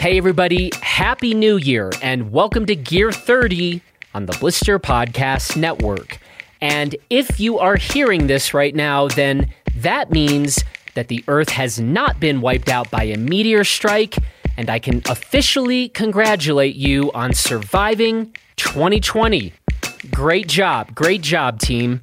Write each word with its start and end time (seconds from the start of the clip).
Hey, 0.00 0.16
everybody, 0.16 0.70
Happy 0.80 1.34
New 1.34 1.58
Year, 1.58 1.90
and 2.00 2.32
welcome 2.32 2.64
to 2.64 2.74
Gear 2.74 3.12
30 3.12 3.82
on 4.14 4.24
the 4.24 4.34
Blister 4.40 4.78
Podcast 4.78 5.58
Network. 5.58 6.16
And 6.62 6.96
if 7.10 7.38
you 7.38 7.58
are 7.58 7.76
hearing 7.76 8.26
this 8.26 8.54
right 8.54 8.74
now, 8.74 9.08
then 9.08 9.52
that 9.76 10.10
means 10.10 10.64
that 10.94 11.08
the 11.08 11.22
Earth 11.28 11.50
has 11.50 11.78
not 11.78 12.18
been 12.18 12.40
wiped 12.40 12.70
out 12.70 12.90
by 12.90 13.02
a 13.02 13.18
meteor 13.18 13.62
strike, 13.62 14.16
and 14.56 14.70
I 14.70 14.78
can 14.78 15.02
officially 15.06 15.90
congratulate 15.90 16.76
you 16.76 17.12
on 17.12 17.34
surviving 17.34 18.34
2020. 18.56 19.52
Great 20.10 20.48
job, 20.48 20.94
great 20.94 21.20
job, 21.20 21.60
team. 21.60 22.00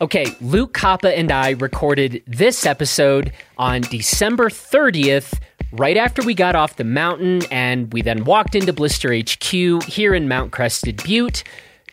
Okay, 0.00 0.26
Luke 0.40 0.72
Koppa 0.72 1.16
and 1.16 1.30
I 1.30 1.50
recorded 1.50 2.24
this 2.26 2.66
episode 2.66 3.32
on 3.56 3.82
December 3.82 4.50
30th, 4.50 5.38
right 5.72 5.96
after 5.96 6.22
we 6.22 6.34
got 6.34 6.54
off 6.54 6.76
the 6.76 6.84
mountain, 6.84 7.42
and 7.50 7.92
we 7.92 8.02
then 8.02 8.24
walked 8.24 8.54
into 8.54 8.72
Blister 8.72 9.14
HQ 9.14 9.82
here 9.84 10.14
in 10.14 10.28
Mount 10.28 10.52
Crested 10.52 11.02
Butte 11.02 11.42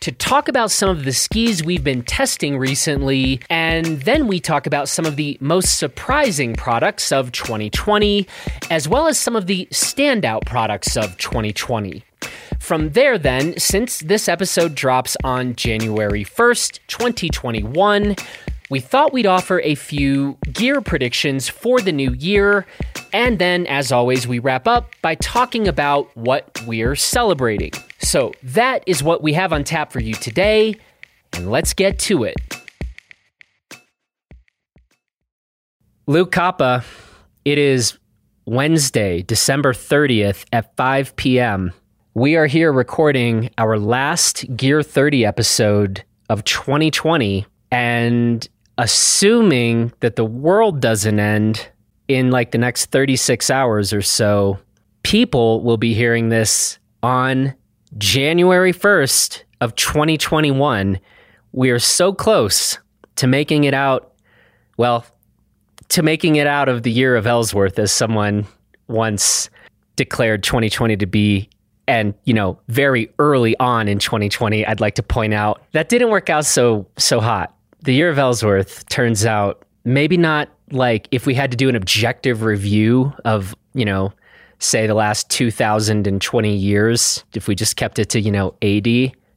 to 0.00 0.12
talk 0.12 0.48
about 0.48 0.70
some 0.70 0.88
of 0.88 1.04
the 1.04 1.12
skis 1.12 1.62
we've 1.62 1.84
been 1.84 2.02
testing 2.02 2.56
recently, 2.56 3.40
and 3.50 4.00
then 4.02 4.26
we 4.26 4.40
talk 4.40 4.66
about 4.66 4.88
some 4.88 5.04
of 5.04 5.16
the 5.16 5.36
most 5.40 5.78
surprising 5.78 6.54
products 6.54 7.12
of 7.12 7.32
2020, 7.32 8.26
as 8.70 8.88
well 8.88 9.06
as 9.08 9.18
some 9.18 9.36
of 9.36 9.46
the 9.46 9.68
standout 9.70 10.46
products 10.46 10.96
of 10.96 11.16
2020. 11.18 12.02
From 12.58 12.90
there, 12.90 13.18
then, 13.18 13.58
since 13.58 14.00
this 14.00 14.28
episode 14.28 14.74
drops 14.74 15.16
on 15.22 15.54
January 15.54 16.24
1st, 16.24 16.80
2021, 16.88 18.16
we 18.70 18.78
thought 18.78 19.12
we'd 19.12 19.26
offer 19.26 19.60
a 19.60 19.74
few 19.74 20.38
gear 20.52 20.80
predictions 20.80 21.48
for 21.48 21.80
the 21.80 21.90
new 21.90 22.12
year. 22.12 22.66
And 23.12 23.40
then, 23.40 23.66
as 23.66 23.90
always, 23.90 24.28
we 24.28 24.38
wrap 24.38 24.68
up 24.68 24.94
by 25.02 25.16
talking 25.16 25.66
about 25.66 26.16
what 26.16 26.62
we're 26.66 26.94
celebrating. 26.94 27.72
So, 27.98 28.32
that 28.44 28.84
is 28.86 29.02
what 29.02 29.22
we 29.22 29.32
have 29.32 29.52
on 29.52 29.64
tap 29.64 29.92
for 29.92 30.00
you 30.00 30.14
today. 30.14 30.76
And 31.32 31.50
let's 31.50 31.74
get 31.74 31.98
to 32.00 32.22
it. 32.22 32.36
Luke 36.06 36.30
Koppa, 36.30 36.84
it 37.44 37.58
is 37.58 37.98
Wednesday, 38.44 39.22
December 39.22 39.72
30th 39.72 40.44
at 40.52 40.74
5 40.76 41.16
p.m. 41.16 41.72
We 42.14 42.36
are 42.36 42.46
here 42.46 42.72
recording 42.72 43.50
our 43.58 43.78
last 43.78 44.44
Gear 44.56 44.82
30 44.82 45.24
episode 45.24 46.04
of 46.28 46.44
2020 46.44 47.46
and 47.72 48.48
assuming 48.80 49.92
that 50.00 50.16
the 50.16 50.24
world 50.24 50.80
doesn't 50.80 51.20
end 51.20 51.68
in 52.08 52.30
like 52.30 52.50
the 52.50 52.58
next 52.58 52.86
36 52.86 53.50
hours 53.50 53.92
or 53.92 54.00
so, 54.00 54.58
people 55.02 55.60
will 55.62 55.76
be 55.76 55.92
hearing 55.92 56.30
this 56.30 56.78
on 57.02 57.54
January 57.98 58.72
1st 58.72 59.42
of 59.60 59.76
2021. 59.76 60.98
We 61.52 61.70
are 61.70 61.78
so 61.78 62.14
close 62.14 62.78
to 63.16 63.26
making 63.26 63.64
it 63.64 63.74
out, 63.74 64.14
well, 64.78 65.04
to 65.90 66.02
making 66.02 66.36
it 66.36 66.46
out 66.46 66.70
of 66.70 66.82
the 66.82 66.90
year 66.90 67.16
of 67.16 67.26
Ellsworth, 67.26 67.78
as 67.78 67.92
someone 67.92 68.46
once 68.88 69.50
declared 69.96 70.42
2020 70.42 70.96
to 70.96 71.06
be 71.06 71.50
and 71.86 72.14
you 72.24 72.32
know 72.32 72.58
very 72.68 73.12
early 73.18 73.58
on 73.58 73.86
in 73.88 73.98
2020 73.98 74.64
i'd 74.66 74.80
like 74.80 74.94
to 74.94 75.02
point 75.02 75.34
out 75.34 75.62
that 75.72 75.90
didn't 75.90 76.08
work 76.08 76.30
out 76.30 76.46
so 76.46 76.86
so 76.96 77.20
hot 77.20 77.54
the 77.82 77.92
year 77.92 78.08
of 78.08 78.18
ellsworth 78.18 78.88
turns 78.88 79.24
out 79.24 79.64
maybe 79.84 80.16
not 80.16 80.48
like 80.70 81.08
if 81.10 81.26
we 81.26 81.34
had 81.34 81.50
to 81.50 81.56
do 81.56 81.68
an 81.68 81.76
objective 81.76 82.42
review 82.42 83.12
of 83.24 83.54
you 83.74 83.84
know 83.84 84.12
say 84.58 84.86
the 84.86 84.94
last 84.94 85.30
2020 85.30 86.54
years 86.54 87.24
if 87.34 87.48
we 87.48 87.54
just 87.54 87.76
kept 87.76 87.98
it 87.98 88.08
to 88.10 88.20
you 88.20 88.30
know 88.30 88.54
ad 88.62 88.88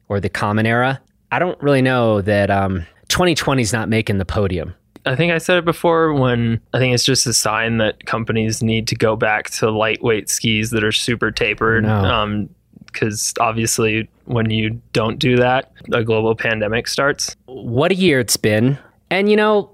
or 0.08 0.20
the 0.20 0.28
common 0.28 0.66
era 0.66 1.00
i 1.32 1.38
don't 1.38 1.60
really 1.62 1.82
know 1.82 2.20
that 2.20 2.50
um 2.50 2.86
2020 3.08 3.62
is 3.62 3.72
not 3.72 3.88
making 3.88 4.18
the 4.18 4.24
podium 4.24 4.74
I 5.06 5.16
think 5.16 5.32
I 5.32 5.38
said 5.38 5.58
it 5.58 5.64
before 5.64 6.14
when 6.14 6.60
I 6.72 6.78
think 6.78 6.94
it's 6.94 7.04
just 7.04 7.26
a 7.26 7.32
sign 7.32 7.78
that 7.78 8.06
companies 8.06 8.62
need 8.62 8.88
to 8.88 8.96
go 8.96 9.16
back 9.16 9.50
to 9.50 9.70
lightweight 9.70 10.30
skis 10.30 10.70
that 10.70 10.82
are 10.82 10.92
super 10.92 11.30
tapered. 11.30 11.84
No. 11.84 12.04
Um, 12.04 12.48
because 12.94 13.34
obviously, 13.38 14.08
when 14.24 14.48
you 14.50 14.80
don't 14.94 15.18
do 15.18 15.36
that, 15.36 15.70
a 15.92 16.02
global 16.02 16.34
pandemic 16.34 16.88
starts. 16.88 17.36
what 17.46 17.92
a 17.92 17.94
year 17.94 18.20
it's 18.20 18.38
been. 18.38 18.78
And 19.10 19.28
you 19.28 19.36
know, 19.36 19.70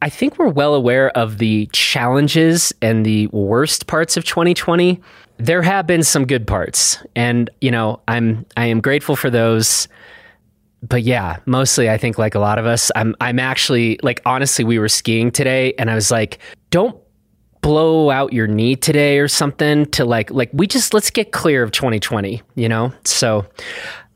I 0.00 0.08
think 0.08 0.38
we're 0.38 0.48
well 0.48 0.74
aware 0.74 1.10
of 1.16 1.38
the 1.38 1.66
challenges 1.72 2.72
and 2.80 3.04
the 3.04 3.26
worst 3.28 3.88
parts 3.88 4.16
of 4.16 4.24
2020. 4.24 5.00
There 5.38 5.62
have 5.62 5.86
been 5.86 6.02
some 6.02 6.26
good 6.26 6.46
parts, 6.46 6.98
and 7.16 7.50
you 7.60 7.70
know, 7.70 8.00
I'm 8.06 8.46
I 8.56 8.66
am 8.66 8.80
grateful 8.80 9.16
for 9.16 9.30
those. 9.30 9.88
But 10.80 11.02
yeah, 11.02 11.38
mostly 11.46 11.90
I 11.90 11.98
think 11.98 12.18
like 12.18 12.36
a 12.36 12.38
lot 12.38 12.58
of 12.58 12.66
us, 12.66 12.92
I'm 12.94 13.16
I'm 13.20 13.40
actually 13.40 13.98
like 14.02 14.20
honestly, 14.24 14.64
we 14.64 14.78
were 14.78 14.88
skiing 14.88 15.30
today, 15.30 15.74
and 15.78 15.90
I 15.90 15.94
was 15.94 16.10
like, 16.10 16.38
don't 16.70 16.96
blow 17.60 18.10
out 18.10 18.32
your 18.32 18.46
knee 18.46 18.76
today 18.76 19.18
or 19.18 19.28
something 19.28 19.86
to 19.86 20.04
like 20.04 20.30
like 20.30 20.50
we 20.52 20.66
just 20.66 20.94
let's 20.94 21.10
get 21.10 21.32
clear 21.32 21.62
of 21.62 21.70
2020, 21.70 22.42
you 22.54 22.68
know? 22.68 22.92
So 23.04 23.46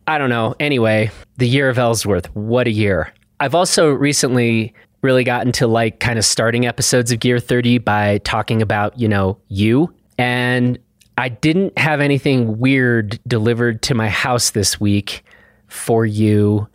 I 0.06 0.19
don't 0.19 0.30
know. 0.30 0.54
Anyway, 0.58 1.10
the 1.36 1.48
year 1.48 1.69
of 1.69 1.78
Ellsworth, 1.78 2.34
what 2.34 2.66
a 2.66 2.70
year. 2.70 3.12
I've 3.41 3.54
also 3.54 3.91
recently 3.91 4.75
really 5.03 5.25
gotten 5.25 5.53
to 5.53 5.66
like 5.66 6.00
kind 6.00 6.19
of 6.19 6.25
starting 6.25 6.66
episodes 6.66 7.10
of 7.10 7.20
Gear 7.20 7.41
30 7.41 7.78
by 7.78 8.19
talking 8.19 8.62
about, 8.62 8.98
you 8.98 9.08
know, 9.08 9.38
you. 9.48 9.92
And 10.16 10.78
I 11.19 11.28
didn't 11.28 11.76
have 11.76 12.00
anything 12.00 12.59
weird 12.59 13.20
delivered 13.26 13.82
to 13.82 13.94
my 13.94 14.09
house 14.09 14.50
this 14.50 14.80
week 14.80 15.24
for 15.66 16.06
you, 16.06 16.69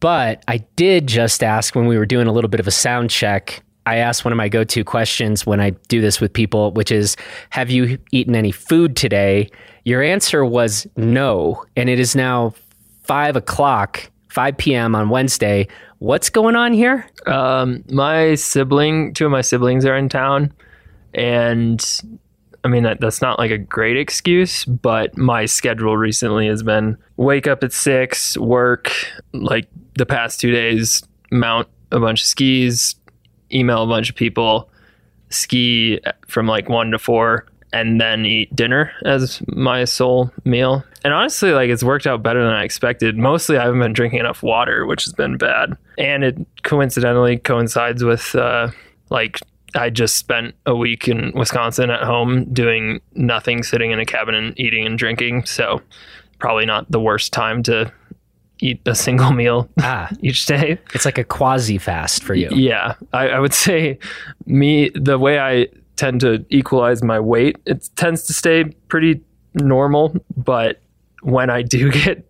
but 0.00 0.42
I 0.48 0.58
did 0.76 1.06
just 1.06 1.42
ask 1.42 1.74
when 1.74 1.86
we 1.86 1.98
were 1.98 2.06
doing 2.06 2.26
a 2.26 2.32
little 2.32 2.48
bit 2.48 2.60
of 2.60 2.66
a 2.66 2.72
sound 2.72 3.10
check. 3.10 3.62
I 3.86 3.96
ask 3.96 4.24
one 4.24 4.32
of 4.32 4.36
my 4.36 4.48
go 4.48 4.64
to 4.64 4.84
questions 4.84 5.44
when 5.44 5.60
I 5.60 5.70
do 5.88 6.00
this 6.00 6.20
with 6.20 6.32
people, 6.32 6.72
which 6.72 6.90
is 6.90 7.16
Have 7.50 7.70
you 7.70 7.98
eaten 8.12 8.34
any 8.34 8.52
food 8.52 8.96
today? 8.96 9.50
Your 9.84 10.02
answer 10.02 10.44
was 10.44 10.86
no. 10.96 11.64
And 11.76 11.88
it 11.88 11.98
is 11.98 12.16
now 12.16 12.54
five 13.02 13.36
o'clock, 13.36 14.10
5 14.30 14.56
p.m. 14.56 14.94
on 14.94 15.10
Wednesday. 15.10 15.68
What's 15.98 16.30
going 16.30 16.56
on 16.56 16.72
here? 16.72 17.08
Um, 17.26 17.84
my 17.90 18.34
sibling, 18.34 19.14
two 19.14 19.26
of 19.26 19.32
my 19.32 19.42
siblings 19.42 19.84
are 19.84 19.96
in 19.96 20.08
town, 20.08 20.52
and 21.14 21.82
I 22.64 22.68
mean 22.68 22.82
that, 22.82 23.00
that's 23.00 23.22
not 23.22 23.38
like 23.38 23.50
a 23.50 23.58
great 23.58 23.96
excuse, 23.96 24.64
but 24.64 25.16
my 25.16 25.46
schedule 25.46 25.96
recently 25.96 26.46
has 26.48 26.62
been 26.62 26.96
wake 27.16 27.46
up 27.46 27.62
at 27.62 27.72
six, 27.72 28.36
work 28.36 28.92
like 29.32 29.68
the 29.96 30.06
past 30.06 30.40
two 30.40 30.50
days, 30.50 31.02
mount 31.30 31.68
a 31.92 32.00
bunch 32.00 32.22
of 32.22 32.26
skis, 32.26 32.96
email 33.54 33.82
a 33.82 33.86
bunch 33.86 34.10
of 34.10 34.16
people, 34.16 34.68
ski 35.30 36.00
from 36.26 36.46
like 36.46 36.68
one 36.68 36.90
to 36.90 36.98
four, 36.98 37.46
and 37.72 38.00
then 38.00 38.24
eat 38.24 38.54
dinner 38.54 38.92
as 39.04 39.42
my 39.48 39.84
sole 39.84 40.30
meal. 40.44 40.84
And 41.02 41.12
honestly, 41.12 41.50
like 41.50 41.70
it's 41.70 41.82
worked 41.82 42.06
out 42.06 42.22
better 42.22 42.42
than 42.42 42.52
I 42.52 42.64
expected. 42.64 43.16
Mostly, 43.16 43.58
I 43.58 43.64
haven't 43.64 43.80
been 43.80 43.92
drinking 43.92 44.20
enough 44.20 44.42
water, 44.42 44.86
which 44.86 45.04
has 45.04 45.12
been 45.12 45.36
bad. 45.36 45.76
And 45.98 46.24
it 46.24 46.36
coincidentally 46.62 47.38
coincides 47.38 48.04
with 48.04 48.34
uh, 48.34 48.70
like 49.10 49.40
I 49.74 49.90
just 49.90 50.16
spent 50.16 50.54
a 50.66 50.74
week 50.74 51.08
in 51.08 51.32
Wisconsin 51.34 51.90
at 51.90 52.04
home 52.04 52.44
doing 52.52 53.00
nothing, 53.14 53.62
sitting 53.62 53.90
in 53.90 53.98
a 53.98 54.04
cabin 54.04 54.34
and 54.34 54.58
eating 54.58 54.86
and 54.86 54.96
drinking. 54.96 55.46
So 55.46 55.82
probably 56.38 56.66
not 56.66 56.90
the 56.90 57.00
worst 57.00 57.32
time 57.32 57.62
to 57.64 57.92
eat 58.60 58.80
a 58.86 58.94
single 58.94 59.32
meal 59.40 59.68
Ah, 59.80 60.08
each 60.20 60.46
day. 60.46 60.78
it's 60.94 61.04
like 61.04 61.18
a 61.18 61.24
quasi 61.24 61.78
fast 61.78 62.22
for 62.22 62.34
you. 62.34 62.48
Yeah, 62.52 62.94
I, 63.12 63.28
I 63.30 63.38
would 63.40 63.54
say 63.54 63.98
me 64.46 64.90
the 64.94 65.18
way 65.18 65.38
I 65.38 65.68
tend 65.96 66.20
to 66.22 66.44
equalize 66.50 67.02
my 67.02 67.20
weight, 67.20 67.56
it 67.66 67.88
tends 67.96 68.24
to 68.24 68.32
stay 68.32 68.64
pretty 68.88 69.20
normal. 69.54 70.14
But 70.36 70.80
when 71.22 71.50
I 71.50 71.62
do 71.62 71.90
get 72.04 72.26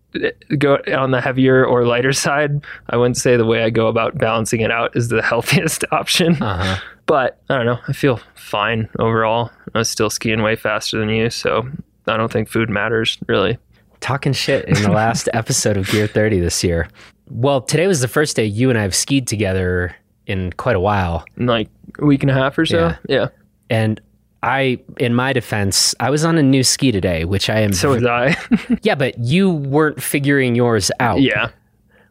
go 0.58 0.78
on 0.96 1.10
the 1.10 1.20
heavier 1.20 1.64
or 1.66 1.84
lighter 1.86 2.12
side, 2.12 2.64
I 2.90 2.96
wouldn't 2.96 3.16
say 3.16 3.36
the 3.36 3.44
way 3.46 3.64
I 3.64 3.70
go 3.70 3.88
about 3.88 4.16
balancing 4.18 4.60
it 4.60 4.70
out 4.70 4.94
is 4.96 5.08
the 5.08 5.22
healthiest 5.22 5.84
option. 5.92 6.40
Uh 6.42 6.62
huh. 6.76 6.80
But 7.06 7.40
I 7.50 7.56
don't 7.56 7.66
know. 7.66 7.78
I 7.88 7.92
feel 7.92 8.20
fine 8.34 8.88
overall. 8.98 9.50
I 9.74 9.78
was 9.78 9.90
still 9.90 10.08
skiing 10.10 10.42
way 10.42 10.56
faster 10.56 10.98
than 10.98 11.08
you, 11.10 11.28
so 11.30 11.68
I 12.06 12.16
don't 12.16 12.30
think 12.32 12.48
food 12.48 12.70
matters 12.70 13.18
really. 13.26 13.58
Talking 14.04 14.34
shit 14.34 14.66
in 14.66 14.74
the 14.82 14.90
last 14.90 15.30
episode 15.32 15.78
of 15.78 15.88
Gear 15.88 16.06
30 16.06 16.38
this 16.40 16.62
year. 16.62 16.88
Well, 17.30 17.62
today 17.62 17.86
was 17.86 18.02
the 18.02 18.06
first 18.06 18.36
day 18.36 18.44
you 18.44 18.68
and 18.68 18.78
I 18.78 18.82
have 18.82 18.94
skied 18.94 19.26
together 19.26 19.96
in 20.26 20.52
quite 20.52 20.76
a 20.76 20.80
while. 20.80 21.24
In 21.38 21.46
like 21.46 21.70
a 21.98 22.04
week 22.04 22.22
and 22.22 22.30
a 22.30 22.34
half 22.34 22.58
or 22.58 22.66
so. 22.66 22.78
Yeah. 22.78 22.96
Yeah. 23.08 23.28
And 23.70 24.02
I, 24.42 24.78
in 24.98 25.14
my 25.14 25.32
defense, 25.32 25.94
I 26.00 26.10
was 26.10 26.22
on 26.22 26.36
a 26.36 26.42
new 26.42 26.62
ski 26.62 26.92
today, 26.92 27.24
which 27.24 27.48
I 27.48 27.60
am. 27.60 27.72
So 27.72 27.92
was 27.94 28.04
I. 28.04 28.36
yeah, 28.82 28.94
but 28.94 29.18
you 29.18 29.50
weren't 29.50 30.02
figuring 30.02 30.54
yours 30.54 30.90
out. 31.00 31.22
yeah. 31.22 31.48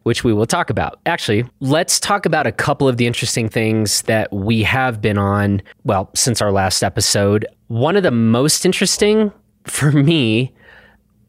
which 0.02 0.24
we 0.24 0.34
will 0.34 0.48
talk 0.48 0.72
about. 0.72 1.00
Actually, 1.06 1.46
let's 1.60 2.00
talk 2.00 2.26
about 2.26 2.48
a 2.48 2.52
couple 2.52 2.88
of 2.88 2.98
the 2.98 3.06
interesting 3.06 3.48
things 3.48 4.02
that 4.02 4.34
we 4.34 4.64
have 4.64 5.00
been 5.00 5.20
on, 5.20 5.62
well, 5.84 6.10
since 6.16 6.42
our 6.42 6.52
last 6.52 6.82
episode. 6.82 7.46
One 7.68 7.96
of 7.96 8.02
the 8.02 8.10
most 8.10 8.66
interesting 8.66 9.32
for 9.66 9.92
me, 9.92 10.52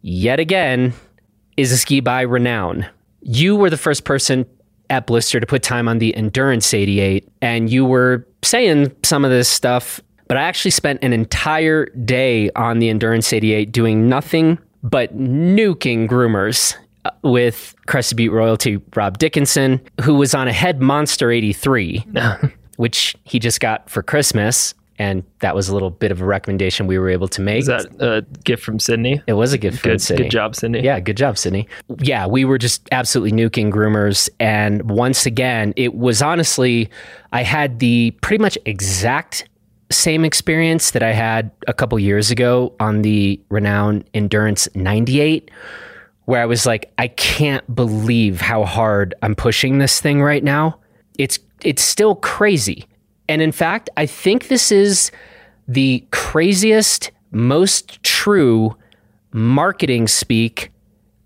yet 0.05 0.39
again, 0.39 0.93
is 1.57 1.73
a 1.73 1.79
ski 1.79 2.01
by 2.01 2.25
Renoun. 2.25 2.87
You 3.23 3.57
were 3.57 3.71
the 3.71 3.79
first 3.79 4.05
person 4.05 4.45
at 4.91 5.07
Blister 5.07 5.41
to 5.41 5.47
put 5.47 5.63
time 5.63 5.89
on 5.89 5.99
the 5.99 6.15
Endurance 6.15 6.75
88, 6.75 7.27
and 7.41 7.71
you 7.71 7.87
were 7.87 8.27
saying 8.43 8.95
some 9.03 9.25
of 9.25 9.31
this 9.31 9.49
stuff, 9.49 10.01
but 10.29 10.37
I 10.37 10.43
actually 10.43 10.73
spent 10.73 11.03
an 11.03 11.15
entire 11.15 11.87
day 11.87 12.51
on 12.51 12.81
the 12.81 12.91
Endurance 12.91 13.33
88 13.33 13.73
doing 13.73 14.09
nothing 14.09 14.59
but 14.83 15.17
nuking 15.17 16.07
groomers 16.07 16.77
uh, 17.07 17.11
with 17.23 17.75
Crested 17.87 18.19
Butte 18.19 18.33
royalty 18.33 18.83
Rob 18.95 19.17
Dickinson, 19.17 19.81
who 20.03 20.15
was 20.15 20.35
on 20.35 20.49
a 20.49 20.53
Head 20.53 20.83
Monster 20.83 21.31
83, 21.31 22.05
which 22.77 23.17
he 23.25 23.39
just 23.39 23.61
got 23.61 23.89
for 23.89 24.03
Christmas. 24.03 24.75
And 24.99 25.25
that 25.41 25.55
was 25.55 25.69
a 25.69 25.75
little 25.75 25.91
bit 25.91 26.13
of 26.13 26.21
a 26.21 26.25
recommendation 26.25 26.87
we 26.87 26.99
were 26.99 27.09
able 27.09 27.27
to 27.29 27.41
make. 27.41 27.61
Is 27.61 27.67
that 27.67 27.87
a 28.01 28.23
gift 28.45 28.63
from 28.63 28.79
Sydney? 28.79 29.21
It 29.27 29.33
was 29.33 29.53
a 29.53 29.59
gift 29.59 29.81
from 29.81 29.93
Good, 29.93 30.03
Sydney. 30.03 30.25
good 30.25 30.31
job, 30.31 30.55
Sydney. 30.55 30.83
Yeah, 30.85 31.01
good 31.01 31.17
job, 31.17 31.37
Sydney. 31.37 31.69
Yeah, 31.99 32.27
we 32.27 32.45
were 32.45 32.59
just 32.59 32.89
absolutely 32.93 33.33
nuking 33.33 33.73
groomers. 33.73 34.29
And 34.39 34.89
once 34.91 35.27
again, 35.27 35.73
it 35.77 35.95
was 35.95 36.23
honestly, 36.23 36.91
I 37.33 37.43
had 37.43 37.81
the 37.81 38.13
pretty 38.21 38.41
much 38.41 38.57
exact 38.67 39.49
same 39.91 40.25
experience 40.25 40.93
that 40.93 41.03
I 41.03 41.13
had 41.13 41.51
a 41.67 41.75
couple 41.75 41.99
years 41.99 42.31
ago 42.31 42.75
on 42.81 43.03
the 43.03 43.41
Renoun 43.51 44.05
Endurance 44.15 44.69
98, 44.75 45.51
where 46.27 46.41
I 46.41 46.47
was 46.47 46.67
like, 46.67 46.93
I 46.99 47.09
can't 47.09 47.75
believe 47.75 48.41
how 48.41 48.65
hard 48.65 49.15
I'm 49.23 49.35
pushing 49.35 49.79
this 49.79 50.01
thing 50.01 50.23
right 50.23 50.43
now. 50.43 50.79
It's 51.19 51.39
it's 51.63 51.83
still 51.83 52.15
crazy. 52.17 52.87
And 53.29 53.41
in 53.43 53.53
fact, 53.53 53.91
I 53.97 54.07
think 54.07 54.49
this 54.49 54.71
is 54.71 55.11
the 55.69 56.05
craziest, 56.11 57.11
most 57.31 58.03
true 58.03 58.77
marketing 59.33 60.09
speak 60.09 60.71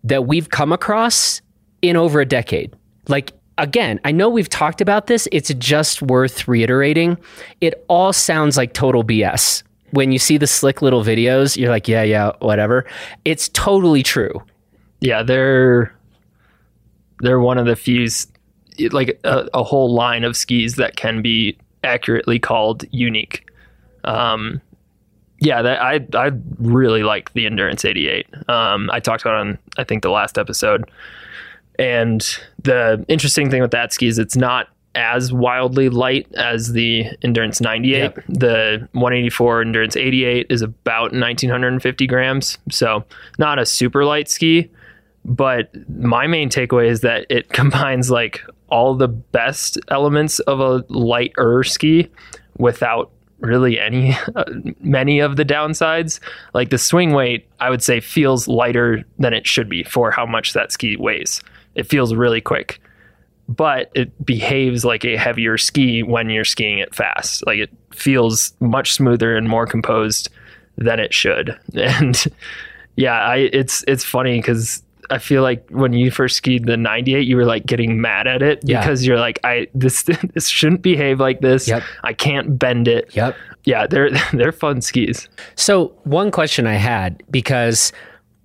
that 0.04 0.26
we've 0.26 0.50
come 0.50 0.72
across 0.72 1.42
in 1.82 1.96
over 1.96 2.20
a 2.20 2.26
decade. 2.26 2.74
Like, 3.08 3.32
again, 3.58 4.00
I 4.04 4.12
know 4.12 4.28
we've 4.28 4.48
talked 4.48 4.80
about 4.80 5.06
this. 5.08 5.28
It's 5.32 5.52
just 5.54 6.02
worth 6.02 6.46
reiterating. 6.46 7.18
It 7.60 7.84
all 7.88 8.12
sounds 8.12 8.56
like 8.56 8.72
total 8.74 9.02
BS. 9.04 9.62
When 9.90 10.12
you 10.12 10.18
see 10.18 10.36
the 10.36 10.46
slick 10.46 10.82
little 10.82 11.02
videos, 11.02 11.56
you're 11.56 11.70
like, 11.70 11.88
yeah, 11.88 12.02
yeah, 12.02 12.32
whatever. 12.40 12.84
It's 13.24 13.48
totally 13.48 14.02
true. 14.02 14.42
yeah, 15.00 15.22
they're 15.22 15.94
they're 17.20 17.40
one 17.40 17.58
of 17.58 17.66
the 17.66 17.74
few, 17.74 18.06
like 18.92 19.18
a, 19.24 19.48
a 19.52 19.64
whole 19.64 19.92
line 19.92 20.24
of 20.24 20.36
skis 20.36 20.76
that 20.76 20.96
can 20.96 21.20
be 21.20 21.58
accurately 21.84 22.38
called 22.38 22.84
unique. 22.90 23.50
Um, 24.04 24.60
yeah, 25.40 25.62
that, 25.62 25.80
I 25.80 26.06
I 26.14 26.32
really 26.58 27.02
like 27.02 27.32
the 27.34 27.46
Endurance 27.46 27.84
88. 27.84 28.26
Um, 28.48 28.90
I 28.92 29.00
talked 29.00 29.22
about 29.22 29.34
it 29.34 29.40
on 29.40 29.58
I 29.76 29.84
think 29.84 30.02
the 30.02 30.10
last 30.10 30.36
episode, 30.38 30.90
and 31.78 32.20
the 32.62 33.04
interesting 33.08 33.50
thing 33.50 33.62
with 33.62 33.70
that 33.70 33.92
ski 33.92 34.06
is 34.08 34.18
it's 34.18 34.36
not 34.36 34.68
as 34.94 35.32
wildly 35.32 35.88
light 35.88 36.26
as 36.34 36.72
the 36.72 37.06
Endurance 37.22 37.60
98. 37.60 37.98
Yep. 37.98 38.24
The 38.28 38.88
184 38.92 39.62
Endurance 39.62 39.96
88 39.96 40.46
is 40.50 40.62
about 40.62 41.12
1950 41.12 42.06
grams, 42.08 42.58
so 42.70 43.04
not 43.38 43.58
a 43.60 43.66
super 43.66 44.04
light 44.04 44.28
ski. 44.28 44.68
But 45.28 45.70
my 45.90 46.26
main 46.26 46.48
takeaway 46.48 46.88
is 46.88 47.02
that 47.02 47.26
it 47.28 47.48
combines 47.52 48.10
like 48.10 48.42
all 48.70 48.94
the 48.94 49.08
best 49.08 49.78
elements 49.88 50.40
of 50.40 50.60
a 50.60 50.84
lighter 50.88 51.62
ski 51.62 52.08
without 52.58 53.10
really 53.40 53.78
any 53.78 54.16
uh, 54.34 54.44
many 54.80 55.20
of 55.20 55.36
the 55.36 55.44
downsides. 55.44 56.18
Like 56.54 56.70
the 56.70 56.78
swing 56.78 57.12
weight, 57.12 57.48
I 57.60 57.70
would 57.70 57.82
say 57.82 58.00
feels 58.00 58.48
lighter 58.48 59.04
than 59.18 59.34
it 59.34 59.46
should 59.46 59.68
be 59.68 59.84
for 59.84 60.10
how 60.10 60.26
much 60.26 60.54
that 60.54 60.72
ski 60.72 60.96
weighs. 60.96 61.42
It 61.74 61.86
feels 61.86 62.14
really 62.14 62.40
quick, 62.40 62.80
but 63.48 63.90
it 63.94 64.24
behaves 64.24 64.84
like 64.84 65.04
a 65.04 65.16
heavier 65.16 65.56
ski 65.58 66.02
when 66.02 66.30
you're 66.30 66.44
skiing 66.44 66.78
it 66.78 66.94
fast. 66.94 67.46
Like 67.46 67.58
it 67.58 67.70
feels 67.92 68.52
much 68.60 68.94
smoother 68.94 69.36
and 69.36 69.48
more 69.48 69.66
composed 69.66 70.30
than 70.76 70.98
it 70.98 71.12
should. 71.12 71.56
And 71.74 72.24
yeah, 72.96 73.20
I 73.20 73.36
it's 73.52 73.84
it's 73.86 74.02
funny 74.02 74.40
because 74.40 74.82
I 75.10 75.18
feel 75.18 75.42
like 75.42 75.68
when 75.70 75.92
you 75.92 76.10
first 76.10 76.36
skied 76.36 76.66
the 76.66 76.76
98, 76.76 77.26
you 77.26 77.36
were 77.36 77.44
like 77.44 77.64
getting 77.66 78.00
mad 78.00 78.26
at 78.26 78.42
it 78.42 78.60
Yeah. 78.62 78.80
because 78.80 79.06
you're 79.06 79.18
like, 79.18 79.40
I 79.44 79.66
this 79.74 80.02
this 80.34 80.48
shouldn't 80.48 80.82
behave 80.82 81.18
like 81.20 81.40
this. 81.40 81.66
Yep. 81.68 81.82
I 82.04 82.12
can't 82.12 82.58
bend 82.58 82.88
it. 82.88 83.14
Yep. 83.14 83.36
Yeah, 83.64 83.86
they're 83.86 84.10
they're 84.32 84.52
fun 84.52 84.80
skis. 84.80 85.28
So 85.54 85.88
one 86.04 86.30
question 86.30 86.66
I 86.66 86.74
had 86.74 87.22
because 87.30 87.92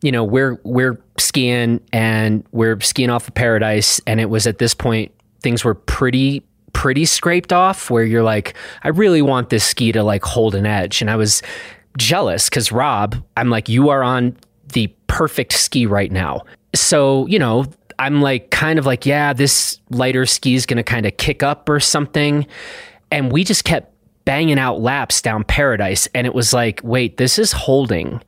you 0.02 0.12
know 0.12 0.24
we're 0.24 0.60
we're 0.64 0.98
skiing 1.18 1.80
and 1.94 2.44
we're 2.52 2.80
skiing 2.82 3.10
off 3.10 3.28
of 3.28 3.34
Paradise, 3.36 4.02
and 4.08 4.20
it 4.20 4.30
was 4.30 4.48
at 4.48 4.58
this 4.60 4.74
point 4.74 5.12
things 5.42 5.64
were 5.66 5.76
pretty 5.76 6.44
pretty 6.74 7.06
scraped 7.06 7.54
off 7.54 7.90
where 7.92 8.04
you're 8.04 8.24
like, 8.24 8.56
I 8.84 8.88
really 8.90 9.22
want 9.22 9.50
this 9.50 9.64
ski 9.64 9.92
to 9.92 10.02
like 10.04 10.24
hold 10.24 10.56
an 10.56 10.66
edge, 10.66 11.02
and 11.02 11.10
I 11.12 11.16
was 11.16 11.42
jealous 11.98 12.50
because 12.50 12.72
Rob, 12.72 13.16
I'm 13.38 13.50
like, 13.50 13.70
you 13.70 13.90
are 13.90 14.02
on 14.04 14.36
perfect 15.14 15.54
ski 15.54 15.86
right 15.86 16.12
now. 16.12 16.42
So 16.76 17.28
you 17.28 17.40
know. 17.40 17.66
I'm 18.00 18.22
like 18.22 18.50
kind 18.50 18.80
of 18.80 18.88
like, 18.88 19.06
yeah, 19.06 19.34
this 19.34 19.80
lighter 19.92 20.26
ski 20.26 20.56
is 20.56 20.66
going 20.66 20.78
to 20.78 20.84
kind 20.84 21.06
of 21.06 21.16
kick 21.18 21.44
up 21.44 21.70
or 21.70 21.80
something. 21.80 22.48
And 23.12 23.32
we 23.32 23.44
just 23.44 23.66
kept 23.66 23.94
banging 24.26 24.58
out 24.58 24.82
laps 24.82 25.22
down 25.22 25.44
Paradise. 25.44 26.08
And 26.16 26.26
it 26.26 26.34
was 26.34 26.54
like, 26.54 26.82
wait, 26.84 27.18
this 27.18 27.38
is 27.38 27.52
holding. 27.52 28.20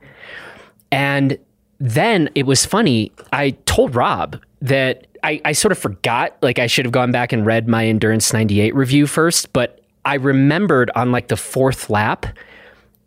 And 0.92 1.36
then 1.80 2.30
it 2.36 2.46
was 2.46 2.64
funny. 2.64 3.10
I 3.32 3.50
told 3.66 3.96
Rob 3.96 4.40
that 4.62 5.08
I, 5.24 5.40
I 5.44 5.52
sort 5.52 5.72
of 5.72 5.78
forgot, 5.78 6.36
like, 6.42 6.60
I 6.60 6.68
should 6.68 6.84
have 6.84 6.92
gone 6.92 7.10
back 7.10 7.32
and 7.32 7.44
read 7.44 7.66
my 7.66 7.86
Endurance 7.86 8.32
98 8.32 8.74
review 8.74 9.08
first. 9.08 9.52
But 9.52 9.80
I 10.04 10.14
remembered 10.14 10.92
on 10.94 11.10
like 11.10 11.26
the 11.26 11.36
fourth 11.36 11.90
lap, 11.90 12.26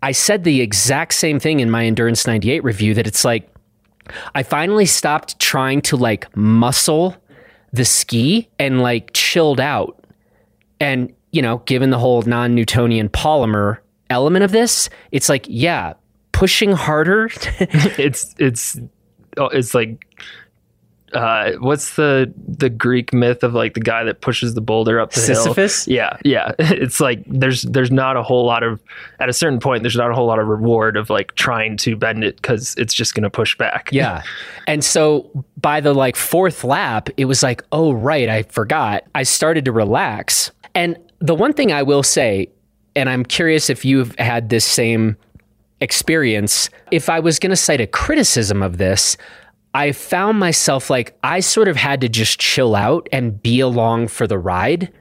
I 0.04 0.12
said 0.12 0.44
the 0.44 0.60
exact 0.60 1.14
same 1.14 1.40
thing 1.40 1.62
in 1.62 1.72
my 1.72 1.86
Endurance 1.86 2.28
98 2.28 2.64
review 2.66 2.94
that 2.96 3.08
it's 3.08 3.24
like, 3.24 3.49
I 4.36 4.44
finally 4.44 4.86
stopped 4.86 5.40
trying 5.40 5.82
to 5.84 5.98
like 5.98 6.36
muscle 6.36 7.16
the 7.72 7.86
ski 7.86 8.50
and 8.58 8.82
like 8.82 9.12
chilled 9.14 9.60
out. 9.60 10.04
And, 10.80 11.14
you 11.32 11.42
know, 11.42 11.60
given 11.66 11.90
the 11.90 12.00
whole 12.00 12.22
non 12.24 12.56
Newtonian 12.56 13.10
polymer 13.10 13.78
element 14.10 14.44
of 14.44 14.52
this, 14.52 14.90
it's 15.12 15.30
like, 15.30 15.46
yeah, 15.48 15.94
pushing 16.32 16.72
harder. 16.72 17.30
It's 18.00 18.34
it's 18.40 18.80
oh, 19.38 19.48
it's 19.48 19.74
like 19.74 20.06
uh, 21.14 21.54
what's 21.60 21.96
the 21.96 22.32
the 22.48 22.70
Greek 22.70 23.14
myth 23.14 23.44
of 23.44 23.54
like 23.54 23.74
the 23.74 23.80
guy 23.80 24.04
that 24.04 24.22
pushes 24.22 24.54
the 24.54 24.62
boulder 24.62 25.00
up 25.00 25.12
the 25.12 25.20
Sisyphus? 25.20 25.86
hill? 25.86 25.96
Yeah, 25.96 26.18
yeah. 26.24 26.52
It's 26.80 27.00
like 27.00 27.24
there's 27.28 27.64
there's 27.64 27.92
not 27.92 28.16
a 28.18 28.24
whole 28.24 28.46
lot 28.46 28.64
of 28.64 28.82
at 29.20 29.30
a 29.30 29.34
certain 29.34 29.60
point 29.60 29.84
there's 29.84 29.96
not 29.96 30.12
a 30.12 30.14
whole 30.14 30.28
lot 30.28 30.40
of 30.40 30.48
reward 30.48 30.98
of 30.98 31.10
like 31.10 31.36
trying 31.36 31.78
to 31.78 31.96
bend 31.96 32.24
it 32.24 32.38
because 32.38 32.76
it's 32.78 32.94
just 32.94 33.16
gonna 33.16 33.30
push 33.30 33.58
back. 33.58 33.90
yeah. 33.92 34.24
And 34.68 34.84
so 34.84 35.30
by 35.58 35.82
the 35.82 35.94
like 35.94 36.16
fourth 36.16 36.64
lap, 36.64 37.10
it 37.18 37.26
was 37.26 37.44
like, 37.44 37.64
oh, 37.72 37.92
right, 37.92 38.30
I 38.30 38.44
forgot. 38.44 39.04
I 39.16 39.24
started 39.24 39.66
to 39.66 39.72
relax. 39.72 40.52
And 40.76 40.98
the 41.20 41.36
one 41.36 41.54
thing 41.54 41.72
I 41.72 41.84
will 41.84 42.04
say, 42.04 42.50
and 42.96 43.10
I'm 43.10 43.26
curious 43.26 43.70
if 43.70 43.84
you've 43.84 44.16
had 44.16 44.50
this 44.50 44.66
same 44.66 45.18
experience, 45.82 46.70
if 46.92 47.10
I 47.10 47.20
was 47.20 47.40
going 47.40 47.50
to 47.52 47.56
cite 47.56 47.82
a 47.82 47.88
criticism 47.88 48.62
of 48.62 48.78
this, 48.78 49.18
I 49.74 49.92
found 49.92 50.40
myself 50.40 50.90
like 50.90 51.18
I 51.24 51.40
sort 51.42 51.68
of 51.68 51.76
had 51.76 52.02
to 52.02 52.10
just 52.10 52.40
chill 52.40 52.76
out 52.76 53.08
and 53.12 53.42
be 53.42 53.60
along 53.60 54.08
for 54.08 54.26
the 54.28 54.38
ride 54.38 54.92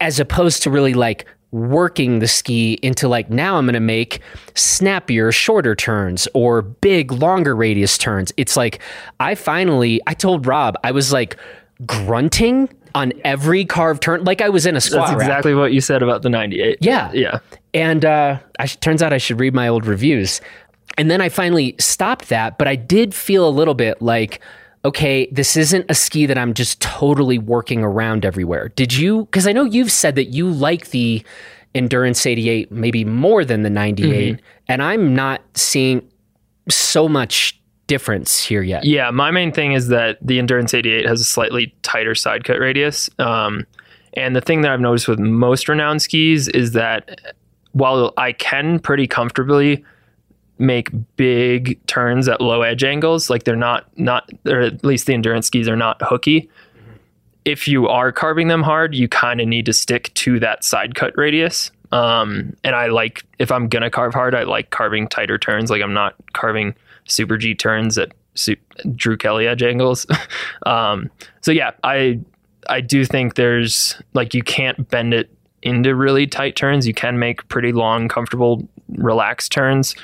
as 0.00 0.20
opposed 0.20 0.62
to 0.64 0.70
really 0.70 0.94
like 0.94 1.24
working 1.50 2.18
the 2.18 2.28
ski 2.28 2.74
into 2.82 3.08
like 3.08 3.30
now 3.30 3.56
I'm 3.56 3.64
going 3.64 3.72
to 3.72 3.80
make 3.80 4.20
snappier 4.54 5.32
shorter 5.32 5.74
turns 5.74 6.28
or 6.34 6.60
big 6.60 7.10
longer 7.10 7.56
radius 7.56 7.96
turns. 7.96 8.32
It's 8.36 8.54
like 8.56 8.80
I 9.18 9.34
finally 9.34 10.00
I 10.06 10.12
told 10.14 10.46
Rob 10.46 10.76
I 10.84 10.90
was 10.92 11.10
like 11.10 11.38
grunting 11.86 12.68
on 12.94 13.12
every 13.24 13.64
carved 13.64 14.02
turn 14.02 14.24
like 14.24 14.40
I 14.42 14.48
was 14.50 14.66
in 14.66 14.76
a 14.76 14.80
squat 14.80 15.06
That's 15.08 15.18
rack. 15.20 15.28
exactly 15.28 15.54
what 15.54 15.72
you 15.72 15.80
said 15.80 16.02
about 16.02 16.22
the 16.22 16.28
98. 16.28 16.78
Yeah. 16.80 17.10
Yeah. 17.12 17.38
And 17.72 18.04
uh, 18.04 18.38
I 18.58 18.66
sh- 18.66 18.76
turns 18.76 19.02
out 19.02 19.12
I 19.12 19.18
should 19.18 19.40
read 19.40 19.54
my 19.54 19.68
old 19.68 19.86
reviews. 19.86 20.40
And 20.98 21.10
then 21.10 21.20
I 21.20 21.28
finally 21.28 21.74
stopped 21.78 22.28
that, 22.28 22.58
but 22.58 22.68
I 22.68 22.76
did 22.76 23.14
feel 23.14 23.48
a 23.48 23.50
little 23.50 23.74
bit 23.74 24.02
like, 24.02 24.40
okay, 24.84 25.28
this 25.30 25.56
isn't 25.56 25.86
a 25.88 25.94
ski 25.94 26.26
that 26.26 26.36
I'm 26.36 26.54
just 26.54 26.80
totally 26.80 27.38
working 27.38 27.82
around 27.82 28.24
everywhere. 28.24 28.68
Did 28.70 28.92
you? 28.92 29.24
Because 29.26 29.46
I 29.46 29.52
know 29.52 29.64
you've 29.64 29.92
said 29.92 30.16
that 30.16 30.26
you 30.26 30.50
like 30.50 30.90
the 30.90 31.22
Endurance 31.74 32.26
88 32.26 32.72
maybe 32.72 33.04
more 33.04 33.44
than 33.44 33.62
the 33.62 33.70
98, 33.70 34.40
and 34.68 34.82
I'm 34.82 35.14
not 35.14 35.42
seeing 35.54 36.08
so 36.68 37.08
much 37.08 37.60
difference 37.86 38.42
here 38.42 38.62
yet. 38.62 38.84
Yeah, 38.84 39.10
my 39.10 39.30
main 39.30 39.52
thing 39.52 39.72
is 39.72 39.88
that 39.88 40.18
the 40.20 40.38
Endurance 40.38 40.74
88 40.74 41.06
has 41.06 41.20
a 41.20 41.24
slightly 41.24 41.74
tighter 41.82 42.14
side 42.14 42.44
cut 42.44 42.58
radius. 42.58 43.10
Um, 43.18 43.66
and 44.14 44.34
the 44.34 44.40
thing 44.40 44.62
that 44.62 44.72
I've 44.72 44.80
noticed 44.80 45.08
with 45.08 45.18
most 45.18 45.66
Renoun 45.66 46.00
skis 46.00 46.48
is 46.48 46.72
that 46.72 47.34
while 47.72 48.12
I 48.16 48.32
can 48.32 48.78
pretty 48.78 49.06
comfortably 49.06 49.84
make 50.58 50.90
big 51.16 51.84
turns 51.86 52.28
at 52.28 52.40
low 52.40 52.62
edge 52.62 52.84
angles, 52.84 53.30
like 53.30 53.44
they're 53.44 53.56
not 53.56 53.86
not 53.98 54.28
or 54.46 54.60
at 54.60 54.84
least 54.84 55.06
the 55.06 55.14
endurance 55.14 55.46
skis 55.46 55.68
are 55.68 55.76
not 55.76 56.00
hooky. 56.02 56.48
If 57.44 57.66
you 57.66 57.88
are 57.88 58.12
carving 58.12 58.48
them 58.48 58.62
hard, 58.62 58.94
you 58.94 59.08
kind 59.08 59.40
of 59.40 59.48
need 59.48 59.66
to 59.66 59.72
stick 59.72 60.12
to 60.14 60.38
that 60.40 60.64
side 60.64 60.94
cut 60.94 61.16
radius. 61.16 61.70
Um, 61.92 62.54
and 62.64 62.76
I 62.76 62.86
like 62.86 63.24
if 63.38 63.50
I'm 63.50 63.68
gonna 63.68 63.90
carve 63.90 64.14
hard, 64.14 64.34
I 64.34 64.42
like 64.42 64.70
carving 64.70 65.08
tighter 65.08 65.38
turns. 65.38 65.70
Like 65.70 65.82
I'm 65.82 65.94
not 65.94 66.14
carving 66.32 66.74
super 67.04 67.38
G 67.38 67.54
turns 67.54 67.96
at 67.96 68.12
su- 68.34 68.56
Drew 68.94 69.16
Kelly 69.16 69.46
edge 69.46 69.62
angles. 69.62 70.06
um, 70.66 71.10
so 71.40 71.52
yeah, 71.52 71.70
I 71.84 72.20
I 72.68 72.80
do 72.80 73.04
think 73.04 73.36
there's 73.36 74.00
like 74.14 74.34
you 74.34 74.42
can't 74.42 74.88
bend 74.90 75.14
it 75.14 75.30
into 75.62 75.94
really 75.94 76.26
tight 76.26 76.56
turns. 76.56 76.86
You 76.86 76.94
can 76.94 77.18
make 77.18 77.46
pretty 77.48 77.72
long, 77.72 78.08
comfortable, 78.08 78.66
relaxed 78.96 79.52
turns. 79.52 79.94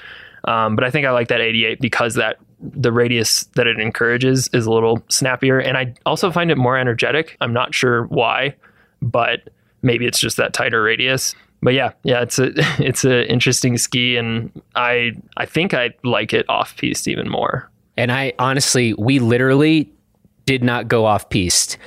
Um, 0.45 0.77
but 0.77 0.85
I 0.85 0.91
think 0.91 1.07
I 1.07 1.11
like 1.11 1.29
that 1.29 1.41
88 1.41 1.81
because 1.81 2.15
that 2.15 2.39
the 2.61 2.93
radius 2.93 3.45
that 3.55 3.67
it 3.67 3.79
encourages 3.79 4.49
is 4.53 4.67
a 4.67 4.73
little 4.73 5.03
snappier, 5.09 5.59
and 5.59 5.77
I 5.77 5.95
also 6.07 6.31
find 6.31 6.51
it 6.51 6.57
more 6.57 6.77
energetic. 6.77 7.37
I'm 7.41 7.53
not 7.53 7.75
sure 7.75 8.05
why, 8.05 8.55
but 9.03 9.51
maybe 9.83 10.07
it's 10.07 10.19
just 10.19 10.37
that 10.37 10.53
tighter 10.53 10.83
radius. 10.83 11.35
But 11.63 11.75
yeah, 11.75 11.93
yeah, 12.03 12.23
it's 12.23 12.39
a 12.39 12.53
it's 12.79 13.05
an 13.05 13.25
interesting 13.25 13.79
ski, 13.79 14.17
and 14.17 14.51
I 14.75 15.13
I 15.37 15.47
think 15.47 15.75
I 15.75 15.95
like 16.03 16.33
it 16.33 16.47
off 16.49 16.77
piste 16.77 17.09
even 17.09 17.29
more. 17.29 17.71
And 17.97 18.11
I 18.11 18.33
honestly, 18.39 18.95
we 18.95 19.19
literally 19.19 19.91
did 20.47 20.63
not 20.63 20.89
go 20.89 21.07
off 21.07 21.29
piste 21.31 21.79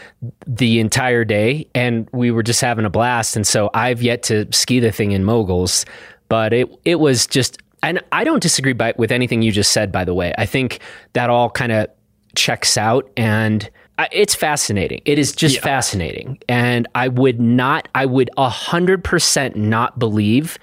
the 0.47 0.79
entire 0.79 1.23
day 1.23 1.67
and 1.75 2.09
we 2.11 2.31
were 2.31 2.41
just 2.41 2.59
having 2.59 2.85
a 2.85 2.89
blast 2.89 3.35
and 3.35 3.45
so 3.45 3.69
I've 3.75 4.01
yet 4.01 4.23
to 4.23 4.51
ski 4.51 4.79
the 4.79 4.91
thing 4.91 5.11
in 5.11 5.23
moguls 5.23 5.85
but 6.27 6.53
it 6.53 6.67
it 6.83 6.99
was 6.99 7.27
just 7.27 7.61
and 7.87 8.01
I 8.11 8.23
don't 8.23 8.41
disagree 8.41 8.73
by, 8.73 8.93
with 8.97 9.11
anything 9.11 9.41
you 9.41 9.51
just 9.51 9.71
said 9.71 9.91
by 9.91 10.03
the 10.05 10.13
way 10.13 10.33
I 10.37 10.45
think 10.45 10.79
that 11.13 11.29
all 11.29 11.49
kind 11.49 11.71
of 11.71 11.87
checks 12.35 12.77
out 12.77 13.09
and 13.17 13.69
I, 13.97 14.07
it's 14.11 14.35
fascinating 14.35 15.01
it 15.05 15.17
is 15.17 15.31
just 15.31 15.55
Yeah. 15.55 15.61
fascinating 15.61 16.37
and 16.47 16.87
I 16.95 17.07
would 17.07 17.39
not 17.39 17.87
I 17.95 18.05
would 18.05 18.29
100% 18.37 19.55
not 19.55 19.97
believe 19.99 20.57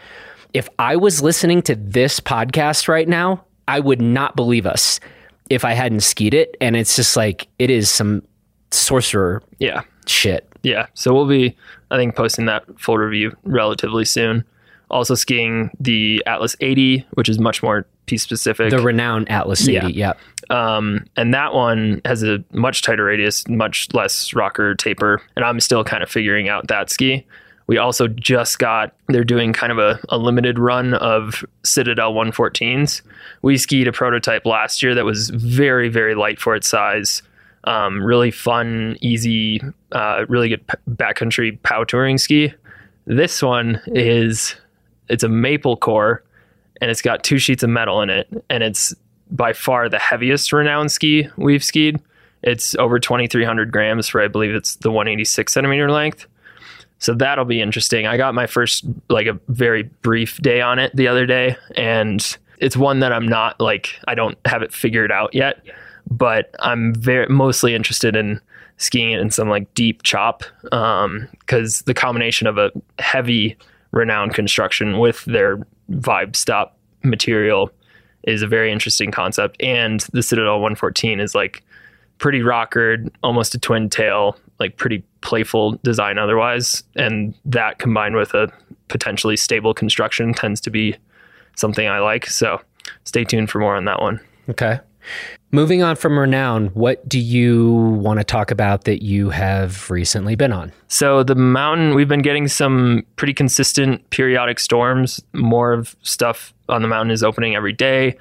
if 0.52 0.68
I 0.78 0.94
was 0.96 1.20
listening 1.22 1.62
to 1.62 1.74
this 1.74 2.20
podcast 2.20 2.86
right 2.88 3.08
now 3.08 3.44
I 3.66 3.80
would 3.80 4.00
not 4.00 4.36
believe 4.36 4.66
us 4.66 5.00
if 5.50 5.64
I 5.64 5.72
hadn't 5.72 6.00
skied 6.00 6.32
it. 6.34 6.56
And 6.60 6.74
it's 6.76 6.96
just 6.96 7.16
like, 7.16 7.48
it 7.58 7.70
is 7.70 7.90
some 7.90 8.22
sorcerer 8.70 9.42
Yeah, 9.58 9.82
shit. 10.06 10.46
yeah. 10.62 10.86
So 10.94 11.12
we'll 11.14 11.26
be 11.26 11.56
I 11.90 11.96
think 11.96 12.14
posting 12.16 12.44
that 12.46 12.64
full 12.78 12.98
review 12.98 13.34
relatively 13.44 14.04
soon. 14.04 14.44
Also 14.90 15.14
skiing 15.14 15.70
the 15.80 16.22
Atlas 16.26 16.56
80, 16.60 17.06
which 17.14 17.28
is 17.28 17.38
much 17.38 17.62
more 17.62 17.86
piste 18.06 18.24
specific. 18.24 18.70
The 18.70 18.76
Renoun 18.76 19.28
Atlas 19.28 19.66
80. 19.66 19.92
Yeah. 19.92 20.12
Um, 20.50 21.06
and 21.16 21.32
that 21.32 21.54
one 21.54 22.00
has 22.04 22.22
a 22.22 22.44
much 22.52 22.82
tighter 22.82 23.04
radius, 23.04 23.48
much 23.48 23.92
less 23.94 24.34
rocker 24.34 24.74
taper. 24.74 25.22
And 25.36 25.44
I'm 25.44 25.60
still 25.60 25.84
kind 25.84 26.02
of 26.02 26.10
figuring 26.10 26.48
out 26.48 26.68
that 26.68 26.90
ski. 26.90 27.26
We 27.66 27.78
also 27.78 28.08
just 28.08 28.58
got, 28.58 28.94
they're 29.08 29.24
doing 29.24 29.52
kind 29.54 29.72
of 29.72 29.78
a, 29.78 29.98
a 30.10 30.18
limited 30.18 30.58
run 30.58 30.94
of 30.94 31.44
Citadel 31.62 32.12
114s. 32.12 33.00
We 33.40 33.56
skied 33.56 33.88
a 33.88 33.92
prototype 33.92 34.44
last 34.44 34.82
year 34.82 34.94
that 34.94 35.04
was 35.04 35.30
very, 35.30 35.88
very 35.88 36.14
light 36.14 36.38
for 36.38 36.54
its 36.54 36.68
size. 36.68 37.22
Um, 37.64 38.04
really 38.04 38.30
fun, 38.30 38.98
easy, 39.00 39.62
uh, 39.92 40.26
really 40.28 40.50
good 40.50 40.66
p- 40.66 40.76
backcountry 40.90 41.60
pow 41.62 41.84
touring 41.84 42.18
ski. 42.18 42.52
This 43.06 43.42
one 43.42 43.80
is, 43.86 44.54
it's 45.08 45.22
a 45.22 45.28
maple 45.28 45.76
core 45.76 46.22
and 46.80 46.90
it's 46.90 47.02
got 47.02 47.24
two 47.24 47.38
sheets 47.38 47.62
of 47.62 47.70
metal 47.70 48.02
in 48.02 48.10
it. 48.10 48.28
And 48.50 48.62
it's 48.62 48.94
by 49.30 49.52
far 49.52 49.88
the 49.88 49.98
heaviest 49.98 50.50
Renoun 50.50 50.90
ski 50.90 51.28
we've 51.36 51.64
skied. 51.64 52.00
It's 52.42 52.74
over 52.76 52.98
2,300 52.98 53.72
grams 53.72 54.08
for, 54.08 54.20
I 54.20 54.28
believe 54.28 54.54
it's 54.54 54.76
the 54.76 54.90
186 54.90 55.52
centimeter 55.52 55.90
length. 55.90 56.26
So 56.98 57.14
that'll 57.14 57.44
be 57.44 57.60
interesting. 57.60 58.06
I 58.06 58.16
got 58.16 58.34
my 58.34 58.46
first, 58.46 58.84
like 59.08 59.26
a 59.26 59.38
very 59.48 59.84
brief 60.02 60.38
day 60.42 60.60
on 60.60 60.78
it 60.78 60.94
the 60.94 61.08
other 61.08 61.26
day. 61.26 61.56
And 61.76 62.36
it's 62.58 62.76
one 62.76 63.00
that 63.00 63.12
I'm 63.12 63.26
not 63.26 63.60
like, 63.60 63.98
I 64.06 64.14
don't 64.14 64.38
have 64.44 64.62
it 64.62 64.72
figured 64.72 65.10
out 65.10 65.34
yet, 65.34 65.62
but 66.10 66.54
I'm 66.60 66.94
very 66.94 67.26
mostly 67.28 67.74
interested 67.74 68.14
in 68.14 68.40
skiing 68.76 69.12
it 69.12 69.20
in 69.20 69.30
some 69.30 69.48
like 69.48 69.72
deep 69.74 70.02
chop. 70.02 70.44
Um, 70.72 71.28
cause 71.46 71.82
the 71.82 71.94
combination 71.94 72.46
of 72.46 72.58
a 72.58 72.70
heavy 72.98 73.56
Renoun 73.94 74.32
construction 74.32 74.98
with 74.98 75.24
their 75.24 75.58
vibe 75.90 76.36
stop 76.36 76.76
material 77.02 77.70
is 78.24 78.42
a 78.42 78.46
very 78.46 78.72
interesting 78.72 79.10
concept. 79.10 79.60
And 79.62 80.00
the 80.12 80.22
Citadel 80.22 80.54
114 80.54 81.20
is 81.20 81.34
like 81.34 81.62
pretty 82.18 82.42
rockered, 82.42 83.10
almost 83.22 83.54
a 83.54 83.58
twin 83.58 83.90
tail, 83.90 84.36
like 84.58 84.76
pretty 84.76 85.04
playful 85.20 85.78
design 85.82 86.18
otherwise. 86.18 86.82
And 86.96 87.34
that 87.44 87.78
combined 87.78 88.16
with 88.16 88.34
a 88.34 88.52
potentially 88.88 89.36
stable 89.36 89.74
construction 89.74 90.32
tends 90.32 90.60
to 90.62 90.70
be 90.70 90.96
something 91.56 91.86
I 91.86 91.98
like. 92.00 92.26
So 92.26 92.60
stay 93.04 93.24
tuned 93.24 93.50
for 93.50 93.58
more 93.58 93.76
on 93.76 93.84
that 93.84 94.00
one. 94.00 94.20
Okay. 94.48 94.80
Moving 95.54 95.84
on 95.84 95.94
from 95.94 96.14
Renoun, 96.14 96.74
what 96.74 97.08
do 97.08 97.16
you 97.16 97.70
want 97.70 98.18
to 98.18 98.24
talk 98.24 98.50
about 98.50 98.86
that 98.86 99.04
you 99.04 99.30
have 99.30 99.88
recently 99.88 100.34
been 100.34 100.50
on? 100.50 100.72
So 100.88 101.22
the 101.22 101.36
mountain, 101.36 101.94
we've 101.94 102.08
been 102.08 102.22
getting 102.22 102.48
some 102.48 103.06
pretty 103.14 103.34
consistent 103.34 104.10
periodic 104.10 104.58
storms. 104.58 105.22
More 105.32 105.72
of 105.72 105.94
stuff 106.02 106.52
on 106.68 106.82
the 106.82 106.88
mountain 106.88 107.12
is 107.12 107.22
opening 107.22 107.54
every 107.54 107.72
day, 107.72 108.18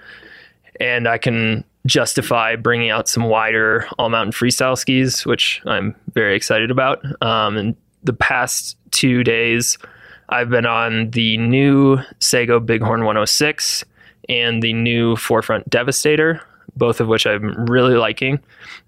and 0.80 1.08
I 1.08 1.18
can 1.18 1.64
justify 1.88 2.56
bringing 2.56 2.92
out 2.92 3.08
some 3.08 3.24
wider 3.24 3.88
all 3.98 4.10
mountain 4.10 4.32
freestyle 4.32 4.78
skis, 4.78 5.26
which 5.26 5.60
I'm 5.66 5.96
very 6.14 6.36
excited 6.36 6.70
about. 6.70 7.04
Um, 7.24 7.58
and 7.58 7.76
the 8.04 8.14
past 8.14 8.78
two 8.92 9.24
days, 9.24 9.80
I've 10.30 10.52
been 10.52 10.68
on 10.68 11.10
the 11.10 11.38
new 11.38 11.98
Sego 12.20 12.60
Bighorn 12.60 13.06
106 13.06 13.86
and 14.30 14.62
the 14.62 14.74
new 14.74 15.16
4FRNT 15.16 15.68
Devastator, 15.68 16.40
both 16.76 17.00
of 17.00 17.08
which 17.08 17.26
I'm 17.26 17.66
really 17.66 17.96
liking. 17.96 18.40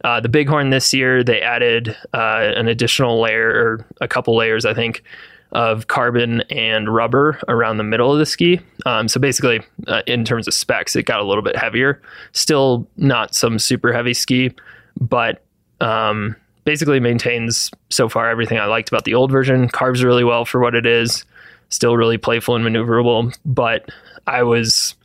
Uh, 0.03 0.19
the 0.19 0.29
Bighorn 0.29 0.69
this 0.69 0.93
year, 0.93 1.23
they 1.23 1.41
added 1.41 1.95
uh, 2.13 2.51
an 2.55 2.67
additional 2.67 3.21
layer 3.21 3.49
or 3.49 3.85
a 4.01 4.07
couple 4.07 4.35
layers, 4.35 4.65
I 4.65 4.73
think, 4.73 5.03
of 5.51 5.87
carbon 5.87 6.41
and 6.49 6.93
rubber 6.93 7.39
around 7.47 7.77
the 7.77 7.83
middle 7.83 8.11
of 8.11 8.19
the 8.19 8.25
ski. 8.25 8.59
Um, 8.85 9.07
so 9.07 9.19
basically, 9.19 9.61
uh, 9.87 10.01
in 10.05 10.25
terms 10.25 10.47
of 10.47 10.53
specs, 10.53 10.95
it 10.95 11.03
got 11.03 11.19
a 11.19 11.23
little 11.23 11.43
bit 11.43 11.55
heavier. 11.55 12.01
Still 12.33 12.87
not 12.97 13.33
some 13.33 13.59
super 13.59 13.93
heavy 13.93 14.13
ski, 14.13 14.51
but 14.99 15.43
um, 15.81 16.35
basically 16.65 16.99
maintains 16.99 17.71
so 17.89 18.09
far 18.09 18.29
everything 18.29 18.57
I 18.57 18.65
liked 18.65 18.89
about 18.89 19.05
the 19.05 19.13
old 19.13 19.31
version. 19.31 19.69
Carves 19.69 20.03
really 20.03 20.23
well 20.23 20.45
for 20.45 20.59
what 20.59 20.75
it 20.75 20.85
is. 20.85 21.23
Still 21.69 21.95
really 21.95 22.17
playful 22.17 22.55
and 22.55 22.65
maneuverable, 22.65 23.35
but 23.45 23.89
I 24.27 24.43
was 24.43 24.95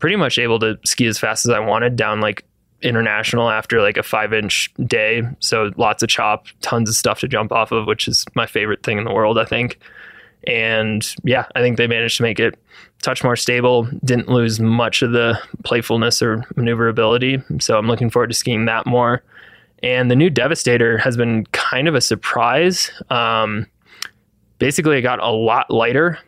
pretty 0.00 0.16
much 0.16 0.38
able 0.38 0.58
to 0.58 0.78
ski 0.84 1.06
as 1.06 1.18
fast 1.18 1.46
as 1.46 1.50
I 1.50 1.60
wanted 1.60 1.94
down 1.94 2.20
like 2.20 2.44
international 2.82 3.50
after 3.50 3.80
like 3.80 3.96
a 3.96 4.02
five 4.02 4.32
inch 4.32 4.72
day. 4.86 5.22
So 5.38 5.70
lots 5.76 6.02
of 6.02 6.08
chop, 6.08 6.46
tons 6.62 6.88
of 6.88 6.96
stuff 6.96 7.20
to 7.20 7.28
jump 7.28 7.52
off 7.52 7.72
of, 7.72 7.86
which 7.86 8.08
is 8.08 8.24
my 8.34 8.46
favorite 8.46 8.82
thing 8.82 8.98
in 8.98 9.04
the 9.04 9.12
world, 9.12 9.38
I 9.38 9.44
think. 9.44 9.78
And 10.46 11.06
yeah, 11.22 11.46
I 11.54 11.60
think 11.60 11.76
they 11.76 11.86
managed 11.86 12.16
to 12.16 12.22
make 12.22 12.40
it 12.40 12.58
touch 13.02 13.22
more 13.22 13.36
stable, 13.36 13.88
didn't 14.04 14.28
lose 14.28 14.58
much 14.58 15.02
of 15.02 15.12
the 15.12 15.38
playfulness 15.64 16.22
or 16.22 16.44
maneuverability. 16.56 17.42
So 17.60 17.76
I'm 17.76 17.86
looking 17.86 18.10
forward 18.10 18.28
to 18.28 18.34
skiing 18.34 18.64
that 18.64 18.86
more. 18.86 19.22
And 19.82 20.10
the 20.10 20.16
new 20.16 20.30
Devastator 20.30 20.98
has 20.98 21.16
been 21.16 21.46
kind 21.46 21.88
of 21.88 21.94
a 21.94 22.00
surprise. 22.00 22.90
Um, 23.08 23.66
basically, 24.58 24.98
it 24.98 25.02
got 25.02 25.20
a 25.20 25.30
lot 25.30 25.70
lighter 25.70 26.18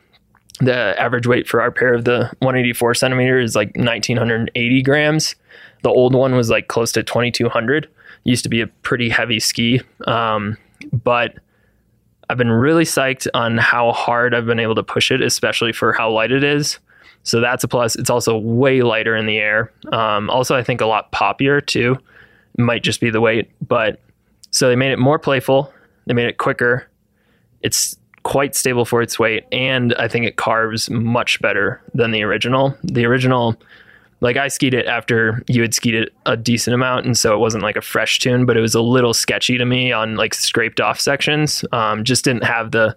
the 0.61 1.01
average 1.01 1.27
weight 1.27 1.49
for 1.49 1.61
our 1.61 1.71
pair 1.71 1.95
of 1.95 2.05
the 2.05 2.31
184 2.41 2.95
centimeter 2.95 3.41
is 3.41 3.57
like 3.57 3.77
1980 3.77 4.83
grams. 4.83 5.35
The 5.83 5.91
old 5.91 6.15
one 6.15 6.35
was 6.35 6.51
like 6.51 6.69
close 6.69 6.93
to 6.93 7.03
2200. 7.03 7.89
Used 8.25 8.45
to 8.45 8.49
be 8.49 8.61
a 8.61 8.67
pretty 8.67 9.09
heavy 9.09 9.41
ski, 9.41 9.81
um, 10.07 10.57
but 10.93 11.39
I've 12.31 12.39
been 12.39 12.51
really 12.51 12.85
psyched 12.85 13.27
on 13.35 13.59
how 13.59 13.93
hard 13.93 14.35
I've 14.35 14.47
been 14.47 14.61
able 14.61 14.77
to 14.77 14.83
push 14.83 15.11
it, 15.11 15.21
especially 15.21 15.73
for 15.73 15.93
how 15.93 16.11
light 16.11 16.31
it 16.31 16.45
is. 16.45 16.79
So 17.25 17.41
that's 17.41 17.65
a 17.65 17.69
plus. 17.69 17.97
It's 17.97 18.11
also 18.11 18.39
way 18.39 18.83
lighter 18.83 19.17
in 19.17 19.27
the 19.27 19.39
air. 19.39 19.73
Um, 19.93 20.31
also, 20.31 20.57
I 20.57 20.63
think 20.63 20.81
a 20.81 20.87
lot 20.87 21.13
poppier 21.13 21.65
too. 21.65 21.99
Might 22.59 22.83
just 22.83 23.01
be 23.01 23.11
the 23.11 23.21
weight, 23.21 23.51
but 23.67 24.01
so 24.51 24.69
they 24.69 24.77
made 24.77 24.93
it 24.93 24.99
more 24.99 25.19
playful. 25.19 25.73
They 26.07 26.15
made 26.15 26.27
it 26.27 26.39
quicker. 26.39 26.89
It's 27.63 27.97
quite 28.23 28.55
stable 28.55 28.85
for 28.85 29.03
its 29.03 29.19
weight, 29.19 29.45
and 29.53 29.95
I 29.95 30.09
think 30.09 30.27
it 30.27 30.37
carves 30.37 30.89
much 30.91 31.41
better 31.41 31.81
than 31.95 32.11
the 32.11 32.23
original. 32.23 32.77
The 32.85 33.05
original, 33.05 33.57
like 34.21 34.37
I 34.37 34.49
skied 34.49 34.75
it 34.75 34.87
after 34.87 35.43
you 35.49 35.63
had 35.63 35.75
skied 35.75 35.95
it 35.95 36.13
a 36.27 36.37
decent 36.37 36.75
amount, 36.75 37.07
and 37.07 37.17
so 37.17 37.35
it 37.35 37.39
wasn't 37.39 37.63
like 37.63 37.77
a 37.77 37.83
fresh 37.83 38.19
tune, 38.19 38.47
but 38.47 38.57
it 38.57 38.61
was 38.61 38.75
a 38.75 38.83
little 38.83 39.15
sketchy 39.15 39.59
to 39.59 39.65
me 39.65 39.93
on 39.93 40.17
like 40.17 40.35
scraped 40.35 40.81
off 40.81 41.01
sections. 41.01 41.65
Um, 41.73 42.05
just 42.05 42.25
didn't 42.25 42.45
have 42.45 42.71
the. 42.71 42.97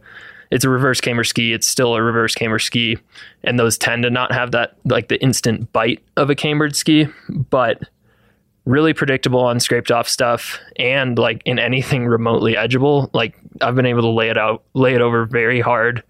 It's 0.52 0.64
a 0.64 0.70
reverse 0.70 1.02
camber 1.02 1.24
ski. 1.24 1.54
It's 1.54 1.68
still 1.68 1.96
a 1.96 2.04
reverse 2.04 2.36
camber 2.36 2.60
ski, 2.60 2.98
and 3.44 3.58
those 3.60 3.78
tend 3.78 4.04
to 4.04 4.12
not 4.12 4.32
have 4.32 4.52
that 4.52 4.76
like 4.86 5.08
the 5.08 5.22
instant 5.22 5.72
bite 5.74 6.04
of 6.18 6.30
a 6.30 6.36
cambered 6.36 6.76
ski, 6.76 7.08
but 7.30 7.82
really 8.66 8.94
predictable 8.94 9.42
on 9.42 9.60
scraped 9.60 9.92
off 9.92 10.10
stuff 10.10 10.60
and 10.78 11.18
like 11.18 11.42
in 11.46 11.60
anything 11.60 12.08
remotely 12.08 12.56
edgeable. 12.56 13.10
Like 13.14 13.38
I've 13.62 13.76
been 13.76 13.86
able 13.86 14.02
to 14.02 14.10
lay 14.10 14.30
it 14.30 14.38
out, 14.38 14.64
lay 14.74 14.96
it 14.96 15.02
over 15.02 15.26
very 15.26 15.62
hard. 15.62 16.04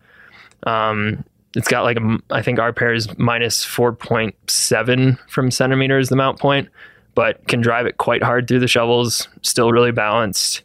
Um, 0.63 1.23
it's 1.55 1.67
got 1.67 1.83
like 1.83 1.97
a, 1.97 2.17
I 2.31 2.41
think 2.41 2.59
our 2.59 2.73
pair 2.73 2.93
is 2.93 3.17
minus 3.17 3.65
4.7 3.65 5.17
from 5.29 5.51
centimeters, 5.51 6.09
the 6.09 6.15
mount 6.15 6.39
point, 6.39 6.69
but 7.13 7.45
can 7.47 7.61
drive 7.61 7.85
it 7.85 7.97
quite 7.97 8.23
hard 8.23 8.47
through 8.47 8.59
the 8.59 8.67
shovels, 8.67 9.27
still 9.41 9.71
really 9.71 9.91
balanced. 9.91 10.63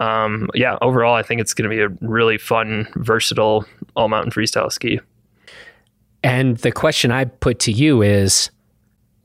Um, 0.00 0.48
yeah, 0.54 0.78
overall, 0.82 1.14
I 1.14 1.22
think 1.22 1.40
it's 1.40 1.52
going 1.52 1.68
to 1.68 1.76
be 1.76 1.82
a 1.82 2.06
really 2.06 2.38
fun, 2.38 2.86
versatile 2.94 3.66
all 3.96 4.08
mountain 4.08 4.30
freestyle 4.30 4.70
ski. 4.70 5.00
And 6.22 6.58
the 6.58 6.70
question 6.72 7.10
I 7.10 7.24
put 7.24 7.58
to 7.60 7.72
you 7.72 8.02
is 8.02 8.50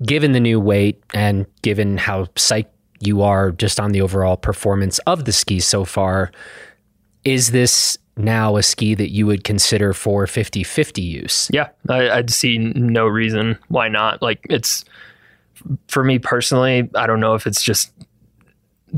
given 0.03 0.31
the 0.33 0.39
new 0.39 0.59
weight 0.59 1.01
and 1.13 1.45
given 1.61 1.97
how 1.97 2.25
psyched 2.35 2.67
you 2.99 3.21
are 3.21 3.51
just 3.51 3.79
on 3.79 3.91
the 3.91 4.01
overall 4.01 4.37
performance 4.37 4.99
of 4.99 5.25
the 5.25 5.31
ski 5.31 5.59
so 5.59 5.85
far, 5.85 6.31
is 7.23 7.51
this 7.51 7.97
now 8.17 8.55
a 8.55 8.63
ski 8.63 8.95
that 8.95 9.11
you 9.11 9.25
would 9.25 9.43
consider 9.43 9.93
for 9.93 10.25
50 10.27 10.63
50 10.63 11.01
use? 11.01 11.49
Yeah, 11.51 11.69
I, 11.89 12.09
I'd 12.09 12.29
see 12.29 12.57
no 12.57 13.05
reason 13.07 13.57
why 13.67 13.89
not. 13.89 14.21
Like, 14.21 14.45
it's 14.49 14.85
for 15.87 16.03
me 16.03 16.19
personally, 16.19 16.89
I 16.95 17.07
don't 17.07 17.19
know 17.19 17.33
if 17.35 17.45
it's 17.47 17.61
just 17.63 17.91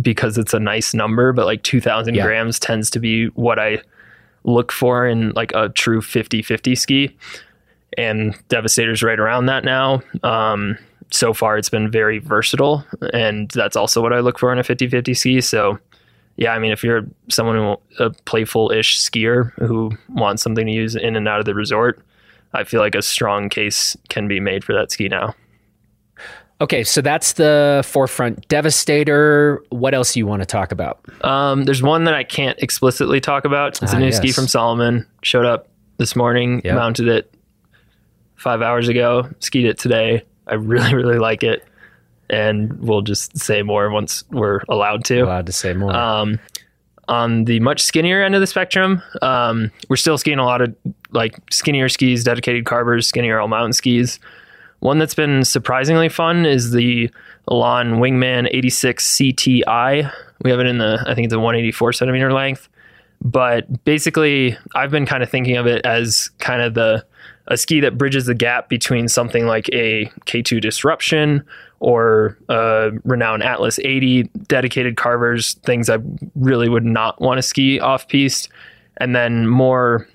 because 0.02 0.38
it's 0.38 0.54
a 0.54 0.60
nice 0.60 0.94
number, 0.94 1.34
but 1.34 1.46
like 1.46 1.64
2000 1.64 2.14
Yeah. 2.16 2.24
grams 2.26 2.60
tends 2.60 2.90
to 2.92 3.00
be 3.00 3.28
what 3.30 3.58
I 3.58 3.80
look 4.44 4.72
for 4.72 5.08
in 5.08 5.32
like 5.32 5.52
a 5.56 5.70
true 5.70 6.02
50 6.02 6.42
50 6.42 6.76
ski. 6.76 7.18
And 7.98 8.36
Devastator's 8.50 9.02
right 9.02 9.20
around 9.20 9.48
that 9.48 9.64
now. 9.66 10.02
Um, 10.24 10.78
so 11.12 11.34
far, 11.34 11.58
it's 11.58 11.70
been 11.70 11.90
very 11.90 12.20
versatile, 12.20 12.86
and 13.14 13.50
that's 13.52 13.76
also 13.76 14.02
what 14.02 14.14
I 14.14 14.20
look 14.20 14.38
for 14.38 14.52
in 14.54 14.60
a 14.60 14.64
50 14.64 14.88
50 14.88 15.14
ski. 15.14 15.42
So, 15.42 15.80
yeah, 16.36 16.54
I 16.54 16.60
mean, 16.60 16.72
if 16.72 16.84
you're 16.84 17.06
someone 17.30 17.56
who 17.56 18.04
a 18.04 18.10
playful 18.26 18.72
ish 18.72 19.00
skier 19.00 19.52
who 19.66 19.92
wants 20.10 20.44
something 20.44 20.66
to 20.68 20.72
use 20.72 20.96
in 20.96 21.16
and 21.16 21.28
out 21.28 21.40
of 21.40 21.46
the 21.46 21.56
resort, 21.56 22.00
I 22.54 22.66
feel 22.66 22.82
like 22.82 22.94
a 22.94 23.02
strong 23.02 23.50
case 23.50 23.98
can 24.10 24.28
be 24.28 24.40
made 24.40 24.64
for 24.64 24.74
that 24.74 24.92
ski 24.92 25.08
now. 25.08 25.34
Okay, 26.60 26.84
so 26.84 27.02
that's 27.02 27.34
the 27.34 27.82
4FRNT 27.86 28.48
devastator. 28.48 29.64
What 29.70 29.94
else 29.94 30.14
do 30.14 30.20
you 30.20 30.26
want 30.26 30.42
to 30.42 30.46
talk 30.46 30.72
about? 30.72 31.00
Um, 31.24 31.66
there's 31.66 31.84
one 31.84 32.04
that 32.06 32.16
I 32.16 32.24
can't 32.24 32.58
explicitly 32.60 33.22
talk 33.22 33.46
about. 33.46 33.82
It's 33.82 33.94
a 33.94 33.96
Ah, 33.96 34.00
new 34.00 34.12
ski 34.12 34.32
from 34.32 34.48
Salomon. 34.48 35.06
Showed 35.22 35.46
up 35.46 35.68
this 35.98 36.16
morning, 36.16 36.62
Yeah. 36.66 36.74
mounted 36.76 37.08
it 37.08 37.32
five 38.38 38.62
hours 38.62 38.88
ago, 38.88 39.30
skied 39.40 39.66
it 39.66 39.78
today. 39.78 40.24
I 40.48 40.56
really, 40.56 40.94
really 40.96 41.20
like 41.20 41.44
it. 41.44 41.66
And 42.30 42.80
we'll 42.80 43.02
just 43.02 43.38
say 43.38 43.62
more 43.64 43.90
once 43.90 44.24
we're 44.32 44.62
allowed 44.70 45.06
to. 45.06 45.22
Allowed 45.22 45.46
to 45.46 45.54
say 45.54 45.74
more. 45.74 45.96
Um, 45.96 46.40
on 47.08 47.46
the 47.46 47.60
much 47.62 47.82
skinnier 47.82 48.22
end 48.22 48.36
of 48.36 48.42
the 48.42 48.48
spectrum, 48.48 49.02
um, 49.22 49.72
we're 49.90 49.96
still 49.96 50.18
skiing 50.18 50.40
a 50.40 50.46
lot 50.46 50.62
of 50.62 50.76
like 51.12 51.40
skinnier 51.52 51.88
skis, 51.88 52.24
dedicated 52.24 52.66
carvers, 52.66 53.08
skinnier 53.08 53.40
all 53.40 53.48
mountain 53.48 53.74
skis. 53.74 54.20
One 54.80 55.00
that's 55.00 55.16
been 55.16 55.44
surprisingly 55.46 56.10
fun 56.10 56.46
is 56.46 56.72
the 56.72 57.10
Elan 57.50 57.96
Wingman 57.96 58.50
86 58.52 59.16
CTI. 59.16 60.12
We 60.44 60.52
have 60.52 60.60
it 60.60 60.68
in 60.68 60.78
the, 60.78 61.04
I 61.08 61.16
think 61.16 61.26
it's 61.26 61.34
a 61.34 61.40
184 61.40 61.94
centimeter 61.94 62.32
length. 62.34 62.70
But 63.22 63.84
basically, 63.86 64.56
I've 64.76 64.92
been 64.92 65.08
kind 65.08 65.24
of 65.24 65.30
thinking 65.30 65.58
of 65.58 65.66
it 65.66 65.84
as 65.86 66.30
kind 66.40 66.62
of 66.62 66.76
the 66.76 67.04
a 67.48 67.58
ski 67.58 67.80
that 67.80 67.98
bridges 67.98 68.26
the 68.26 68.34
gap 68.36 68.70
between 68.70 69.08
something 69.08 69.46
like 69.46 69.70
a 69.70 70.06
K2 70.26 70.62
Disruption 70.62 71.44
or 71.80 72.38
a 72.50 72.92
Renoun 73.06 73.44
Atlas 73.44 73.80
80 73.80 74.24
dedicated 74.48 74.98
carvers, 74.98 75.54
things 75.66 75.90
I 75.90 76.00
really 76.36 76.70
would 76.70 76.86
not 76.86 77.22
want 77.22 77.38
to 77.38 77.42
ski 77.42 77.80
off 77.80 78.08
piste, 78.08 78.50
and 78.98 79.16
then 79.16 79.48
more 79.48 80.08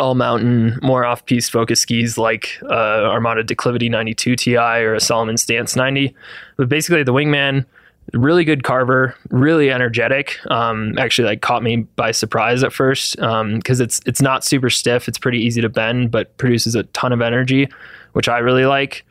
all 0.00 0.14
mountain, 0.14 0.78
more 0.82 1.04
off 1.04 1.24
piste 1.26 1.52
focused 1.52 1.82
skis 1.82 2.18
like 2.18 2.58
uh, 2.64 3.04
Armada 3.04 3.44
Declivity 3.44 3.88
92 3.88 4.36
Ti 4.36 4.56
or 4.56 4.94
a 4.94 5.00
Salomon 5.00 5.36
Stance 5.36 5.76
90. 5.76 6.14
But 6.56 6.68
basically, 6.68 7.04
the 7.04 7.12
Wingman, 7.12 7.64
really 8.12 8.44
good 8.44 8.62
carver, 8.62 9.14
really 9.30 9.70
energetic. 9.70 10.38
Um, 10.50 10.96
actually, 10.98 11.28
like 11.28 11.40
caught 11.40 11.62
me 11.62 11.78
by 11.96 12.10
surprise 12.10 12.62
at 12.62 12.72
first 12.72 13.16
because 13.16 13.80
it's 13.80 14.00
it's 14.06 14.20
not 14.20 14.44
super 14.44 14.70
stiff. 14.70 15.08
It's 15.08 15.18
pretty 15.18 15.38
easy 15.38 15.60
to 15.60 15.68
bend, 15.68 16.10
but 16.10 16.36
produces 16.36 16.74
a 16.74 16.84
ton 16.84 17.12
of 17.12 17.20
energy, 17.20 17.68
which 18.12 18.28
I 18.28 18.38
really 18.38 18.66
like. 18.66 19.04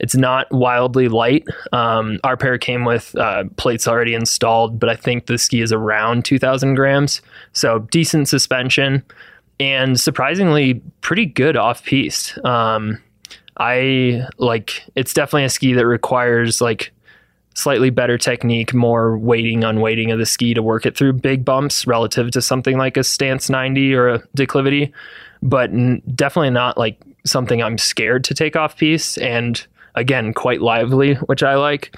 It's 0.00 0.16
not 0.16 0.50
wildly 0.50 1.08
light. 1.08 1.44
Um, 1.72 2.18
our 2.24 2.36
pair 2.36 2.56
came 2.56 2.86
with 2.86 3.14
uh, 3.16 3.44
plates 3.58 3.86
already 3.86 4.14
installed, 4.14 4.80
but 4.80 4.88
I 4.88 4.96
think 4.96 5.26
the 5.26 5.36
ski 5.36 5.60
is 5.60 5.72
around 5.72 6.24
2,000 6.24 6.74
grams. 6.74 7.20
So 7.52 7.80
decent 7.90 8.26
suspension 8.26 9.04
and 9.60 10.00
surprisingly 10.00 10.80
pretty 11.02 11.26
good 11.26 11.54
off 11.54 11.84
piste. 11.84 12.42
Um, 12.46 12.98
I 13.58 14.26
like 14.38 14.82
it's 14.96 15.12
definitely 15.12 15.44
a 15.44 15.50
ski 15.50 15.74
that 15.74 15.86
requires 15.86 16.62
like 16.62 16.92
slightly 17.54 17.90
better 17.90 18.16
technique, 18.16 18.72
more 18.72 19.18
weighting 19.18 19.64
on 19.64 19.80
weighting 19.80 20.10
of 20.10 20.18
the 20.18 20.26
ski 20.26 20.54
to 20.54 20.62
work 20.62 20.86
it 20.86 20.96
through 20.96 21.14
big 21.14 21.44
bumps 21.44 21.86
relative 21.86 22.30
to 22.30 22.42
something 22.42 22.78
like 22.78 22.96
a 22.96 23.04
stance 23.04 23.50
90 23.50 23.94
or 23.94 24.08
a 24.08 24.22
declivity, 24.34 24.92
but 25.42 25.70
n- 25.70 26.02
definitely 26.14 26.50
not 26.50 26.78
like 26.78 27.00
something 27.26 27.62
I'm 27.62 27.78
scared 27.78 28.24
to 28.24 28.34
take 28.34 28.56
off 28.56 28.76
piste. 28.76 29.18
And 29.18 29.64
again, 29.94 30.32
quite 30.32 30.62
lively, 30.62 31.14
which 31.14 31.42
I 31.42 31.56
like. 31.56 31.96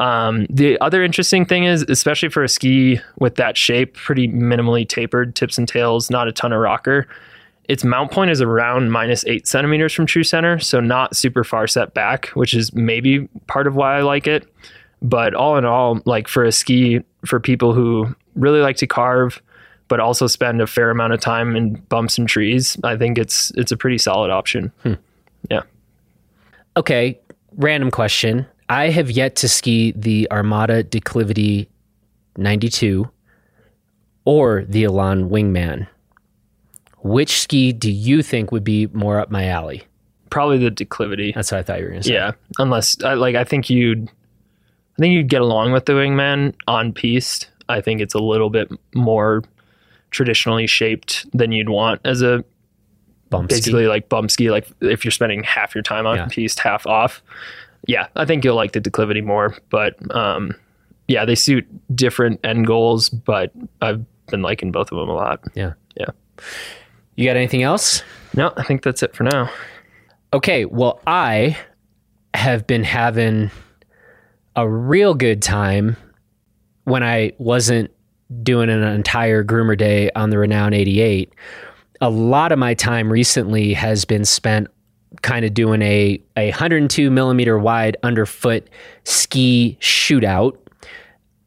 Um, 0.00 0.46
the 0.48 0.80
other 0.80 1.02
interesting 1.04 1.44
thing 1.44 1.64
is, 1.64 1.84
especially 1.88 2.30
for 2.30 2.42
a 2.42 2.48
ski 2.48 3.00
with 3.18 3.34
that 3.36 3.56
shape, 3.56 3.94
pretty 3.94 4.28
minimally 4.28 4.88
tapered 4.88 5.34
tips 5.36 5.58
and 5.58 5.68
tails, 5.68 6.10
not 6.10 6.26
a 6.26 6.32
ton 6.32 6.52
of 6.52 6.60
rocker. 6.60 7.06
Its 7.68 7.84
mount 7.84 8.10
point 8.10 8.30
is 8.30 8.40
around 8.40 8.90
minus 8.90 9.24
eight 9.26 9.46
centimeters 9.46 9.92
from 9.92 10.06
true 10.06 10.24
center, 10.24 10.58
so 10.58 10.80
not 10.80 11.14
super 11.14 11.44
far 11.44 11.66
set 11.66 11.94
back, 11.94 12.26
which 12.28 12.54
is 12.54 12.72
maybe 12.72 13.28
part 13.46 13.66
of 13.66 13.76
why 13.76 13.98
I 13.98 14.00
like 14.00 14.26
it. 14.26 14.48
But 15.02 15.34
all 15.34 15.56
in 15.56 15.64
all, 15.64 16.00
like 16.04 16.28
for 16.28 16.44
a 16.44 16.52
ski 16.52 17.00
for 17.24 17.40
people 17.40 17.72
who 17.72 18.14
really 18.34 18.60
like 18.60 18.76
to 18.76 18.86
carve, 18.86 19.40
but 19.88 19.98
also 20.00 20.26
spend 20.26 20.60
a 20.60 20.66
fair 20.66 20.90
amount 20.90 21.12
of 21.12 21.20
time 21.20 21.56
in 21.56 21.74
bumps 21.88 22.18
and 22.18 22.28
trees, 22.28 22.76
I 22.84 22.96
think 22.96 23.18
it's 23.18 23.50
it's 23.56 23.72
a 23.72 23.76
pretty 23.76 23.98
solid 23.98 24.30
option. 24.30 24.72
Hmm. 24.82 24.94
Yeah. 25.50 25.62
Okay, 26.76 27.18
random 27.56 27.90
question. 27.90 28.46
I 28.68 28.90
have 28.90 29.10
yet 29.10 29.36
to 29.36 29.48
ski 29.48 29.92
the 29.96 30.28
Armada 30.30 30.84
Declivity 30.84 31.66
92 32.36 33.10
or 34.24 34.64
the 34.68 34.84
Elan 34.84 35.28
Wingman. 35.28 35.88
Which 36.98 37.40
ski 37.40 37.72
do 37.72 37.90
you 37.90 38.22
think 38.22 38.52
would 38.52 38.62
be 38.62 38.86
more 38.88 39.18
up 39.18 39.30
my 39.30 39.46
alley? 39.46 39.82
Probably 40.28 40.58
the 40.58 40.70
declivity. 40.70 41.32
That's 41.34 41.50
what 41.50 41.58
I 41.58 41.62
thought 41.62 41.78
you 41.78 41.84
were 41.86 41.90
going 41.90 42.02
to 42.02 42.08
say. 42.08 42.14
Yeah, 42.14 42.32
unless 42.58 43.02
I 43.02 43.14
like 43.14 43.34
I 43.34 43.42
think 43.42 43.68
you'd 43.68 44.08
I 45.00 45.02
think 45.02 45.14
you'd 45.14 45.28
get 45.28 45.40
along 45.40 45.72
with 45.72 45.86
the 45.86 45.94
wingman 45.94 46.52
on 46.68 46.92
piste. 46.92 47.48
I 47.70 47.80
think 47.80 48.02
it's 48.02 48.12
a 48.12 48.18
little 48.18 48.50
bit 48.50 48.70
more 48.94 49.42
traditionally 50.10 50.66
shaped 50.66 51.24
than 51.32 51.52
you'd 51.52 51.70
want 51.70 52.02
as 52.04 52.20
a 52.20 52.44
basically 53.46 53.86
like 53.86 54.08
bump 54.10 54.30
ski 54.30 54.50
like 54.50 54.66
if 54.82 55.02
you're 55.04 55.10
spending 55.12 55.42
half 55.42 55.74
your 55.74 55.82
time 55.82 56.06
on 56.06 56.16
Yeah. 56.16 56.26
piste, 56.28 56.58
half 56.60 56.86
off. 56.86 57.22
Yeah, 57.86 58.08
I 58.14 58.26
think 58.26 58.44
you'll 58.44 58.56
like 58.56 58.72
the 58.72 58.80
declivity 58.80 59.22
more, 59.22 59.56
but 59.70 59.94
um 60.14 60.54
yeah, 61.08 61.24
they 61.24 61.34
suit 61.34 61.66
different 61.96 62.38
end 62.44 62.66
goals, 62.66 63.08
but 63.08 63.52
I've 63.80 64.04
been 64.26 64.42
liking 64.42 64.70
both 64.70 64.92
of 64.92 64.98
them 64.98 65.08
a 65.08 65.14
lot. 65.14 65.40
Yeah. 65.54 65.72
Yeah. 65.96 66.10
You 67.16 67.24
got 67.26 67.36
anything 67.36 67.62
else? 67.62 68.02
No, 68.36 68.52
I 68.56 68.64
think 68.64 68.82
that's 68.82 69.02
it 69.02 69.14
for 69.16 69.24
now. 69.24 69.50
Okay, 70.34 70.66
well, 70.66 71.00
I 71.06 71.56
have 72.34 72.66
been 72.66 72.84
having 72.84 73.50
a 74.56 74.68
real 74.68 75.14
good 75.14 75.42
time 75.42 75.96
when 76.84 77.02
I 77.02 77.32
wasn't 77.38 77.90
doing 78.42 78.70
an 78.70 78.82
entire 78.82 79.44
groomer 79.44 79.76
day 79.76 80.10
on 80.14 80.30
the 80.30 80.36
Renoun 80.36 80.74
88. 80.74 81.34
A 82.00 82.10
lot 82.10 82.52
of 82.52 82.58
my 82.58 82.74
time 82.74 83.12
recently 83.12 83.74
has 83.74 84.04
been 84.04 84.24
spent 84.24 84.68
kind 85.22 85.44
of 85.44 85.54
doing 85.54 85.82
a, 85.82 86.22
a 86.36 86.50
102 86.50 87.10
millimeter 87.10 87.58
wide 87.58 87.96
underfoot 88.02 88.68
ski 89.04 89.76
shootout. 89.80 90.56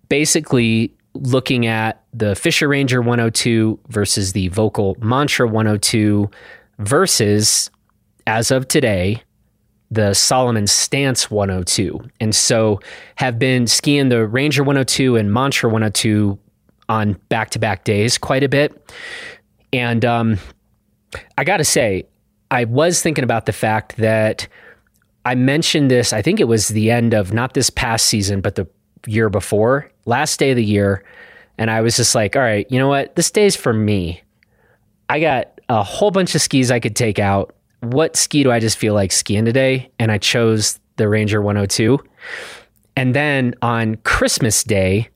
Basically, 0.09 0.93
looking 1.13 1.65
at 1.65 2.03
the 2.13 2.35
Fischer 2.35 2.67
Ranger 2.67 3.01
102 3.01 3.79
versus 3.87 4.33
the 4.33 4.49
Völkl 4.49 5.01
Mantra 5.01 5.47
102 5.47 6.29
versus 6.79 7.69
as 8.27 8.51
of 8.51 8.67
today, 8.67 9.23
the 9.93 10.13
Salomon 10.13 10.67
Stance 10.67 11.29
102. 11.29 11.99
And 12.19 12.36
so 12.36 12.79
have 13.15 13.38
been 13.38 13.67
skiing 13.67 14.10
the 14.10 14.27
Ranger 14.27 14.63
102 14.63 15.15
and 15.15 15.32
Mantra 15.32 15.69
102 15.69 16.38
on 16.89 17.13
back 17.29 17.49
to 17.51 17.60
back 17.60 17.84
days 17.84 18.17
quite 18.17 18.43
a 18.43 18.49
bit. 18.49 18.93
And 19.71 20.03
um, 20.06 20.38
I 21.38 21.43
got 21.43 21.58
to 21.58 21.63
say, 21.63 22.08
I 22.51 22.65
was 22.65 23.01
thinking 23.01 23.23
about 23.23 23.45
the 23.45 23.53
fact 23.53 23.97
that 23.97 24.47
I 25.25 25.36
mentioned 25.36 25.89
this, 25.89 26.13
I 26.13 26.21
think 26.21 26.39
it 26.39 26.47
was 26.47 26.67
the 26.67 26.91
end 26.91 27.13
of 27.13 27.34
not 27.34 27.53
this 27.53 27.69
past 27.69 28.06
season, 28.06 28.41
but 28.41 28.56
the 28.56 28.67
year 29.08 29.29
before, 29.29 29.89
last 30.06 30.39
day 30.39 30.51
of 30.51 30.58
the 30.58 30.63
year. 30.63 31.03
And 31.58 31.71
I 31.71 31.82
was 31.82 31.95
just 31.95 32.13
like, 32.13 32.36
all 32.36 32.41
right, 32.41 32.69
you 32.69 32.79
know 32.79 32.88
what? 32.88 33.15
This 33.15 33.32
day's 33.32 33.56
for 33.56 33.73
me. 33.73 34.21
I 35.10 35.19
got 35.19 35.60
a 35.69 35.84
whole 35.84 36.12
bunch 36.12 36.36
of 36.36 36.41
skis 36.41 36.71
I 36.71 36.79
could 36.79 36.95
take 36.95 37.19
out. 37.19 37.56
What 37.84 38.15
ski 38.15 38.43
do 38.43 38.52
I 38.52 38.60
just 38.60 38.78
feel 38.78 38.93
like 38.93 39.12
skiing 39.12 39.43
today? 39.43 39.91
And 40.00 40.12
I 40.12 40.17
chose 40.17 40.80
the 40.96 41.10
Ranger 41.10 41.41
102. 41.41 42.00
And 42.96 43.13
then 43.13 43.56
on 43.62 43.96
Christmas 43.98 44.63
Day, 44.63 45.10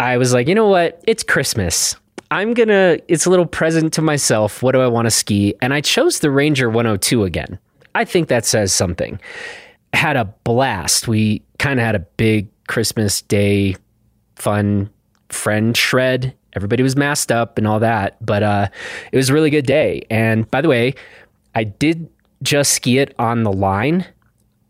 I 0.00 0.18
was 0.18 0.34
like, 0.34 0.46
you 0.46 0.54
know 0.54 0.68
what? 0.68 1.02
It's 1.06 1.22
Christmas. 1.22 1.96
I'm 2.30 2.52
going 2.52 2.68
to, 2.68 3.00
it's 3.08 3.26
a 3.26 3.30
little 3.30 3.46
present 3.46 3.92
to 3.94 4.02
myself. 4.02 4.62
What 4.62 4.72
do 4.72 4.80
I 4.80 4.86
want 4.86 5.06
to 5.06 5.10
ski? 5.10 5.54
And 5.62 5.72
I 5.72 5.80
chose 5.80 6.18
the 6.18 6.30
Ranger 6.30 6.68
102 6.68 7.24
again. 7.24 7.58
I 7.94 8.04
think 8.04 8.28
that 8.28 8.44
says 8.44 8.72
something. 8.72 9.18
Had 9.94 10.16
a 10.16 10.24
blast. 10.24 11.08
We 11.08 11.42
kind 11.58 11.80
of 11.80 11.86
had 11.86 11.94
a 11.94 12.00
big 12.00 12.48
Christmas 12.66 13.22
Day 13.22 13.76
fun 14.36 14.90
friend 15.30 15.76
shred. 15.76 16.34
Everybody 16.54 16.82
was 16.82 16.96
masked 16.96 17.32
up 17.32 17.56
and 17.58 17.66
all 17.66 17.80
that, 17.80 18.24
but 18.24 18.42
uh, 18.42 18.68
it 19.12 19.16
was 19.16 19.30
a 19.30 19.32
really 19.32 19.50
good 19.50 19.66
day. 19.66 20.04
And 20.10 20.48
by 20.50 20.60
the 20.60 20.68
way, 20.68 20.94
I 21.54 21.64
did 21.64 22.08
just 22.42 22.72
ski 22.72 22.98
it 22.98 23.14
on 23.18 23.42
the 23.42 23.52
line. 23.52 24.06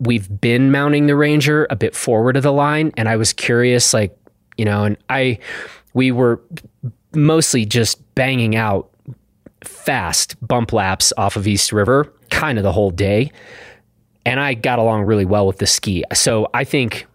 We've 0.01 0.29
been 0.41 0.71
mounting 0.71 1.07
the 1.07 1.17
Ranger 1.17 1.67
a 1.71 1.77
bit 1.77 1.95
forward 1.95 2.37
of 2.37 2.43
the 2.43 2.53
line, 2.53 2.93
and 2.97 3.09
I 3.09 3.17
was 3.17 3.33
curious, 3.33 3.95
like, 3.95 4.17
you 4.57 4.65
know, 4.65 4.85
and 4.85 4.97
I, 5.09 5.39
we 5.95 6.11
were 6.11 6.41
mostly 7.15 7.65
just 7.65 8.15
banging 8.15 8.57
out 8.57 8.91
fast 9.63 10.37
bump 10.47 10.73
laps 10.73 11.13
off 11.17 11.37
of 11.37 11.47
East 11.47 11.73
River 11.73 12.13
kind 12.31 12.59
of 12.59 12.65
the 12.65 12.73
whole 12.73 12.91
day. 12.91 13.33
And 14.27 14.41
I 14.41 14.55
got 14.55 14.79
along 14.79 15.03
really 15.05 15.25
well 15.25 15.47
with 15.47 15.59
the 15.59 15.67
ski. 15.67 16.05
So 16.13 16.49
I 16.55 16.65
think 16.65 17.07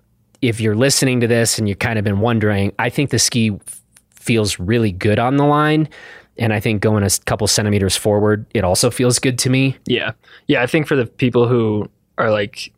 if 0.42 0.62
you're 0.62 0.76
listening 0.76 1.20
to 1.22 1.28
this 1.28 1.60
and 1.60 1.68
you've 1.68 1.80
kind 1.80 2.00
of 2.00 2.06
been 2.06 2.20
wondering, 2.20 2.74
I 2.80 2.90
think 2.90 3.10
the 3.10 3.20
ski 3.20 3.60
feels 4.12 4.60
really 4.60 4.92
good 4.92 5.20
on 5.20 5.38
the 5.38 5.46
line. 5.46 5.90
And 6.40 6.54
I 6.54 6.60
think 6.60 6.82
going 6.82 7.04
a 7.04 7.10
couple 7.26 7.46
centimeters 7.48 7.96
forward, 7.96 8.46
it 8.54 8.64
also 8.64 8.90
feels 8.90 9.20
good 9.20 9.38
to 9.40 9.50
me. 9.50 9.78
Yeah. 9.86 10.14
Yeah. 10.48 10.64
I 10.64 10.68
think 10.68 10.88
for 10.88 10.96
the 10.96 11.06
people 11.06 11.48
who 11.48 11.90
are 12.18 12.32
like 12.32 12.72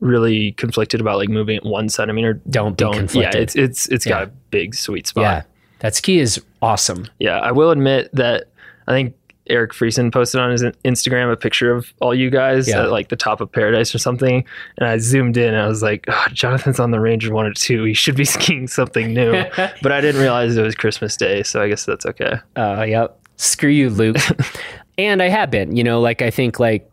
really 0.00 0.52
conflicted 0.52 1.00
about 1.00 1.18
like 1.18 1.28
moving 1.28 1.56
it 1.56 1.64
one 1.64 1.88
centimeter, 1.88 2.34
don't 2.48 2.72
be 2.72 2.84
don't. 2.84 2.94
conflicted. 2.94 3.34
Yeah. 3.34 3.42
It's, 3.42 3.56
it's, 3.56 3.88
it's 3.88 4.06
got 4.06 4.22
a 4.22 4.26
big 4.50 4.74
sweet 4.74 5.06
spot. 5.06 5.22
yeah, 5.22 5.42
that 5.80 5.94
ski 5.96 6.20
is 6.20 6.42
awesome. 6.62 7.06
Yeah, 7.18 7.38
I 7.38 7.52
will 7.52 7.70
admit 7.70 8.10
that 8.12 8.44
I 8.86 8.92
think 8.92 9.14
Eric 9.48 9.72
Friesen 9.72 10.12
posted 10.12 10.40
on 10.40 10.50
his 10.50 10.62
Instagram 10.62 11.32
a 11.32 11.36
picture 11.36 11.72
of 11.72 11.92
all 12.00 12.14
you 12.14 12.30
guys 12.30 12.68
Yeah. 12.68 12.82
at 12.84 12.90
like 12.90 13.08
the 13.08 13.16
top 13.16 13.40
of 13.40 13.50
paradise 13.50 13.94
or 13.94 13.98
something. 13.98 14.44
And 14.78 14.88
I 14.88 14.98
zoomed 14.98 15.36
in 15.36 15.54
and 15.54 15.62
I 15.62 15.66
was 15.68 15.82
like, 15.82 16.04
oh, 16.08 16.26
Jonathan's 16.32 16.78
on 16.80 16.90
the 16.90 17.00
Ranger 17.00 17.32
one 17.32 17.46
or 17.46 17.52
two. 17.54 17.84
He 17.84 17.94
should 17.94 18.16
be 18.16 18.24
skiing 18.36 18.66
something 18.68 19.12
new. 19.12 19.32
but 19.82 19.92
I 19.92 20.00
didn't 20.00 20.20
realize 20.20 20.56
it 20.56 20.62
was 20.62 20.74
Christmas 20.74 21.16
Day. 21.16 21.42
So 21.42 21.62
I 21.62 21.68
guess 21.68 21.84
that's 21.84 22.06
okay. 22.06 22.34
Uh, 22.56 22.84
yep. 22.88 23.18
Screw 23.36 23.70
you, 23.70 23.90
Luke. 23.90 24.16
and 24.98 25.22
I 25.22 25.28
have 25.28 25.50
been, 25.50 25.76
you 25.76 25.84
know, 25.84 26.00
like 26.00 26.22
I 26.22 26.30
think 26.30 26.58
like 26.58 26.90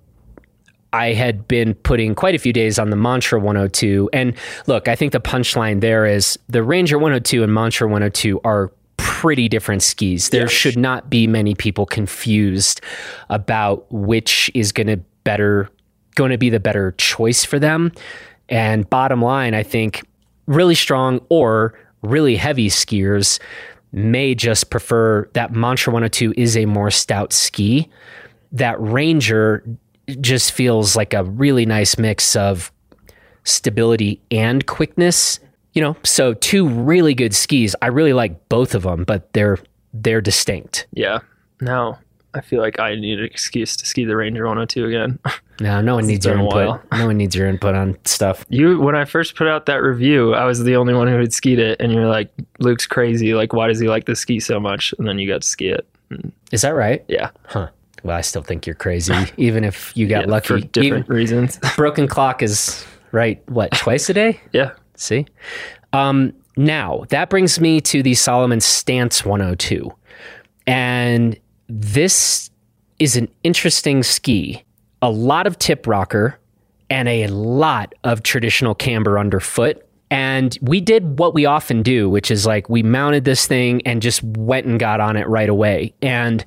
I 0.93 1.11
had 1.13 1.47
been 1.47 1.73
putting 1.73 2.15
quite 2.15 2.35
a 2.35 2.37
few 2.37 2.53
days 2.53 2.79
on 2.79 2.89
the 2.89 2.95
Mantra 2.95 3.39
102. 3.39 4.09
And 4.13 4.33
look, 4.67 4.87
I 4.87 4.95
think 4.95 5.11
the 5.11 5.19
punchline 5.19 5.81
there 5.81 6.05
is 6.05 6.39
the 6.47 6.63
Ranger 6.63 6.97
102 6.97 7.43
and 7.43 7.53
Mantra 7.53 7.87
102 7.87 8.39
are 8.45 8.71
pretty 8.97 9.47
different 9.49 9.81
skis. 9.84 10.29
There 10.29 10.41
Yes. 10.41 10.51
should 10.51 10.77
not 10.77 11.10
be 11.10 11.27
many 11.27 11.55
people 11.55 11.86
confused 11.86 12.81
about 13.29 13.86
which 13.91 14.51
is 14.53 14.71
going 14.71 14.88
to 14.88 14.97
better 15.23 15.69
going 16.15 16.31
to 16.31 16.38
be 16.38 16.49
the 16.49 16.60
better 16.62 16.93
choice 16.97 17.43
for 17.43 17.60
them. 17.60 17.91
And 18.47 18.89
bottom 18.89 19.21
line, 19.21 19.53
I 19.53 19.63
think 19.63 20.03
really 20.47 20.75
strong 20.75 21.19
or 21.29 21.73
really 22.03 22.38
heavy 22.38 22.69
skiers 22.69 23.39
may 23.91 24.34
just 24.36 24.69
prefer 24.69 25.27
that 25.34 25.51
Mantra 25.53 25.91
102 25.91 26.34
is 26.38 26.55
a 26.55 26.65
more 26.65 26.89
stout 26.91 27.34
ski. 27.34 27.89
That 28.53 28.79
Ranger 28.79 29.63
just 30.21 30.51
feels 30.53 30.95
like 30.95 31.13
a 31.13 31.23
really 31.25 31.65
nice 31.65 31.97
mix 31.97 32.36
of 32.36 32.71
stability 33.43 34.21
and 34.31 34.65
quickness. 34.65 35.39
You 35.75 35.81
know, 35.81 35.95
so 36.03 36.33
two 36.33 36.67
really 36.67 37.13
good 37.13 37.35
skis. 37.35 37.75
I 37.81 37.88
really 37.88 38.13
like 38.13 38.49
both 38.49 38.73
of 38.75 38.83
them, 38.83 39.03
but 39.03 39.31
they're 39.33 39.59
they're 39.93 40.21
distinct. 40.21 40.88
Yeah. 40.93 41.19
Now 41.61 41.99
I 42.33 42.41
feel 42.41 42.59
like 42.61 42.79
I 42.79 42.95
need 42.95 43.19
an 43.19 43.25
excuse 43.25 43.75
to 43.77 43.85
ski 43.85 44.03
the 44.05 44.15
Ranger 44.15 44.45
102 44.47 44.85
again. 44.85 45.19
No, 45.61 45.79
no 45.79 45.95
one 45.95 46.05
needs 46.05 46.25
your 46.25 46.38
input. 46.38 46.81
No 46.91 47.05
one 47.05 47.15
needs 47.15 47.33
your 47.33 47.47
input 47.47 47.75
on 47.75 47.97
stuff. 48.03 48.45
you, 48.49 48.77
when 48.81 48.93
I 48.93 49.05
first 49.05 49.35
put 49.35 49.47
out 49.47 49.67
that 49.67 49.77
review, 49.81 50.33
I 50.33 50.43
was 50.43 50.61
the 50.61 50.75
only 50.75 50.93
one 50.93 51.07
who 51.07 51.17
had 51.17 51.31
skied 51.31 51.59
it. 51.59 51.79
And 51.79 51.93
you're 51.93 52.07
like, 52.09 52.29
Luke's 52.59 52.85
crazy. 52.85 53.33
Like, 53.33 53.53
why 53.53 53.67
does 53.67 53.79
he 53.79 53.88
like 53.88 54.03
the 54.03 54.17
ski 54.17 54.41
so 54.41 54.59
much? 54.59 54.93
And 54.99 55.07
then 55.07 55.17
you 55.17 55.29
got 55.29 55.43
to 55.43 55.47
ski 55.47 55.69
it. 55.69 55.88
Mm. 56.11 56.33
Is 56.51 56.63
that 56.63 56.71
right? 56.75 57.05
Yeah. 57.07 57.29
Huh. 57.45 57.69
Well, 58.03 58.17
I 58.17 58.19
still 58.19 58.41
think 58.41 58.67
you're 58.67 58.75
crazy, 58.75 59.13
even 59.38 59.63
if 59.63 59.95
you 59.95 60.07
got 60.09 60.25
Yeah, 60.25 60.31
lucky. 60.31 60.47
for 60.47 60.59
different 60.59 61.05
Even- 61.05 61.15
reasons. 61.15 61.57
broken 61.77 62.09
clock 62.09 62.43
is 62.43 62.85
right. 63.13 63.41
What 63.49 63.71
twice 63.71 64.09
a 64.09 64.13
day? 64.13 64.41
yeah. 64.51 64.71
See? 64.95 65.25
Um, 65.93 66.34
now, 66.58 67.03
that 67.10 67.29
brings 67.29 67.60
me 67.60 67.81
to 67.81 68.01
the 68.01 68.13
Salomon 68.13 68.62
Stance 68.62 69.25
102. 69.25 69.91
And 70.67 71.38
this 71.67 72.49
is 72.99 73.15
an 73.15 73.29
interesting 73.43 74.03
ski. 74.03 74.63
A 75.01 75.10
lot 75.10 75.47
of 75.47 75.60
tip 75.60 75.86
rocker 75.86 76.39
and 76.89 77.08
a 77.08 77.27
lot 77.27 77.93
of 78.03 78.23
traditional 78.23 78.75
camber 78.75 79.19
underfoot. 79.19 79.86
And 80.12 80.58
we 80.62 80.81
did 80.81 81.19
what 81.19 81.34
we 81.34 81.45
often 81.45 81.81
do, 81.81 82.10
which 82.10 82.31
is 82.31 82.45
like 82.45 82.69
we 82.69 82.84
mounted 82.84 83.25
this 83.25 83.47
thing 83.47 83.81
and 83.86 84.01
just 84.01 84.23
went 84.23 84.65
and 84.65 84.79
got 84.79 84.99
on 84.99 85.17
it 85.17 85.27
right 85.27 85.49
away. 85.49 85.93
And 86.01 86.45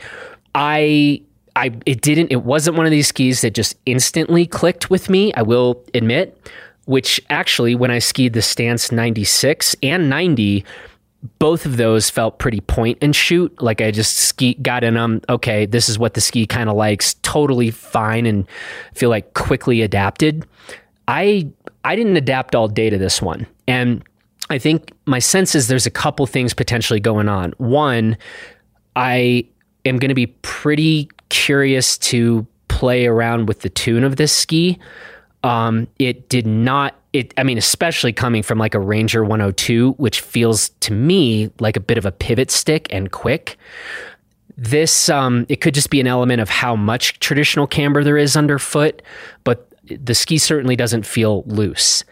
I 0.55 1.23
I 1.57 1.73
it 1.85 2.01
didn't 2.01 2.31
it 2.31 2.45
wasn't 2.45 2.77
one 2.77 2.87
of 2.87 2.93
these 2.93 3.09
skis 3.09 3.41
that 3.41 3.51
just 3.51 3.77
instantly 3.85 4.47
clicked 4.47 4.91
with 4.91 5.11
me, 5.11 5.35
I 5.35 5.43
will 5.43 5.85
admit, 5.93 6.51
which 6.88 7.20
actually 7.29 7.74
when 7.74 7.90
I 7.90 7.98
skied 7.98 8.33
the 8.33 8.40
Stance 8.40 8.90
96 8.90 9.77
and 9.83 10.09
90 10.09 10.64
both 11.38 11.66
of 11.66 11.77
those 11.77 12.09
felt 12.09 12.38
pretty 12.38 12.61
point 12.61 12.96
and 13.03 13.14
shoot. 13.14 13.61
Like 13.61 13.83
I 13.83 13.90
just 13.90 14.16
ski 14.16 14.55
got 14.55 14.85
in 14.85 14.94
them. 14.94 15.20
Okay, 15.29 15.66
this 15.66 15.88
is 15.88 15.98
what 15.98 16.14
the 16.14 16.20
ski 16.20 16.46
kind 16.46 16.70
of 16.70 16.77
likes. 16.77 17.14
Totally 17.22 17.70
fine 17.70 18.24
and 18.24 18.46
feel 18.94 19.11
like 19.11 19.35
quickly 19.35 19.83
adapted. 19.83 20.46
I 21.09 21.51
I 21.85 21.94
didn't 21.96 22.16
adapt 22.16 22.55
all 22.55 22.68
day 22.68 22.88
to 22.88 22.96
this 22.96 23.20
one, 23.20 23.46
and 23.66 24.03
I 24.48 24.59
think 24.59 24.92
my 25.07 25.18
sense 25.18 25.55
is 25.55 25.68
there's 25.68 25.87
a 25.87 25.90
couple 25.90 26.24
things 26.27 26.55
potentially 26.55 27.01
going 27.01 27.29
on. 27.29 27.53
One, 27.59 28.16
I 28.96 29.44
am 29.85 29.98
going 29.98 30.11
to 30.11 30.14
be 30.14 30.29
pretty 30.29 31.11
curious 31.29 31.98
to 31.98 32.46
play 32.68 33.07
around 33.07 33.48
with 33.48 33.61
the 33.61 33.68
tune 33.68 34.05
of 34.05 34.16
this 34.16 34.33
ski. 34.33 34.79
Um, 35.49 35.89
it 35.99 36.29
did 36.29 36.47
not. 36.47 36.95
It. 37.13 37.33
I 37.39 37.43
mean, 37.43 37.57
especially 37.57 38.13
coming 38.13 38.43
from 38.43 38.59
like 38.59 38.75
a 38.75 38.81
Ranger 38.81 39.25
102, 39.25 39.93
which 39.93 40.21
feels 40.21 40.69
to 40.81 40.93
me 40.93 41.51
like 41.59 41.77
a 41.77 41.81
bit 41.81 41.97
of 41.97 42.05
a 42.05 42.13
pivot 42.13 42.51
stick 42.51 42.87
and 42.91 43.11
quick. 43.11 43.57
This. 44.57 45.09
Um, 45.09 45.47
it 45.49 45.61
could 45.61 45.75
just 45.75 45.89
be 45.89 46.01
an 46.01 46.07
element 46.07 46.43
of 46.43 46.51
how 46.51 46.77
much 46.77 47.19
traditional 47.21 47.67
camber 47.67 48.05
there 48.05 48.19
is 48.19 48.37
underfoot, 48.37 49.01
but 49.45 49.73
the 49.85 50.15
ski 50.15 50.37
certainly 50.37 50.77
doesn't 50.77 51.07
feel 51.07 51.45
loose. 51.47 52.05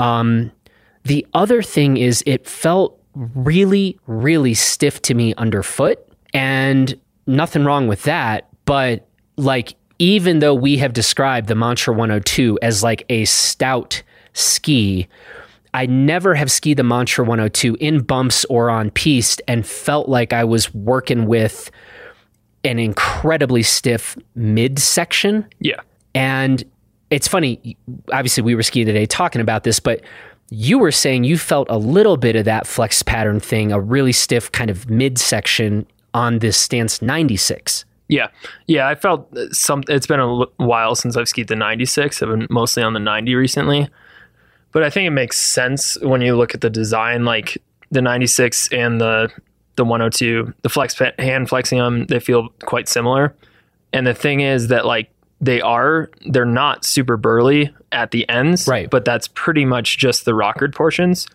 Um, 0.00 0.50
the 1.04 1.24
other 1.32 1.62
thing 1.62 1.96
is 1.96 2.24
it 2.26 2.48
felt 2.48 3.00
really, 3.14 3.98
really 4.08 4.54
stiff 4.54 5.00
to 5.02 5.14
me 5.14 5.32
underfoot, 5.36 6.04
and 6.32 6.98
nothing 7.28 7.64
wrong 7.64 7.86
with 7.86 8.02
that. 8.02 8.48
But 8.64 9.06
like, 9.36 9.76
even 9.98 10.40
though 10.40 10.54
we 10.54 10.78
have 10.78 10.92
described 10.92 11.48
the 11.48 11.54
Mantra 11.54 11.94
102 11.94 12.58
as 12.62 12.82
like 12.82 13.04
a 13.08 13.24
stout 13.24 14.02
ski, 14.32 15.08
I 15.72 15.86
never 15.86 16.34
have 16.34 16.50
skied 16.50 16.76
the 16.76 16.84
Mantra 16.84 17.24
102 17.24 17.76
in 17.80 18.00
bumps 18.02 18.44
or 18.46 18.70
on 18.70 18.90
piste 18.90 19.42
and 19.48 19.66
felt 19.66 20.08
like 20.08 20.32
I 20.32 20.44
was 20.44 20.72
working 20.74 21.26
with 21.26 21.70
an 22.64 22.78
incredibly 22.78 23.62
stiff 23.62 24.16
midsection. 24.34 25.46
Yeah. 25.60 25.80
And 26.14 26.64
it's 27.10 27.28
funny, 27.28 27.76
obviously, 28.12 28.42
we 28.42 28.54
were 28.54 28.62
skiing 28.62 28.86
today 28.86 29.06
talking 29.06 29.40
about 29.40 29.64
this, 29.64 29.80
but 29.80 30.00
you 30.50 30.78
were 30.78 30.92
saying 30.92 31.24
you 31.24 31.38
felt 31.38 31.66
a 31.70 31.78
little 31.78 32.16
bit 32.16 32.36
of 32.36 32.44
that 32.44 32.66
flex 32.66 33.02
pattern 33.02 33.40
thing, 33.40 33.72
a 33.72 33.80
really 33.80 34.12
stiff 34.12 34.52
kind 34.52 34.70
of 34.70 34.88
midsection 34.88 35.86
on 36.12 36.38
this 36.38 36.56
stance 36.56 37.02
96. 37.02 37.84
Yeah, 38.08 38.28
yeah. 38.66 38.88
I 38.88 38.94
felt 38.94 39.34
uh, 39.36 39.50
some. 39.50 39.82
It's 39.88 40.06
been 40.06 40.20
a 40.20 40.44
while 40.56 40.94
since 40.94 41.16
I've 41.16 41.28
skied 41.28 41.48
the 41.48 41.56
96. 41.56 42.22
I've 42.22 42.28
been 42.28 42.46
mostly 42.50 42.82
on 42.82 42.92
the 42.92 43.00
90 43.00 43.34
recently, 43.34 43.88
but 44.72 44.82
I 44.82 44.90
think 44.90 45.06
it 45.06 45.10
makes 45.10 45.38
sense 45.38 45.98
when 46.00 46.20
you 46.20 46.36
look 46.36 46.54
at 46.54 46.60
the 46.60 46.70
design, 46.70 47.24
like 47.24 47.56
the 47.90 48.02
96 48.02 48.72
and 48.72 49.00
the 49.00 49.30
the 49.76 49.84
102. 49.84 50.52
The 50.62 50.68
flex 50.68 51.00
hand 51.18 51.48
flexing 51.48 51.78
them, 51.78 52.06
they 52.06 52.20
feel 52.20 52.48
quite 52.64 52.88
similar. 52.88 53.34
And 53.92 54.06
the 54.06 54.14
thing 54.14 54.40
is 54.40 54.68
that 54.68 54.84
like 54.84 55.10
they 55.40 55.60
are, 55.60 56.10
they're 56.26 56.44
not 56.44 56.84
super 56.84 57.16
burly 57.16 57.74
at 57.92 58.10
the 58.10 58.28
ends, 58.28 58.66
Right. 58.66 58.88
But 58.88 59.04
that's 59.04 59.28
pretty 59.28 59.64
much 59.64 59.98
just 59.98 60.24
the 60.24 60.34
rockered 60.34 60.74
portions. 60.74 61.26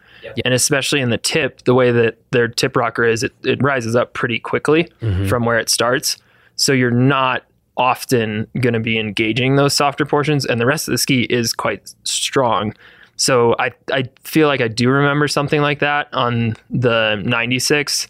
And 0.43 0.53
especially 0.53 0.99
in 0.99 1.09
the 1.09 1.17
tip, 1.17 1.63
the 1.63 1.73
way 1.73 1.91
that 1.91 2.17
their 2.31 2.47
tip 2.47 2.75
rocker 2.75 3.03
is, 3.03 3.23
it, 3.23 3.33
it 3.43 3.61
rises 3.63 3.95
up 3.95 4.13
pretty 4.13 4.39
quickly 4.39 4.91
mm-hmm. 5.01 5.27
from 5.27 5.45
where 5.45 5.59
it 5.59 5.69
starts. 5.69 6.17
So 6.59 6.73
you're 6.73 6.91
not 6.91 7.45
often 7.77 8.45
going 8.59 8.73
to 8.73 8.81
be 8.81 8.99
engaging 8.99 9.55
those 9.55 9.73
softer 9.73 10.05
portions, 10.05 10.45
and 10.45 10.59
the 10.59 10.65
rest 10.65 10.87
of 10.87 10.91
the 10.91 10.97
ski 10.97 11.23
is 11.23 11.53
quite 11.53 11.93
strong. 12.03 12.73
So 13.15 13.55
I, 13.59 13.71
I 13.91 14.03
feel 14.23 14.47
like 14.47 14.59
I 14.59 14.67
do 14.67 14.89
remember 14.89 15.29
something 15.29 15.61
like 15.61 15.79
that 15.79 16.13
on 16.13 16.57
the 16.69 17.15
96, 17.25 18.09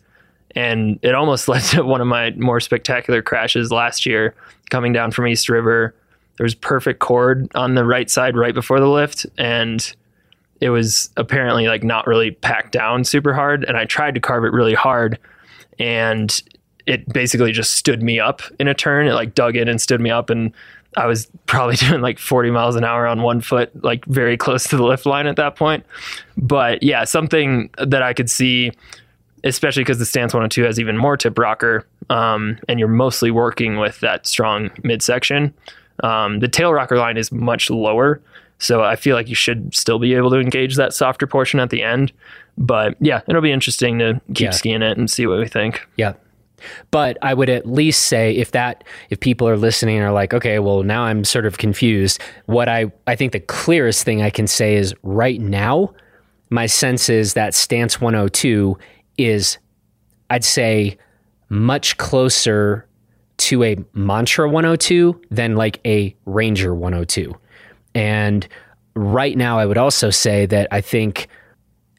and 0.56 1.00
it 1.04 1.14
almost 1.14 1.48
led 1.48 1.62
to 1.66 1.84
one 1.84 2.02
of 2.02 2.08
my 2.08 2.32
more 2.32 2.60
spectacular 2.60 3.22
crashes 3.22 3.72
last 3.72 4.06
year 4.06 4.34
coming 4.72 4.94
down 4.94 5.12
from 5.12 5.28
East 5.28 5.48
River. 5.48 5.96
There 6.38 6.44
was 6.44 6.56
perfect 6.56 7.00
cord 7.00 7.52
on 7.54 7.76
the 7.76 7.86
right 7.86 8.10
side 8.10 8.36
right 8.36 8.54
before 8.56 8.80
the 8.80 8.90
lift, 8.90 9.28
and 9.38 9.96
it 10.60 10.72
was 10.72 11.12
apparently 11.18 11.68
like 11.68 11.84
not 11.84 12.08
really 12.08 12.32
packed 12.32 12.72
down 12.72 13.04
super 13.04 13.34
hard. 13.34 13.64
And 13.66 13.78
I 13.78 13.86
tried 13.86 14.16
to 14.16 14.20
carve 14.20 14.44
it 14.44 14.54
really 14.54 14.74
hard, 14.74 15.20
and 15.78 16.42
it 16.86 17.12
basically 17.14 17.52
just 17.52 17.72
stood 17.76 18.02
me 18.02 18.20
up 18.20 18.42
in 18.60 18.68
a 18.68 18.74
turn. 18.74 19.08
It 19.08 19.14
like 19.14 19.36
dug 19.36 19.56
in 19.56 19.68
and 19.68 19.80
stood 19.82 20.02
me 20.02 20.10
up, 20.10 20.30
and 20.30 20.52
I 20.98 21.06
was 21.06 21.28
probably 21.46 21.76
doing 21.78 22.02
like 22.02 22.20
40 22.20 22.52
miles 22.52 22.76
an 22.76 22.84
hour 22.84 23.06
on 23.08 23.22
one 23.22 23.42
foot, 23.42 23.72
like 23.84 24.06
very 24.06 24.38
close 24.38 24.64
to 24.70 24.78
the 24.78 24.84
lift 24.84 25.06
line 25.06 25.28
at 25.28 25.36
that 25.36 25.56
point. 25.56 25.86
But 26.38 26.82
yeah, 26.84 27.04
something 27.04 27.70
that 27.78 28.02
I 28.02 28.14
could 28.14 28.30
see, 28.30 28.72
especially 29.44 29.82
because 29.84 30.00
the 30.00 30.06
Stance 30.06 30.34
102 30.34 30.64
has 30.64 30.80
even 30.80 30.98
more 30.98 31.16
tip 31.18 31.38
rocker, 31.38 31.86
um, 32.10 32.58
and 32.68 32.80
you're 32.80 32.88
mostly 32.88 33.30
working 33.32 33.78
with 33.78 34.00
that 34.00 34.26
strong 34.26 34.72
midsection. 34.84 35.54
Um, 36.04 36.40
the 36.40 36.48
tail 36.48 36.74
rocker 36.74 36.98
line 36.98 37.18
is 37.18 37.32
much 37.32 37.70
lower, 37.70 38.22
so 38.58 38.84
I 38.84 38.96
feel 38.96 39.16
like 39.16 39.28
you 39.30 39.36
should 39.36 39.76
still 39.76 40.00
be 40.00 40.14
able 40.16 40.30
to 40.32 40.38
engage 40.38 40.76
that 40.78 40.94
softer 40.94 41.28
portion 41.28 41.60
at 41.60 41.70
the 41.70 41.84
end. 41.84 42.12
But 42.58 42.96
yeah, 43.00 43.22
it'll 43.28 43.42
be 43.42 43.52
interesting 43.52 44.00
to 44.00 44.20
keep 44.30 44.46
Yeah. 44.46 44.50
skiing 44.52 44.82
it 44.82 44.98
and 44.98 45.10
see 45.10 45.28
what 45.28 45.40
we 45.40 45.48
think. 45.48 45.88
Yeah. 45.98 46.14
But 46.92 47.18
I 47.22 47.34
would 47.34 47.50
at 47.50 47.68
least 47.68 48.04
say 48.04 48.36
if 48.36 48.52
that 48.52 48.84
if 49.10 49.20
people 49.20 49.48
are 49.48 49.58
listening 49.58 49.98
and 49.98 50.06
are 50.06 50.12
like, 50.12 50.34
okay, 50.34 50.60
well 50.60 50.84
now 50.84 51.04
I'm 51.04 51.24
sort 51.24 51.46
of 51.46 51.58
confused. 51.58 52.22
What 52.46 52.70
I 52.70 52.92
I 53.08 53.16
think 53.16 53.32
the 53.32 53.40
clearest 53.40 54.04
thing 54.04 54.22
I 54.22 54.30
can 54.30 54.48
say 54.48 54.76
is 54.76 54.94
right 55.04 55.40
now, 55.40 55.94
my 56.50 56.66
sense 56.66 57.10
is 57.10 57.34
that 57.34 57.54
stance 57.54 58.02
102 58.02 58.78
is 59.18 59.58
I'd 60.30 60.46
say 60.46 60.98
much 61.50 61.98
closer 61.98 62.88
to 63.38 63.64
a 63.64 63.78
mantra 63.94 64.50
102 64.50 65.20
than 65.32 65.56
like 65.56 65.80
a 65.86 66.16
ranger 66.26 66.76
102. 66.76 67.34
And 67.96 68.48
right 68.96 69.38
now 69.38 69.58
I 69.58 69.66
would 69.66 69.78
also 69.78 70.10
say 70.10 70.46
that 70.48 70.68
I 70.72 70.82
think 70.82 71.28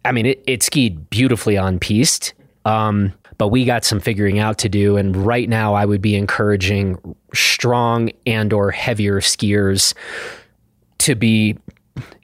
I 0.04 0.12
mean, 0.12 0.26
it, 0.26 0.42
it 0.46 0.62
skied 0.62 1.10
beautifully 1.10 1.58
on 1.58 1.78
piste, 1.78 2.32
um, 2.64 3.12
but 3.40 3.48
we 3.48 3.64
got 3.64 3.86
some 3.86 4.00
figuring 4.00 4.38
out 4.38 4.58
to 4.58 4.68
do. 4.68 4.98
And 4.98 5.16
right 5.16 5.48
now, 5.48 5.72
I 5.72 5.86
would 5.86 6.02
be 6.02 6.14
encouraging 6.14 6.98
strong 7.32 8.10
and 8.26 8.52
or 8.52 8.70
heavier 8.70 9.20
skiers 9.20 9.94
to 10.98 11.14
be 11.14 11.56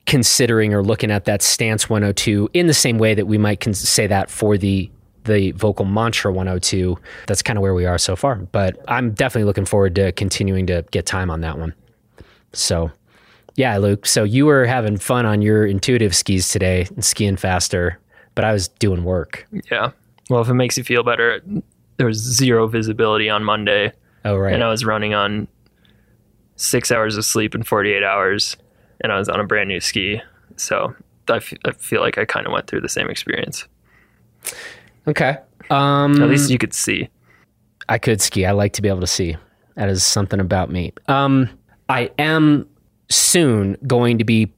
considering 0.04 0.74
or 0.74 0.82
looking 0.82 1.10
at 1.10 1.24
that 1.24 1.40
stance 1.40 1.88
102 1.88 2.50
in 2.52 2.66
the 2.66 2.74
same 2.74 2.98
way 2.98 3.14
that 3.14 3.24
we 3.26 3.38
might 3.38 3.64
say 3.74 4.06
that 4.06 4.28
for 4.28 4.58
the 4.58 4.90
the 5.24 5.54
Völkl 5.54 5.90
mantra 5.90 6.30
102 6.30 6.96
that's 7.26 7.42
kind 7.42 7.58
of 7.58 7.62
where 7.62 7.74
we 7.74 7.84
are 7.84 7.98
so 7.98 8.14
far 8.14 8.36
but 8.36 8.78
i'm 8.86 9.10
definitely 9.10 9.42
looking 9.42 9.64
forward 9.64 9.92
to 9.96 10.12
continuing 10.12 10.68
to 10.68 10.84
get 10.92 11.04
time 11.04 11.32
on 11.32 11.40
that 11.40 11.58
one 11.58 11.74
so 12.52 12.92
yeah, 13.56 13.78
Luke. 13.78 14.04
So 14.04 14.22
you 14.22 14.44
were 14.44 14.66
having 14.66 14.98
fun 14.98 15.24
on 15.24 15.40
your 15.40 15.64
intuitive 15.66 16.14
skis 16.14 16.50
today, 16.50 16.86
and 16.94 17.02
skiing 17.02 17.36
faster, 17.36 17.98
but 18.34 18.44
I 18.44 18.52
was 18.52 18.68
doing 18.68 19.02
work. 19.02 19.46
Yeah. 19.70 19.92
Well, 20.30 20.40
if 20.42 20.48
it 20.48 20.54
makes 20.54 20.76
you 20.76 20.84
feel 20.84 21.02
better, 21.02 21.40
there 21.98 22.06
was 22.06 22.18
zero 22.18 22.66
visibility 22.66 23.28
on 23.30 23.44
Monday, 23.44 23.92
Oh 24.24 24.36
right. 24.36 24.52
and 24.52 24.62
I 24.64 24.68
was 24.68 24.84
running 24.84 25.14
on 25.14 25.46
six 26.56 26.90
hours 26.90 27.16
of 27.16 27.24
sleep 27.24 27.54
in 27.54 27.62
48 27.62 28.02
hours, 28.02 28.56
and 29.02 29.12
I 29.12 29.18
was 29.18 29.28
on 29.28 29.38
a 29.40 29.44
brand 29.44 29.68
new 29.68 29.80
ski. 29.80 30.20
So 30.56 30.94
I, 31.28 31.36
f- 31.36 31.52
I 31.64 31.72
feel 31.72 32.00
like 32.00 32.18
I 32.18 32.24
kind 32.24 32.46
of 32.46 32.52
went 32.52 32.66
through 32.66 32.80
the 32.80 32.88
same 32.88 33.08
experience. 33.10 33.66
Okay. 35.06 35.36
Um, 35.70 36.22
At 36.22 36.28
least 36.28 36.50
you 36.50 36.58
could 36.58 36.72
see. 36.74 37.08
I 37.88 37.98
could 37.98 38.20
ski. 38.20 38.46
I 38.46 38.52
like 38.52 38.72
to 38.74 38.82
be 38.82 38.88
able 38.88 39.00
to 39.00 39.06
see. 39.06 39.36
That 39.76 39.88
is 39.88 40.02
something 40.02 40.40
about 40.40 40.70
me. 40.70 40.92
Um, 41.08 41.48
I 41.88 42.10
am 42.18 42.66
soon 43.08 43.76
going 43.86 44.18
to 44.18 44.24
be 44.24 44.52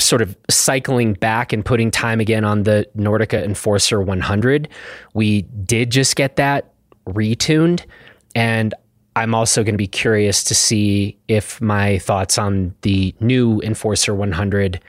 sort 0.00 0.22
of 0.22 0.36
cycling 0.48 1.14
back 1.14 1.52
and 1.52 1.64
putting 1.64 1.90
time 1.90 2.20
again 2.20 2.44
on 2.44 2.64
the 2.64 2.88
Nordica 2.96 3.42
Enforcer 3.44 4.00
100. 4.00 4.68
We 5.14 5.42
did 5.42 5.90
just 5.90 6.16
get 6.16 6.36
that 6.36 6.72
retuned, 7.06 7.84
and 8.34 8.74
I'm 9.16 9.34
also 9.34 9.62
going 9.62 9.74
to 9.74 9.78
be 9.78 9.86
curious 9.86 10.42
to 10.44 10.54
see 10.54 11.18
if 11.28 11.60
my 11.60 11.98
thoughts 11.98 12.38
on 12.38 12.74
the 12.82 13.14
new 13.20 13.60
Enforcer 13.62 14.14
100 14.14 14.80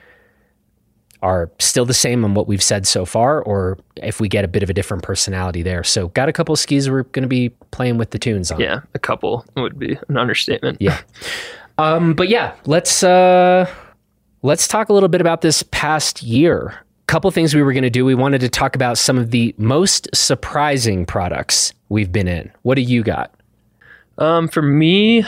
are 1.22 1.50
still 1.60 1.84
the 1.84 1.94
same 1.94 2.24
on 2.24 2.34
what 2.34 2.48
we've 2.48 2.62
said 2.62 2.86
so 2.86 3.04
far, 3.04 3.42
or 3.42 3.78
if 3.96 4.20
we 4.20 4.28
get 4.28 4.44
a 4.44 4.48
bit 4.48 4.62
of 4.62 4.70
a 4.70 4.74
different 4.74 5.04
personality 5.04 5.62
there. 5.62 5.84
So, 5.84 6.08
got 6.08 6.28
a 6.28 6.32
couple 6.32 6.52
of 6.52 6.58
skis 6.58 6.90
we're 6.90 7.04
going 7.04 7.22
to 7.22 7.28
be 7.28 7.50
playing 7.70 7.96
with 7.96 8.10
the 8.10 8.18
tunes 8.18 8.50
on. 8.50 8.58
Yeah, 8.58 8.80
a 8.94 8.98
couple 8.98 9.44
would 9.56 9.78
be 9.78 9.96
an 10.08 10.16
understatement. 10.16 10.78
Yeah. 10.80 11.00
Um, 11.78 12.12
but 12.12 12.28
yeah, 12.28 12.54
let's 12.66 13.02
uh, 13.02 13.66
let's 14.42 14.68
talk 14.68 14.88
a 14.88 14.92
little 14.92 15.08
bit 15.08 15.20
about 15.20 15.40
this 15.40 15.62
past 15.70 16.22
year. 16.22 16.74
A 17.02 17.06
couple 17.06 17.30
things 17.30 17.54
we 17.54 17.62
were 17.62 17.72
going 17.72 17.82
to 17.82 17.90
do. 17.90 18.04
We 18.04 18.14
wanted 18.14 18.40
to 18.42 18.48
talk 18.48 18.74
about 18.74 18.98
some 18.98 19.18
of 19.18 19.30
the 19.30 19.54
most 19.56 20.08
surprising 20.14 21.06
products 21.06 21.72
we've 21.88 22.12
been 22.12 22.28
in. 22.28 22.50
What 22.62 22.74
do 22.74 22.82
you 22.82 23.02
got? 23.02 23.34
Um, 24.18 24.48
for 24.48 24.62
me, 24.62 25.24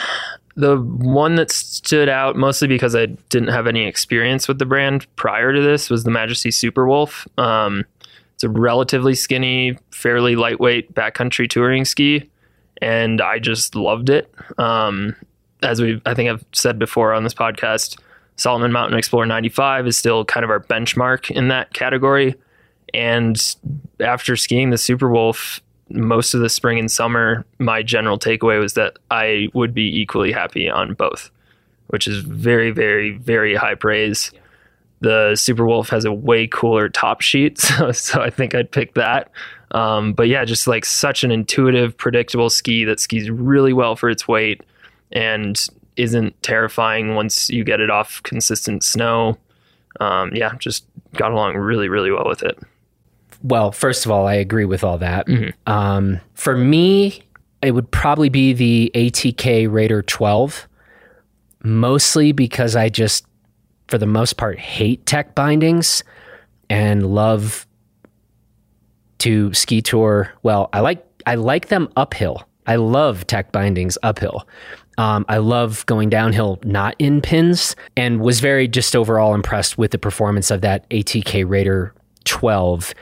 the 0.56 0.76
one 0.76 1.36
that 1.36 1.50
stood 1.50 2.08
out 2.08 2.36
mostly 2.36 2.68
because 2.68 2.94
I 2.94 3.06
didn't 3.06 3.48
have 3.48 3.66
any 3.66 3.86
experience 3.86 4.46
with 4.46 4.58
the 4.58 4.66
brand 4.66 5.06
prior 5.16 5.52
to 5.52 5.60
this 5.60 5.90
was 5.90 6.04
the 6.04 6.10
Majesty 6.10 6.50
Super 6.50 6.86
Wolf. 6.86 7.26
Um, 7.38 7.84
it's 8.34 8.44
a 8.44 8.48
relatively 8.48 9.14
skinny, 9.14 9.78
fairly 9.90 10.36
lightweight 10.36 10.94
backcountry 10.94 11.48
touring 11.48 11.84
ski, 11.84 12.28
and 12.82 13.20
I 13.20 13.38
just 13.38 13.74
loved 13.74 14.10
it. 14.10 14.32
Um, 14.58 15.14
as 15.62 15.80
we, 15.80 16.00
I 16.04 16.14
think 16.14 16.30
I've 16.30 16.44
said 16.52 16.78
before 16.78 17.12
on 17.12 17.22
this 17.22 17.34
podcast, 17.34 17.96
Salomon 18.36 18.72
Mountain 18.72 18.98
Explorer 18.98 19.26
95 19.26 19.86
is 19.86 19.96
still 19.96 20.24
kind 20.24 20.44
of 20.44 20.50
our 20.50 20.60
benchmark 20.60 21.30
in 21.30 21.48
that 21.48 21.72
category. 21.72 22.34
And 22.92 23.40
after 24.00 24.36
skiing 24.36 24.70
the 24.70 24.78
Super 24.78 25.08
Wolf 25.08 25.60
most 25.90 26.34
of 26.34 26.40
the 26.40 26.48
spring 26.48 26.78
and 26.78 26.90
summer, 26.90 27.44
my 27.58 27.82
general 27.82 28.18
takeaway 28.18 28.60
was 28.60 28.74
that 28.74 28.98
I 29.10 29.48
would 29.54 29.74
be 29.74 30.00
equally 30.00 30.32
happy 30.32 30.68
on 30.68 30.94
both, 30.94 31.30
which 31.88 32.06
is 32.06 32.20
very, 32.20 32.70
very, 32.70 33.12
very 33.18 33.54
high 33.54 33.74
praise. 33.74 34.32
The 35.00 35.36
Super 35.36 35.66
Wolf 35.66 35.88
has 35.90 36.04
a 36.04 36.12
way 36.12 36.46
cooler 36.46 36.88
top 36.88 37.20
sheet, 37.20 37.58
so, 37.60 37.92
so 37.92 38.20
I 38.20 38.30
think 38.30 38.54
I'd 38.54 38.70
pick 38.70 38.94
that. 38.94 39.30
Um, 39.72 40.12
but 40.12 40.28
yeah, 40.28 40.44
just 40.44 40.66
like 40.66 40.84
such 40.84 41.24
an 41.24 41.30
intuitive, 41.30 41.96
predictable 41.96 42.48
ski 42.48 42.84
that 42.84 43.00
skis 43.00 43.28
really 43.28 43.72
well 43.72 43.96
for 43.96 44.08
its 44.08 44.26
weight 44.26 44.62
and 45.12 45.68
isn't 45.96 46.40
terrifying 46.42 47.14
once 47.14 47.50
you 47.50 47.64
get 47.64 47.80
it 47.80 47.90
off 47.90 48.22
consistent 48.22 48.82
snow. 48.82 49.38
Um, 50.00 50.32
yeah, 50.34 50.54
just 50.58 50.84
got 51.14 51.32
along 51.32 51.56
really, 51.56 51.88
really 51.88 52.10
well 52.10 52.26
with 52.26 52.42
it. 52.42 52.58
Well, 53.42 53.72
first 53.72 54.04
of 54.04 54.10
all, 54.10 54.26
I 54.26 54.34
agree 54.34 54.64
with 54.64 54.82
all 54.82 54.98
that. 54.98 55.28
Um, 55.66 56.20
for 56.34 56.56
me, 56.56 57.22
it 57.62 57.72
would 57.72 57.90
probably 57.90 58.28
be 58.28 58.52
the 58.52 58.90
ATK 58.94 59.70
Raider 59.70 60.02
12, 60.02 60.66
mostly 61.62 62.32
because 62.32 62.74
I 62.74 62.88
just, 62.88 63.26
for 63.88 63.98
the 63.98 64.06
most 64.06 64.36
part, 64.36 64.58
hate 64.58 65.04
tech 65.06 65.34
bindings 65.34 66.02
and 66.70 67.14
love 67.14 67.66
to 69.18 69.52
ski 69.54 69.80
tour. 69.80 70.32
Well, 70.42 70.68
I 70.72 70.80
like 70.80 71.04
I 71.26 71.36
like 71.36 71.68
them 71.68 71.88
uphill. 71.96 72.46
I 72.66 72.76
love 72.76 73.26
tech 73.26 73.52
bindings 73.52 73.98
uphill. 74.02 74.46
Um, 74.96 75.24
I 75.28 75.38
love 75.38 75.84
going 75.86 76.08
downhill, 76.08 76.58
not 76.64 76.94
in 76.98 77.20
pins, 77.20 77.74
and 77.96 78.20
was 78.20 78.40
very 78.40 78.68
just 78.68 78.94
overall 78.94 79.34
impressed 79.34 79.76
with 79.76 79.90
the 79.90 79.98
performance 79.98 80.50
of 80.50 80.60
that 80.60 80.88
ATK 80.90 81.48
Raider 81.48 81.94
12. 82.24 82.94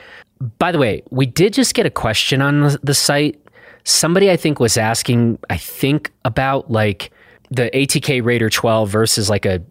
By 0.59 0.71
the 0.71 0.79
way, 0.79 1.03
we 1.11 1.25
did 1.25 1.53
just 1.53 1.73
get 1.73 1.85
a 1.85 1.91
question 1.91 2.41
on 2.41 2.77
the, 2.81 2.93
site 2.93 3.39
somebody 3.83 4.31
I 4.31 4.37
think 4.37 4.59
was 4.59 4.77
asking, 4.77 5.39
I 5.49 5.57
think 5.57 6.11
about 6.25 6.71
like 6.71 7.11
the 7.51 7.69
ATK 7.73 8.23
Raider 8.23 8.49
12 8.49 8.89
versus 8.89 9.29
like 9.29 9.45
a 9.45 9.61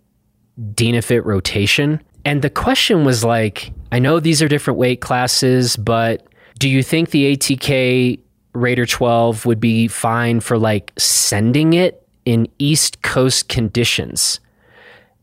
Dynafit 0.61 1.25
rotation. 1.25 2.01
And 2.25 2.43
the 2.43 2.51
question 2.51 3.05
was 3.05 3.25
like, 3.25 3.73
I 3.91 3.99
know 3.99 4.21
these 4.21 4.43
are 4.43 4.49
different 4.49 4.79
weight 4.79 5.01
classes, 5.01 5.77
but 5.77 6.27
do 6.59 6.69
you 6.69 6.83
think 6.83 7.11
the 7.11 7.37
ATK 7.37 8.21
Raider 8.55 8.87
12 8.87 9.47
would 9.47 9.61
be 9.61 9.89
fine 9.89 10.41
for 10.41 10.59
like 10.59 10.93
sending 10.99 11.73
it 11.73 12.07
in 12.25 12.49
East 12.59 13.03
Coast 13.03 13.49
conditions? 13.49 14.41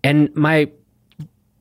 And 0.03 0.33
my 0.35 0.69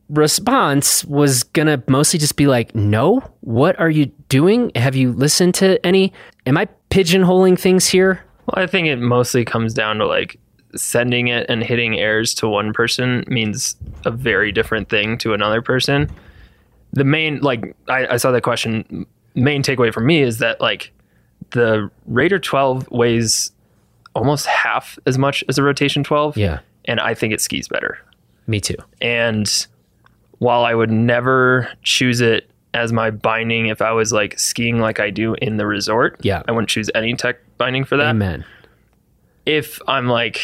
response 0.09 1.04
was 1.04 1.42
gonna 1.42 1.83
mostly 1.87 2.18
just 2.18 2.37
be 2.37 2.46
like, 2.46 2.74
no, 2.74 3.22
what 3.40 3.78
are 3.78 3.90
you 3.90 4.07
doing? 4.28 4.70
Have 4.74 4.96
you 4.96 5.12
listened 5.12 5.54
to 5.57 5.85
any? 5.85 6.12
Am 6.46 6.57
I 6.57 6.68
pigeonholing 6.90 7.59
things 7.59 7.87
here? 7.87 8.24
Well, 8.46 8.64
I 8.64 8.66
think 8.66 8.88
it 8.88 8.96
mostly 8.96 9.44
comes 9.44 9.74
down 9.74 9.98
to 9.98 10.07
like 10.07 10.38
sending 10.76 11.28
it 11.28 11.46
and 11.48 11.62
hitting 11.62 11.98
errors 11.98 12.35
to 12.35 12.48
one 12.48 12.72
person 12.72 13.24
means 13.26 13.76
a 14.04 14.11
very 14.11 14.52
different 14.52 14.88
thing 14.88 15.18
to 15.18 15.35
another 15.35 15.62
person. 15.62 16.11
The 16.92 17.04
main, 17.04 17.40
like, 17.40 17.76
I, 17.88 18.07
I 18.07 18.16
saw 18.16 18.31
that 18.31 18.42
question. 18.42 19.07
Main 19.35 19.62
takeaway 19.62 19.92
for 19.92 20.00
me 20.00 20.22
is 20.22 20.38
that 20.38 20.61
like 20.61 20.92
the 21.51 21.91
Raider 22.07 22.39
12 22.39 22.91
weighs 22.91 23.53
almost 24.15 24.47
half 24.47 24.99
as 25.07 25.17
much 25.19 25.45
as 25.49 25.59
a 25.59 25.63
rotation 25.63 26.03
12. 26.05 26.37
Yeah, 26.37 26.61
And 26.87 26.99
I 27.01 27.15
think 27.15 27.33
it 27.33 27.41
skis 27.41 27.69
better. 27.69 27.99
me 28.47 28.61
too. 28.61 28.77
And 29.01 29.67
while 30.39 30.65
I 30.65 30.75
would 30.75 30.91
never 30.91 31.69
choose 31.83 32.21
it 32.21 32.51
as 32.75 32.93
my 32.93 33.11
binding 33.11 33.67
if 33.67 33.81
I 33.83 33.93
was 33.93 34.13
like 34.13 34.39
skiing 34.39 34.79
like 34.79 35.01
I 35.01 35.11
do 35.11 35.35
in 35.35 35.57
the 35.57 35.67
resort, 35.67 36.17
Yeah. 36.23 36.43
I 36.49 36.53
wouldn't 36.53 36.69
choose 36.69 36.91
any 36.95 37.15
tech 37.15 37.37
binding 37.59 37.85
for 37.85 37.97
that. 37.97 38.09
Amen. 38.11 38.45
If 39.47 39.81
I'm 39.89 40.07
like 40.09 40.41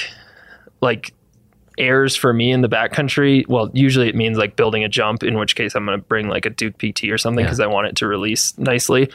like 0.81 1.13
airs 1.79 2.15
for 2.15 2.33
me 2.33 2.51
in 2.53 2.61
the 2.61 2.69
backcountry, 2.69 3.47
well, 3.49 3.71
usually 3.75 4.09
it 4.09 4.15
means 4.15 4.39
like 4.39 4.55
building 4.57 4.85
a 4.85 4.89
jump, 4.89 5.23
in 5.23 5.37
which 5.39 5.57
case 5.57 5.75
I'm 5.75 5.85
going 5.87 5.99
to 5.99 6.05
bring 6.07 6.29
like 6.29 6.47
a 6.47 6.51
Duke 6.51 6.79
PT 6.79 7.05
or 7.05 7.19
something 7.19 7.41
Yeah. 7.41 7.47
because 7.47 7.61
I 7.61 7.67
want 7.67 7.87
it 7.89 7.97
to 7.97 8.07
release 8.07 8.57
nicely. 8.59 9.11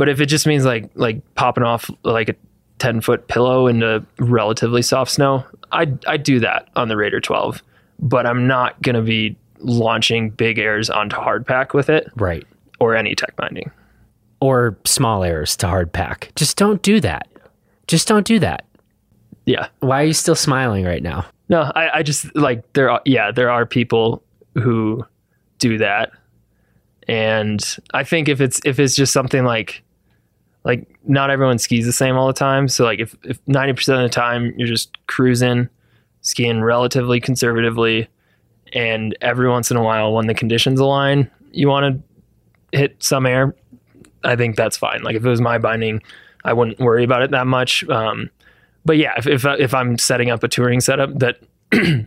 But 0.00 0.08
if 0.08 0.18
it 0.18 0.26
just 0.26 0.46
means 0.46 0.64
like 0.64 0.88
like 0.94 1.20
popping 1.34 1.62
off 1.62 1.90
like 2.04 2.30
a 2.30 2.34
10 2.78 3.02
foot 3.02 3.28
pillow 3.28 3.66
into 3.66 4.02
relatively 4.18 4.80
soft 4.80 5.10
snow, 5.10 5.44
I 5.72 5.92
I 6.06 6.16
do 6.16 6.40
that 6.40 6.68
on 6.74 6.88
the 6.88 6.96
Raider 6.96 7.20
12. 7.20 7.62
But 7.98 8.24
I'm 8.26 8.46
not 8.46 8.80
going 8.80 8.94
to 8.96 9.02
be 9.02 9.36
launching 9.58 10.30
big 10.30 10.58
airs 10.58 10.88
onto 10.88 11.16
hard 11.16 11.46
pack 11.46 11.74
with 11.74 11.90
it 11.90 12.08
Right. 12.16 12.46
or 12.78 12.96
any 12.96 13.14
tech 13.14 13.36
binding. 13.36 13.70
Or 14.40 14.78
small 14.86 15.22
airs 15.22 15.54
to 15.58 15.66
hard 15.68 15.92
pack. 15.92 16.32
Just 16.34 16.56
don't 16.56 16.80
do 16.80 16.98
that. 17.00 17.28
Just 17.86 18.08
don't 18.08 18.26
do 18.26 18.38
that. 18.38 18.64
Yeah. 19.44 19.68
Why 19.80 20.00
are 20.02 20.06
you 20.06 20.14
still 20.14 20.34
smiling 20.34 20.86
right 20.86 21.02
now? 21.02 21.26
No, 21.50 21.70
I, 21.74 21.98
I 21.98 22.02
just 22.02 22.34
like 22.34 22.72
there 22.72 22.88
are 22.90 23.02
yeah, 23.04 23.32
there 23.32 23.50
are 23.50 23.66
people 23.66 24.22
who 24.54 25.04
do 25.58 25.76
that. 25.76 26.10
And 27.06 27.62
I 27.92 28.04
think 28.04 28.28
if 28.30 28.40
it's 28.40 28.60
if 28.64 28.78
it's 28.80 28.94
just 28.94 29.12
something 29.12 29.44
like 29.44 29.82
like 30.64 30.86
not 31.04 31.30
everyone 31.30 31.58
skis 31.58 31.86
the 31.86 31.92
same 31.92 32.16
all 32.16 32.26
the 32.26 32.32
time. 32.32 32.68
So 32.68 32.84
like 32.84 32.98
if 32.98 33.16
if 33.24 33.38
ninety 33.46 33.72
percent 33.72 34.02
of 34.02 34.10
the 34.10 34.14
time 34.14 34.52
you're 34.56 34.68
just 34.68 34.96
cruising, 35.06 35.68
skiing 36.20 36.62
relatively 36.62 37.20
conservatively, 37.20 38.08
and 38.72 39.16
every 39.20 39.48
once 39.48 39.70
in 39.70 39.76
a 39.76 39.82
while 39.82 40.12
when 40.12 40.26
the 40.26 40.34
conditions 40.34 40.80
align, 40.80 41.30
you 41.52 41.68
want 41.68 42.02
to 42.72 42.78
hit 42.78 43.02
some 43.02 43.26
air, 43.26 43.54
I 44.24 44.36
think 44.36 44.56
that's 44.56 44.76
fine. 44.76 45.02
Like 45.02 45.16
if 45.16 45.24
it 45.24 45.28
was 45.28 45.40
my 45.40 45.58
binding, 45.58 46.02
I 46.44 46.52
wouldn't 46.52 46.78
worry 46.78 47.04
about 47.04 47.22
it 47.22 47.30
that 47.30 47.46
much. 47.46 47.88
Um, 47.88 48.30
but 48.84 48.96
yeah, 48.96 49.14
if 49.16 49.26
if, 49.26 49.44
if 49.44 49.74
I'm 49.74 49.98
setting 49.98 50.30
up 50.30 50.42
a 50.42 50.48
touring 50.48 50.80
setup 50.80 51.18
that 51.18 51.40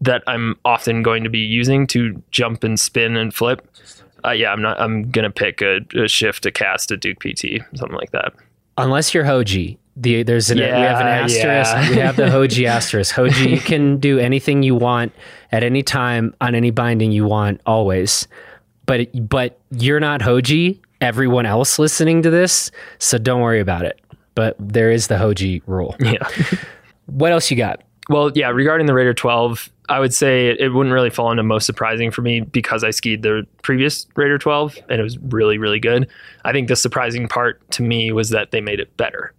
that 0.00 0.22
I'm 0.26 0.56
often 0.64 1.02
going 1.02 1.24
to 1.24 1.30
be 1.30 1.38
using 1.38 1.86
to 1.88 2.22
jump 2.30 2.64
and 2.64 2.78
spin 2.78 3.16
and 3.16 3.32
flip, 3.32 3.66
uh, 4.24 4.30
yeah, 4.30 4.52
I'm 4.52 4.62
not. 4.62 4.80
I'm 4.80 5.10
gonna 5.10 5.30
pick 5.30 5.62
a, 5.62 5.80
a 5.96 6.08
shift, 6.08 6.46
a 6.46 6.50
cast, 6.52 6.90
a 6.90 6.96
Duke 6.96 7.20
PT, 7.20 7.60
something 7.74 7.96
like 7.96 8.10
that. 8.12 8.32
Unless 8.78 9.14
you're 9.14 9.24
Hoji. 9.24 9.78
The, 9.96 10.24
there's 10.24 10.50
an, 10.50 10.58
we 10.58 10.64
have 10.64 11.00
an 11.00 11.06
asterisk. 11.06 11.72
yeah. 11.72 11.90
We 11.90 11.96
have 11.98 12.16
the 12.16 12.22
Hoji 12.26 12.66
asterisk. 12.66 13.14
Hoji, 13.14 13.48
you 13.48 13.60
can 13.60 13.98
do 13.98 14.18
anything 14.18 14.64
you 14.64 14.74
want 14.74 15.12
at 15.52 15.62
any 15.62 15.84
time 15.84 16.34
on 16.40 16.56
any 16.56 16.70
binding 16.70 17.12
you 17.12 17.24
want, 17.24 17.60
always. 17.66 18.26
But 18.86 19.08
but 19.28 19.60
you're 19.70 20.00
not 20.00 20.20
Hoji. 20.20 20.80
Everyone 21.00 21.46
else 21.46 21.78
listening 21.78 22.22
to 22.22 22.30
this, 22.30 22.70
so 22.98 23.18
don't 23.18 23.40
worry 23.40 23.60
about 23.60 23.84
it. 23.84 24.00
But 24.34 24.56
there 24.58 24.90
is 24.90 25.06
the 25.06 25.14
Hoji 25.16 25.62
rule. 25.66 25.94
Yeah. 26.00 26.28
What 27.06 27.32
else 27.32 27.50
you 27.50 27.56
got? 27.58 27.82
Well, 28.08 28.32
yeah, 28.34 28.48
regarding 28.48 28.86
the 28.86 28.94
Raider 28.94 29.12
12, 29.12 29.68
I 29.88 30.00
would 30.00 30.14
say 30.14 30.48
it, 30.48 30.60
it 30.60 30.68
wouldn't 30.70 30.92
really 30.94 31.10
fall 31.10 31.30
into 31.30 31.42
most 31.42 31.66
surprising 31.66 32.10
for 32.10 32.22
me 32.22 32.40
because 32.40 32.82
I 32.84 32.90
skied 32.90 33.22
the 33.22 33.46
previous 33.62 34.06
Raider 34.16 34.38
12 34.38 34.78
and 34.88 35.00
it 35.00 35.02
was 35.02 35.18
really, 35.18 35.58
really 35.58 35.78
good. 35.80 36.08
I 36.44 36.52
think 36.52 36.68
the 36.68 36.76
surprising 36.76 37.28
part 37.28 37.60
to 37.72 37.82
me 37.82 38.10
was 38.12 38.30
that 38.30 38.50
they 38.50 38.60
made 38.62 38.80
it 38.80 38.96
better, 38.96 39.32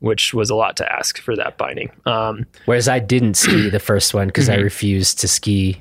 which 0.00 0.34
was 0.34 0.50
a 0.50 0.54
lot 0.56 0.76
to 0.78 0.92
ask 0.92 1.18
for 1.20 1.36
that 1.36 1.56
binding. 1.58 1.90
Um, 2.06 2.44
Whereas 2.64 2.88
I 2.88 2.98
didn't 2.98 3.34
ski 3.34 3.70
the 3.70 3.78
first 3.80 4.14
one 4.14 4.26
because 4.28 4.48
I 4.48 4.56
refused 4.56 5.20
to 5.20 5.28
ski 5.28 5.80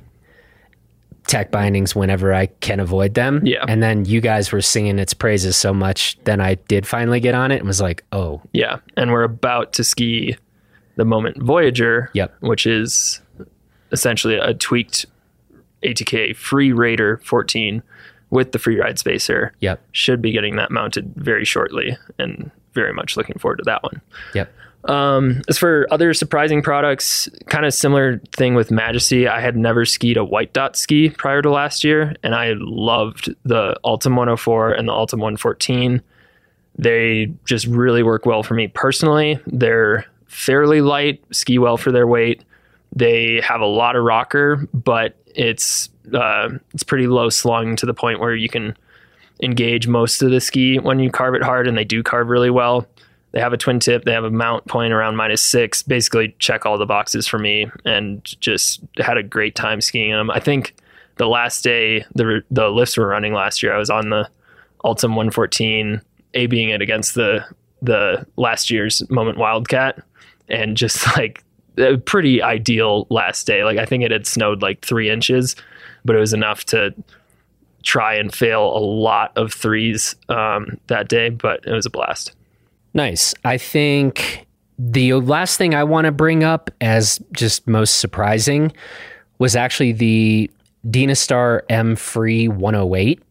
tech 1.27 1.51
bindings 1.51 1.95
whenever 1.95 2.33
I 2.33 2.47
can 2.47 2.79
avoid 2.79 3.13
them. 3.13 3.41
Yeah. 3.45 3.63
And 3.67 3.81
then 3.81 4.05
you 4.05 4.19
guys 4.21 4.51
were 4.51 4.61
singing 4.61 4.99
its 4.99 5.13
praises 5.13 5.55
so 5.55 5.73
much, 5.73 6.19
then 6.25 6.41
I 6.41 6.55
did 6.55 6.85
finally 6.85 7.19
get 7.21 7.33
on 7.33 7.49
it 7.51 7.57
and 7.57 7.65
was 7.67 7.81
like, 7.81 8.03
oh, 8.11 8.41
yeah. 8.51 8.77
And 8.97 9.11
we're 9.11 9.23
about 9.23 9.73
to 9.73 9.83
ski 9.83 10.35
the 10.97 11.05
Moment 11.05 11.41
Voyager, 11.41 12.11
Yep. 12.13 12.35
which 12.41 12.67
is 12.67 13.21
essentially 13.93 14.35
a 14.35 14.53
tweaked 14.53 15.05
ATK 15.83 16.31
Freeraider 16.35 17.23
14 17.23 17.81
with 18.29 18.51
the 18.51 18.59
free 18.59 18.79
ride 18.79 18.97
spacer. 18.99 19.53
yep, 19.59 19.79
Should 19.91 20.21
be 20.21 20.31
getting 20.31 20.55
that 20.57 20.71
mounted 20.71 21.13
very 21.15 21.45
shortly 21.45 21.95
and 22.19 22.51
very 22.73 22.91
much 22.93 23.15
looking 23.15 23.37
forward 23.37 23.57
to 23.57 23.63
that 23.65 23.83
one. 23.83 24.01
yep. 24.33 24.51
Um, 24.85 25.41
as 25.47 25.57
for 25.57 25.87
other 25.91 26.13
surprising 26.13 26.61
products, 26.61 27.29
kind 27.47 27.65
of 27.65 27.73
similar 27.73 28.19
thing 28.35 28.53
with 28.53 28.69
Majesty. 28.69 29.29
I 29.29 29.39
had 29.39 29.55
never 29.55 29.85
skied 29.85 30.17
a 30.17 30.25
white 30.25 30.51
dot 30.51 30.75
ski 30.75 31.09
prior 31.09 31.41
to 31.41 31.49
last 31.49 31.85
year, 31.85 32.13
and 32.21 32.35
I 32.35 32.55
loved 32.57 33.33
the 33.45 33.79
Altum 33.85 34.17
104 34.17 34.73
and 34.73 34.89
the 34.89 34.91
Altum 34.91 35.21
114. 35.21 36.01
They 36.77 37.31
just 37.45 37.65
really 37.67 38.03
work 38.03 38.25
well 38.25 38.43
for 38.43 38.55
me 38.55 38.67
personally. 38.67 39.39
They're 39.47 40.05
fairly 40.25 40.81
light, 40.81 41.23
ski 41.31 41.59
well 41.59 41.77
for 41.77 41.93
their 41.93 42.07
weight. 42.07 42.43
They 42.95 43.41
have 43.41 43.61
a 43.61 43.65
lot 43.65 43.95
of 43.95 44.03
rocker, 44.03 44.67
but 44.73 45.15
it's 45.35 45.89
uh, 46.13 46.49
it's 46.73 46.83
pretty 46.83 47.07
low 47.07 47.29
slung 47.29 47.75
to 47.77 47.85
the 47.85 47.93
point 47.93 48.19
where 48.19 48.35
you 48.35 48.49
can 48.49 48.75
engage 49.41 49.87
most 49.87 50.21
of 50.21 50.31
the 50.31 50.39
ski 50.39 50.77
when 50.77 50.99
you 50.99 51.09
carve 51.09 51.35
it 51.35 51.43
hard, 51.43 51.67
and 51.67 51.77
they 51.77 51.83
do 51.83 52.03
carve 52.03 52.29
really 52.29 52.49
well. 52.49 52.87
They 53.31 53.39
have 53.39 53.53
a 53.53 53.57
twin 53.57 53.79
tip. 53.79 54.03
They 54.03 54.11
have 54.11 54.23
a 54.23 54.29
mount 54.29 54.67
point 54.67 54.93
around 54.93 55.15
minus 55.15 55.41
six. 55.41 55.81
Basically, 55.81 56.35
check 56.37 56.65
all 56.65 56.77
the 56.77 56.85
boxes 56.85 57.27
for 57.27 57.39
me, 57.39 57.67
and 57.83 58.23
just 58.39 58.81
had 58.97 59.17
a 59.17 59.23
great 59.23 59.55
time 59.55 59.81
skiing 59.81 60.11
them. 60.11 60.29
I 60.29 60.39
think 60.39 60.75
the 61.17 61.27
last 61.27 61.63
day 61.63 62.05
the 62.15 62.43
the 62.51 62.69
lifts 62.69 62.97
were 62.97 63.07
running 63.07 63.33
last 63.33 63.63
year, 63.63 63.73
I 63.73 63.77
was 63.77 63.89
on 63.89 64.09
the 64.09 64.29
Altum 64.83 65.15
114, 65.15 66.01
a 66.33 66.45
being 66.47 66.69
it 66.69 66.81
against 66.81 67.15
the 67.15 67.45
the 67.81 68.25
last 68.37 68.69
year's 68.69 69.07
Moment 69.09 69.37
Wildcat, 69.37 69.99
and 70.47 70.77
just 70.77 71.05
like 71.17 71.42
a 71.77 71.97
pretty 71.97 72.41
ideal 72.41 73.07
last 73.09 73.47
day. 73.47 73.63
Like 73.63 73.77
I 73.77 73.85
think 73.85 74.03
it 74.03 74.11
had 74.11 74.27
snowed 74.27 74.61
like 74.61 74.83
three 74.83 75.09
inches, 75.09 75.55
but 76.05 76.15
it 76.15 76.19
was 76.19 76.33
enough 76.33 76.65
to 76.65 76.93
try 77.83 78.15
and 78.15 78.33
fail 78.33 78.63
a 78.63 78.79
lot 78.79 79.31
of 79.35 79.53
threes 79.53 80.15
um, 80.29 80.79
that 80.87 81.09
day. 81.09 81.29
But 81.29 81.65
it 81.65 81.71
was 81.71 81.85
a 81.85 81.89
blast. 81.89 82.33
Nice. 82.93 83.33
I 83.43 83.57
think 83.57 84.45
the 84.77 85.13
last 85.15 85.57
thing 85.57 85.73
I 85.75 85.83
want 85.83 86.05
to 86.05 86.11
bring 86.11 86.43
up 86.43 86.69
as 86.81 87.19
just 87.31 87.67
most 87.67 87.99
surprising 87.99 88.71
was 89.39 89.55
actually 89.55 89.93
the 89.93 90.49
Dynastar 90.87 91.61
M 91.69 91.95
Free 91.95 92.47
108. 92.47 93.21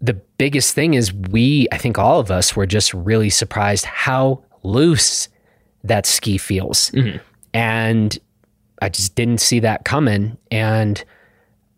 The 0.00 0.14
biggest 0.14 0.74
thing 0.74 0.94
is 0.94 1.12
we, 1.12 1.66
I 1.72 1.78
think 1.78 1.98
all 1.98 2.20
of 2.20 2.30
us 2.30 2.54
were 2.56 2.66
just 2.66 2.92
really 2.92 3.30
surprised 3.30 3.84
how 3.84 4.42
loose 4.62 5.28
that 5.84 6.06
ski 6.06 6.38
feels. 6.38 6.90
And 7.54 8.18
I 8.82 8.90
just 8.90 9.14
didn't 9.14 9.38
see 9.38 9.60
that 9.60 9.86
coming. 9.86 10.36
And, 10.50 11.02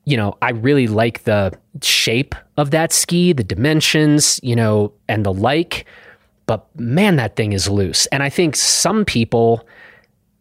you 0.05 0.17
know, 0.17 0.37
I 0.43 0.51
really 0.51 0.89
like 0.89 1.23
the 1.25 1.53
shape 1.83 2.35
of 2.57 2.73
that 2.73 2.93
ski, 2.93 3.33
the 3.33 3.45
dimensions, 3.45 4.41
you 4.43 4.57
know, 4.57 4.93
and 5.09 5.25
the 5.25 5.33
like 5.33 5.87
but 6.47 6.69
man, 6.79 7.17
that 7.17 7.37
thing 7.37 7.53
is 7.53 7.69
loose. 7.69 8.07
And 8.07 8.23
I 8.23 8.31
think 8.31 8.57
some 8.57 9.05
people, 9.05 9.67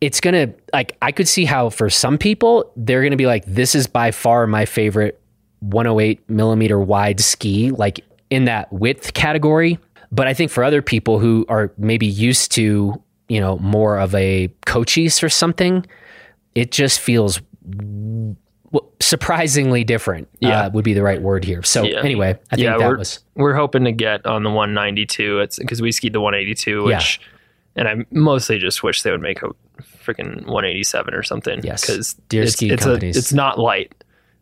it's 0.02 0.22
gonna 0.22 0.54
like 0.72 0.96
I 1.02 1.12
could 1.12 1.28
see 1.28 1.46
how 1.46 1.70
for 1.70 1.90
some 1.90 2.18
people 2.18 2.72
they're 2.76 3.04
gonna 3.04 3.16
be 3.18 3.26
like, 3.26 3.44
this 3.46 3.76
is 3.76 3.88
by 3.88 4.12
far 4.12 4.48
my 4.48 4.66
favorite 4.66 5.20
108 5.62 6.30
millimeter 6.30 6.80
wide 6.80 7.20
ski, 7.20 7.72
like 7.72 8.02
in 8.30 8.46
that 8.46 8.72
width 8.72 9.14
category. 9.14 9.80
But 10.12 10.28
I 10.28 10.34
think 10.34 10.52
for 10.52 10.64
other 10.64 10.82
people 10.82 11.20
who 11.20 11.46
are 11.50 11.74
maybe 11.78 12.06
used 12.06 12.52
to, 12.54 13.02
you 13.30 13.40
know, 13.40 13.58
more 13.60 13.98
of 14.00 14.14
a 14.16 14.50
Cochise 14.66 15.24
or 15.24 15.30
something, 15.30 15.86
it 16.54 16.72
just 16.72 17.00
feels 17.00 17.42
w- 17.66 18.36
surprisingly 19.00 19.84
different. 19.84 20.28
Yeah. 20.40 20.62
uh, 20.66 20.70
would 20.72 20.86
be 20.86 20.94
the 20.94 21.02
right 21.04 21.22
word 21.22 21.44
here. 21.44 21.64
So 21.64 21.84
Yeah. 21.84 22.02
anyway, 22.04 22.38
I 22.52 22.56
think 22.56 22.66
Yeah, 22.66 22.78
that 22.78 22.88
we're- 22.88 22.98
was 22.98 23.20
We're 23.36 23.56
hoping 23.56 23.86
to 23.86 23.92
get 23.92 24.26
on 24.26 24.44
the 24.44 24.50
192. 24.50 25.40
It's 25.40 25.58
because 25.60 25.82
we 25.82 25.92
skied 25.92 26.14
the 26.14 26.22
182, 26.22 26.86
Yeah. 26.90 26.98
which, 26.98 27.20
and 27.76 27.88
I 27.88 27.96
mostly 28.12 28.58
just 28.60 28.84
wish 28.84 29.02
they 29.02 29.12
would 29.12 29.22
make 29.22 29.42
a 29.44 29.50
freaking 30.06 30.46
187 30.46 31.14
or 31.14 31.24
something. 31.24 31.62
Yes. 31.64 31.82
because 31.82 32.14
Dear 32.30 32.44
it's, 32.44 32.54
ski 32.54 32.70
it's 32.70 32.84
companies. 32.86 33.16
A, 33.16 33.20
it's 33.20 33.34
not 33.34 33.58
light, 33.60 33.94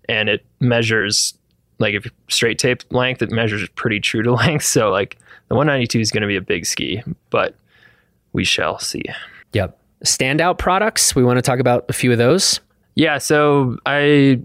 and 0.09 0.29
it 0.29 0.43
measures 0.59 1.33
like 1.79 1.95
if 1.95 2.05
straight 2.29 2.59
tape 2.59 2.83
length, 2.91 3.21
it 3.21 3.31
measures 3.31 3.67
pretty 3.69 3.99
true 3.99 4.21
to 4.23 4.31
length. 4.43 4.63
So 4.65 4.89
like 4.91 5.17
the 5.49 5.55
192 5.55 5.99
is 5.99 6.11
going 6.11 6.21
to 6.21 6.27
be 6.27 6.35
a 6.35 6.41
big 6.41 6.65
ski, 6.65 7.01
but 7.29 7.55
we 8.33 8.43
shall 8.43 8.79
see. 8.79 9.03
yep. 9.53 9.79
Standout 10.03 10.57
products. 10.57 11.15
We 11.15 11.23
want 11.23 11.37
to 11.37 11.41
talk 11.41 11.59
about 11.59 11.85
a 11.87 11.93
few 11.93 12.11
of 12.11 12.17
those. 12.17 12.59
Yeah, 12.95 13.17
so 13.19 13.77
I 13.85 14.41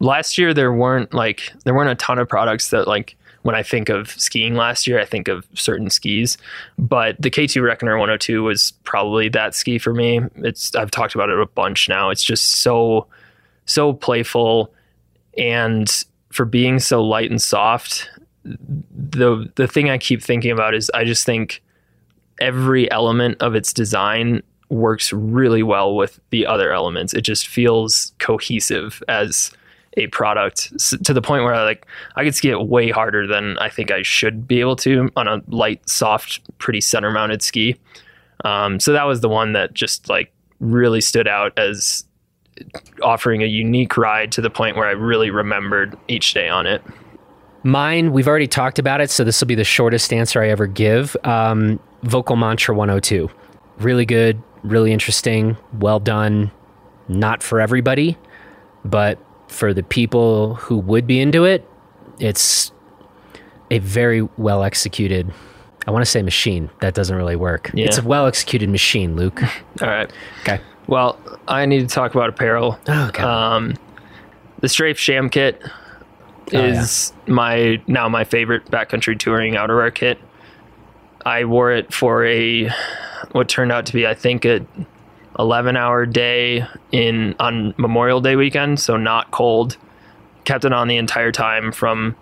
last 0.00 0.36
year 0.36 0.52
there 0.52 0.72
weren't 0.72 1.14
like 1.14 1.52
there 1.64 1.74
weren't 1.74 1.90
a 1.90 1.94
ton 1.94 2.18
of 2.18 2.28
products 2.28 2.70
that 2.70 2.86
like 2.86 3.16
when 3.42 3.54
I 3.54 3.62
think 3.62 3.88
of 3.88 4.10
skiing 4.10 4.54
last 4.54 4.86
year, 4.86 5.00
I 5.00 5.06
think 5.06 5.28
of 5.28 5.46
certain 5.54 5.88
skis. 5.88 6.36
But 6.78 7.16
the 7.20 7.30
K2 7.30 7.62
Reckoner 7.62 7.96
102 7.96 8.42
was 8.42 8.72
probably 8.84 9.30
that 9.30 9.54
ski 9.54 9.78
for 9.78 9.94
me. 9.94 10.20
It's 10.36 10.74
I've 10.74 10.90
talked 10.90 11.14
about 11.14 11.30
it 11.30 11.40
a 11.40 11.46
bunch 11.46 11.88
now. 11.88 12.10
It's 12.10 12.24
just 12.24 12.56
so 12.56 13.06
so 13.64 13.92
playful 13.94 14.72
and 15.38 16.04
for 16.30 16.44
being 16.44 16.78
so 16.78 17.02
light 17.02 17.30
and 17.30 17.40
soft, 17.40 18.10
the 18.44 19.50
the 19.54 19.66
thing 19.66 19.88
I 19.88 19.98
keep 19.98 20.22
thinking 20.22 20.50
about 20.50 20.74
is 20.74 20.90
I 20.92 21.04
just 21.04 21.24
think 21.24 21.62
every 22.40 22.90
element 22.90 23.36
of 23.40 23.54
its 23.54 23.72
design 23.72 24.42
works 24.70 25.12
really 25.12 25.62
well 25.62 25.94
with 25.96 26.20
the 26.30 26.46
other 26.46 26.72
elements. 26.72 27.14
It 27.14 27.22
just 27.22 27.46
feels 27.46 28.12
cohesive 28.18 29.02
as 29.08 29.50
a 29.96 30.06
product 30.08 30.72
to 31.04 31.12
the 31.12 31.22
point 31.22 31.44
where 31.44 31.54
I 31.54 31.64
like 31.64 31.86
I 32.16 32.24
could 32.24 32.34
ski 32.34 32.50
it 32.50 32.68
way 32.68 32.90
harder 32.90 33.26
than 33.26 33.58
I 33.58 33.68
think 33.68 33.90
I 33.90 34.02
should 34.02 34.46
be 34.46 34.60
able 34.60 34.76
to 34.76 35.10
on 35.16 35.26
a 35.26 35.42
light, 35.48 35.88
soft, 35.88 36.40
pretty 36.58 36.80
center 36.80 37.10
mounted 37.10 37.42
ski. 37.42 37.76
Um, 38.44 38.78
so 38.78 38.92
that 38.92 39.04
was 39.04 39.20
the 39.20 39.28
one 39.28 39.52
that 39.54 39.74
just 39.74 40.08
like 40.08 40.32
really 40.60 41.00
stood 41.00 41.26
out 41.26 41.58
as 41.58 42.04
offering 43.02 43.42
a 43.42 43.46
unique 43.46 43.96
ride 43.96 44.32
to 44.32 44.40
the 44.40 44.50
point 44.50 44.76
where 44.76 44.86
I 44.86 44.92
really 44.92 45.30
remembered 45.30 45.96
each 46.08 46.34
day 46.34 46.48
on 46.48 46.66
it. 46.66 46.82
Mine, 47.64 48.12
we've 48.12 48.28
already 48.28 48.46
talked 48.46 48.78
about 48.78 49.00
it, 49.00 49.10
so 49.10 49.24
this 49.24 49.40
will 49.40 49.48
be 49.48 49.54
the 49.54 49.64
shortest 49.64 50.12
answer 50.12 50.40
I 50.42 50.48
ever 50.48 50.66
give. 50.66 51.16
Um, 51.24 51.80
Völkl 52.04 52.38
Mantra 52.38 52.74
102. 52.74 53.30
Really 53.78 54.06
good, 54.06 54.42
really 54.62 54.92
interesting, 54.92 55.56
well 55.78 56.00
done. 56.00 56.50
Not 57.08 57.42
for 57.42 57.60
everybody, 57.60 58.16
but 58.84 59.18
for 59.48 59.72
the 59.72 59.82
people 59.82 60.56
who 60.56 60.76
would 60.78 61.06
be 61.06 61.20
into 61.20 61.44
it, 61.44 61.66
it's 62.18 62.70
a 63.70 63.78
very 63.78 64.22
well 64.36 64.62
executed. 64.62 65.32
I 65.86 65.90
want 65.90 66.02
to 66.04 66.10
say 66.10 66.20
machine. 66.22 66.68
That 66.80 66.92
doesn't 66.94 67.16
really 67.16 67.36
work. 67.36 67.70
Yeah. 67.72 67.86
It's 67.86 67.96
a 67.98 68.02
well 68.02 68.26
executed 68.26 68.68
machine, 68.68 69.16
Luke. 69.16 69.42
All 69.80 69.88
right. 69.88 70.10
Okay. 70.42 70.60
Well, 70.86 71.18
I 71.46 71.64
need 71.66 71.80
to 71.80 71.86
talk 71.86 72.14
about 72.14 72.28
apparel. 72.30 72.78
Oh, 72.88 73.10
God. 73.12 73.20
Um, 73.20 73.74
the 74.60 74.68
Strafe 74.68 74.98
Cham 74.98 75.28
kit 75.30 75.62
Oh, 76.54 76.58
yeah. 76.64 76.80
is 76.82 77.12
my 77.26 77.80
now 77.86 78.08
my 78.08 78.24
favorite 78.24 78.64
backcountry 78.70 79.18
touring 79.18 79.54
outerwear 79.54 79.94
kit. 79.94 80.18
I 81.28 81.44
wore 81.44 81.70
it 81.72 81.92
for 81.92 82.24
a 82.24 82.70
what 83.32 83.50
turned 83.50 83.70
out 83.70 83.84
to 83.86 83.92
be 83.92 84.06
I 84.06 84.14
think 84.14 84.46
a 84.46 84.64
11 85.38 85.76
hour 85.76 86.06
day 86.06 86.64
in 86.90 87.34
on 87.38 87.74
Memorial 87.76 88.22
Day 88.22 88.34
weekend, 88.34 88.80
so 88.80 88.96
not 88.96 89.30
cold. 89.30 89.76
Kept 90.44 90.64
it 90.64 90.72
on 90.72 90.88
the 90.88 90.96
entire 90.96 91.30
time 91.30 91.70
from 91.70 92.16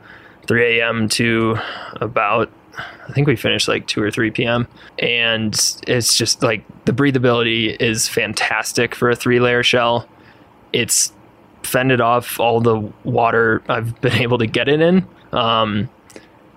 3 0.49 0.81
a.m. 0.81 1.09
to 1.11 1.57
about 2.01 2.51
I 2.77 3.13
think 3.13 3.29
we 3.29 3.37
finished 3.37 3.69
like 3.69 3.87
2 3.87 4.03
or 4.03 4.11
3 4.11 4.33
p.m. 4.33 4.67
And 4.99 5.55
it's 5.87 6.19
just 6.19 6.43
like 6.43 6.65
the 6.85 6.93
breathability 6.93 7.81
is 7.81 8.09
fantastic 8.09 8.93
for 8.93 9.09
a 9.09 9.15
three 9.15 9.39
layer 9.39 9.63
shell. 9.63 10.09
It's 10.73 11.13
fended 11.63 12.01
off 12.01 12.41
all 12.41 12.61
the 12.61 12.93
water 13.05 13.63
I've 13.69 13.99
been 14.01 14.15
able 14.25 14.39
to 14.39 14.47
get 14.47 14.69
it 14.69 14.81
in. 14.81 15.07
Um, 15.33 15.89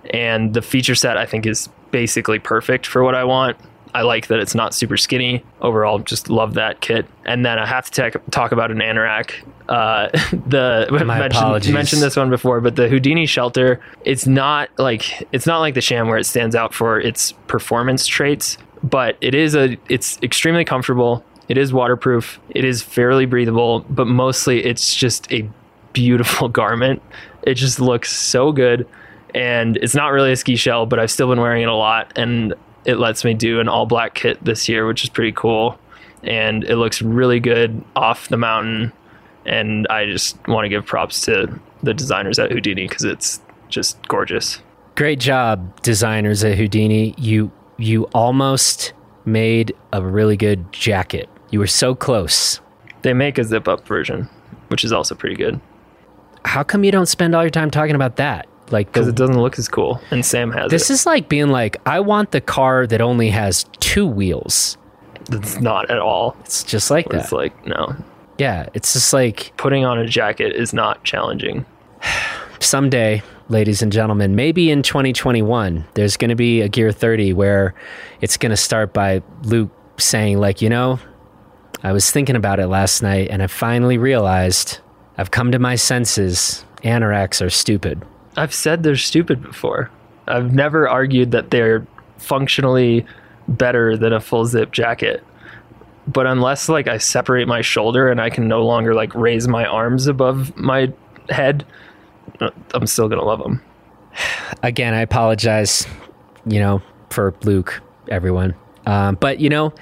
and 0.10 0.56
the 0.56 0.64
feature 0.64 0.96
set 0.96 1.16
I 1.16 1.28
think 1.28 1.46
is 1.46 1.70
basically 1.92 2.40
perfect 2.40 2.86
for 2.86 3.04
what 3.04 3.16
I 3.16 3.24
want. 3.24 3.58
I 3.94 4.04
like 4.04 4.28
that 4.28 4.40
it's 4.40 4.54
not 4.54 4.74
super 4.76 4.98
skinny. 4.98 5.44
Overall, 5.62 6.00
just 6.00 6.30
love 6.30 6.54
that 6.54 6.80
kit. 6.80 7.08
And 7.26 7.44
then 7.44 7.58
I 7.58 7.66
have 7.66 7.90
to 7.92 8.12
ta- 8.12 8.20
talk 8.30 8.52
about 8.52 8.70
an 8.70 8.78
anorak. 8.78 9.32
Uh, 9.68 10.10
the 10.48 10.88
My 10.92 11.04
mentioned, 11.04 11.34
apologies. 11.34 11.74
mentioned 11.74 12.02
this 12.02 12.16
one 12.16 12.30
before, 12.30 12.62
but 12.62 12.76
the 12.76 12.88
Houdini 12.88 13.26
shelter. 13.26 13.80
It's 14.06 14.28
not 14.28 14.70
like 14.78 15.28
it's 15.32 15.48
not 15.48 15.60
like 15.60 15.74
the 15.74 15.82
Cham 15.82 16.08
where 16.08 16.18
it 16.20 16.26
stands 16.26 16.56
out 16.56 16.74
for 16.74 17.00
its 17.00 17.32
performance 17.48 18.06
traits, 18.06 18.58
but 18.84 19.18
it 19.22 19.34
is 19.34 19.56
a. 19.56 19.76
It's 19.90 20.20
extremely 20.22 20.66
comfortable. 20.66 21.24
It 21.48 21.58
is 21.58 21.74
waterproof. 21.74 22.40
It 22.52 22.64
is 22.64 22.84
fairly 22.84 23.26
breathable, 23.26 23.80
but 23.90 24.06
mostly 24.06 24.64
it's 24.64 24.94
just 24.96 25.32
a 25.32 25.50
beautiful 25.94 26.48
garment. 26.62 27.02
It 27.42 27.56
just 27.56 27.80
looks 27.80 28.12
so 28.16 28.52
good. 28.52 28.88
And 29.36 29.78
it's 29.78 29.96
not 29.96 30.10
really 30.10 30.32
a 30.32 30.36
ski 30.36 30.56
shell, 30.56 30.86
but 30.86 31.00
I've 31.00 31.12
still 31.12 31.28
been 31.28 31.40
wearing 31.40 31.64
it 31.64 31.70
a 31.70 31.76
lot. 31.76 32.12
And 32.16 32.54
it 32.86 32.96
lets 32.96 33.24
me 33.24 33.34
do 33.34 33.60
an 33.60 33.68
all 33.68 33.86
black 33.86 34.16
kit 34.16 34.44
this 34.44 34.68
year, 34.68 34.88
which 34.88 35.04
is 35.04 35.10
pretty 35.10 35.32
cool. 35.32 35.80
And 36.24 36.64
it 36.64 36.78
looks 36.78 37.02
really 37.02 37.40
good 37.40 37.84
off 37.96 38.28
the 38.30 38.38
mountain. 38.38 38.92
And 39.46 39.88
I 39.90 40.06
just 40.06 40.38
want 40.48 40.66
to 40.66 40.70
give 40.70 40.86
props 40.86 41.22
to 41.26 41.60
the 41.84 41.94
designers 41.94 42.40
at 42.40 42.52
Houdini 42.52 42.88
because 42.88 43.04
it's 43.06 43.42
just 43.70 44.06
gorgeous. 44.08 44.60
Great 44.96 45.20
job, 45.20 45.82
designers 45.82 46.44
at 46.44 46.58
Houdini. 46.58 47.16
You 47.18 47.52
you 47.78 48.04
almost 48.14 48.92
made 49.26 49.74
a 49.94 50.02
really 50.04 50.36
good 50.36 50.70
jacket. 50.74 51.30
You 51.52 51.60
were 51.60 51.68
so 51.68 51.96
close. 51.96 52.60
They 53.04 53.14
make 53.14 53.38
a 53.38 53.46
zip 53.46 53.68
up 53.70 53.88
version, 53.88 54.28
which 54.68 54.84
is 54.84 54.92
also 54.92 55.16
pretty 55.16 55.36
good 55.38 55.62
How 56.44 56.64
come 56.64 56.84
you 56.84 56.92
don't 56.92 57.06
spend 57.06 57.34
all 57.34 57.44
your 57.44 57.50
time 57.50 57.72
talking 57.72 57.96
about 57.96 58.18
that? 58.18 58.49
Like 58.72 58.88
because 58.88 59.08
it 59.08 59.16
doesn't 59.16 59.40
look 59.40 59.58
as 59.58 59.68
cool. 59.68 60.02
And 60.12 60.26
Sam 60.26 60.52
has 60.52 60.70
this 60.72 60.90
it. 60.90 60.94
is 60.94 61.06
like 61.06 61.30
being 61.30 61.50
like, 61.50 61.78
I 61.86 62.00
want 62.00 62.32
the 62.32 62.42
car 62.42 62.86
that 62.88 63.02
only 63.02 63.30
has 63.30 63.66
two 63.80 64.08
wheels. 64.08 64.78
It's 65.32 65.60
not 65.60 65.90
at 65.92 66.00
all. 66.00 66.36
It's 66.42 66.64
just 66.64 66.90
like 66.90 67.08
that. 67.10 67.22
It's 67.22 67.32
like, 67.32 67.66
no. 67.66 67.96
Yeah, 68.38 68.70
it's 68.74 68.94
just 68.94 69.14
like 69.14 69.54
Putting 69.58 69.86
on 69.86 70.00
a 70.00 70.08
jacket 70.08 70.56
is 70.56 70.74
not 70.74 71.04
challenging. 71.04 71.66
someday, 72.60 73.22
ladies 73.50 73.82
and 73.82 73.92
gentlemen, 73.92 74.36
maybe 74.36 74.72
in 74.72 74.84
2021, 74.84 75.86
there's 75.94 76.18
going 76.18 76.30
to 76.30 76.36
be 76.36 76.62
a 76.62 76.70
Gear 76.70 76.92
30 76.92 77.34
where 77.34 77.74
it's 78.22 78.38
going 78.38 78.52
to 78.52 78.58
start 78.58 78.94
by 78.94 79.22
Luke 79.44 79.72
saying, 79.98 80.40
like, 80.40 80.62
you 80.62 80.70
know, 80.70 81.00
I 81.84 81.92
was 81.92 82.12
thinking 82.12 82.36
about 82.36 82.60
it 82.60 82.68
last 82.68 83.02
night 83.02 83.30
and 83.30 83.42
I 83.42 83.48
finally 83.48 83.98
realized 83.98 84.80
I've 85.18 85.32
come 85.32 85.52
to 85.52 85.60
my 85.60 85.76
senses. 85.76 86.66
Anoraks 86.84 87.46
are 87.46 87.50
stupid. 87.50 88.02
I've 88.40 88.54
said 88.54 88.84
they're 88.84 88.96
stupid 88.96 89.42
before. 89.42 89.92
I've 90.26 90.54
never 90.54 90.88
argued 90.88 91.32
that 91.32 91.52
they're 91.52 91.86
functionally 92.18 93.06
better 93.50 93.98
than 93.98 94.14
a 94.14 94.22
full 94.22 94.46
zip 94.46 94.72
jacket. 94.72 95.22
But 96.08 96.26
unless 96.26 96.70
like 96.70 96.88
I 96.88 97.00
separate 97.00 97.50
my 97.50 97.60
shoulder 97.60 98.10
and 98.10 98.22
I 98.22 98.30
can 98.30 98.48
no 98.48 98.66
longer 98.66 98.94
like 98.94 99.14
raise 99.14 99.50
my 99.50 99.66
arms 99.66 100.08
above 100.08 100.56
my 100.56 100.94
head, 101.28 101.66
I'm 102.74 102.88
still 102.88 103.10
gonna 103.10 103.26
love 103.26 103.40
them. 103.40 103.62
Again, 104.64 104.94
I 104.94 105.02
apologize, 105.02 105.86
you 106.46 106.60
know, 106.60 106.82
for 107.10 107.36
Luke, 107.44 107.82
everyone. 108.08 108.56
Um, 108.86 109.16
but, 109.16 109.40
you 109.42 109.50
know, 109.50 109.74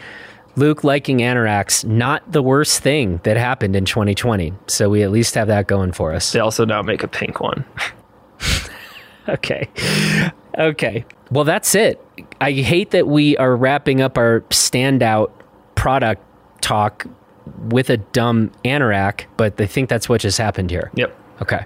Luke 0.55 0.83
liking 0.83 1.19
Anoraks, 1.19 1.85
not 1.85 2.29
the 2.31 2.41
worst 2.41 2.81
thing 2.81 3.21
that 3.23 3.37
happened 3.37 3.75
in 3.75 3.85
2020. 3.85 4.51
So 4.65 4.89
we 4.89 5.03
at 5.03 5.11
least 5.11 5.35
have 5.35 5.47
that 5.47 5.67
going 5.67 5.91
for 5.91 6.11
us. 6.11 6.31
They 6.31 6.39
also 6.39 6.65
now 6.65 6.81
make 6.81 7.03
a 7.03 7.07
pink 7.07 7.39
one. 7.39 7.63
Okay. 9.37 9.67
Okay. 10.57 11.05
Well, 11.29 11.43
that's 11.43 11.75
it. 11.75 12.03
I 12.41 12.51
hate 12.53 12.91
that 12.91 13.07
we 13.07 13.37
are 13.37 13.55
wrapping 13.55 14.01
up 14.01 14.17
our 14.17 14.41
standout 14.49 15.31
product 15.75 16.23
talk 16.61 17.05
with 17.69 17.89
a 17.89 17.97
dumb 17.97 18.51
anorak, 18.65 19.25
but 19.35 19.59
I 19.59 19.65
think 19.65 19.89
that's 19.89 20.09
what 20.09 20.21
just 20.21 20.37
happened 20.37 20.71
here. 20.71 20.91
Yep. 20.95 21.15
Okay. 21.41 21.65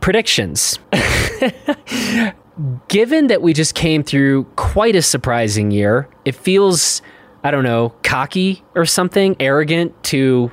Predictions. 0.00 0.78
Given 2.88 3.28
that 3.28 3.42
we 3.42 3.52
just 3.52 3.74
came 3.74 4.02
through 4.02 4.44
quite 4.56 4.96
a 4.96 5.02
surprising 5.02 5.70
year, 5.70 6.08
it 6.24 6.34
feels, 6.34 7.02
I 7.44 7.50
don't 7.50 7.64
know, 7.64 7.90
cocky 8.02 8.62
or 8.74 8.84
something, 8.84 9.36
arrogant 9.40 10.02
to 10.04 10.50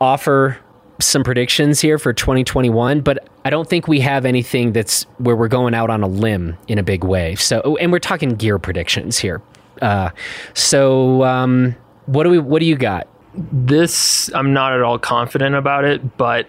offer 0.00 0.58
some 1.04 1.24
predictions 1.24 1.80
here 1.80 1.98
for 1.98 2.12
2021, 2.12 3.00
but 3.00 3.28
I 3.44 3.50
don't 3.50 3.68
think 3.68 3.88
we 3.88 4.00
have 4.00 4.24
anything 4.24 4.72
that's 4.72 5.04
where 5.18 5.36
we're 5.36 5.48
going 5.48 5.74
out 5.74 5.90
on 5.90 6.02
a 6.02 6.06
limb 6.06 6.56
in 6.68 6.78
a 6.78 6.82
big 6.82 7.04
way. 7.04 7.34
So, 7.36 7.76
and 7.80 7.90
we're 7.92 7.98
talking 7.98 8.30
gear 8.36 8.58
predictions 8.58 9.18
here. 9.18 9.42
Uh, 9.80 10.10
so, 10.54 11.24
um, 11.24 11.74
what 12.06 12.24
do 12.24 12.30
we? 12.30 12.38
What 12.38 12.60
do 12.60 12.66
you 12.66 12.76
got? 12.76 13.08
This 13.34 14.32
I'm 14.34 14.52
not 14.52 14.72
at 14.72 14.82
all 14.82 14.98
confident 14.98 15.54
about 15.54 15.84
it, 15.84 16.16
but 16.16 16.46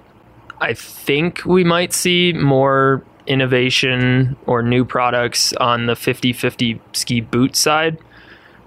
I 0.59 0.73
think 0.73 1.45
we 1.45 1.63
might 1.63 1.93
see 1.93 2.33
more 2.33 3.03
innovation 3.25 4.35
or 4.45 4.61
new 4.61 4.83
products 4.83 5.53
on 5.53 5.85
the 5.85 5.93
50-50 5.93 6.79
ski 6.91 7.21
boot 7.21 7.55
side. 7.55 7.97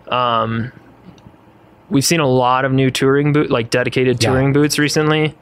Um, 0.08 0.72
we've 1.90 2.04
seen 2.04 2.20
a 2.20 2.26
lot 2.26 2.64
of 2.64 2.72
new 2.72 2.90
touring 2.90 3.32
boot, 3.32 3.50
like 3.50 3.68
dedicated 3.70 4.22
Yeah. 4.22 4.30
touring 4.30 4.52
boots 4.52 4.78
recently. 4.78 5.34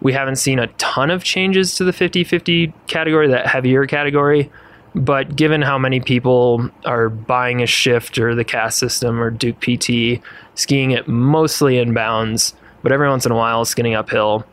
We 0.00 0.12
haven't 0.12 0.36
seen 0.36 0.58
a 0.58 0.66
ton 0.78 1.10
of 1.10 1.24
changes 1.24 1.74
to 1.76 1.84
the 1.84 1.92
50-50 1.92 2.72
category, 2.86 3.28
that 3.28 3.46
heavier 3.46 3.86
category. 3.86 4.50
But 4.94 5.36
given 5.36 5.60
how 5.60 5.78
many 5.78 6.00
people 6.00 6.70
are 6.84 7.10
buying 7.10 7.62
a 7.62 7.66
shift 7.66 8.18
or 8.18 8.34
the 8.34 8.44
cast 8.44 8.78
system 8.78 9.20
or 9.20 9.30
Duke 9.30 9.60
PT, 9.60 10.22
skiing 10.54 10.92
it 10.92 11.06
mostly 11.06 11.74
inbounds, 11.74 12.54
but 12.82 12.92
every 12.92 13.08
once 13.08 13.26
in 13.26 13.32
a 13.32 13.36
while 13.36 13.64
skinning 13.64 13.94
uphill, 13.94 14.46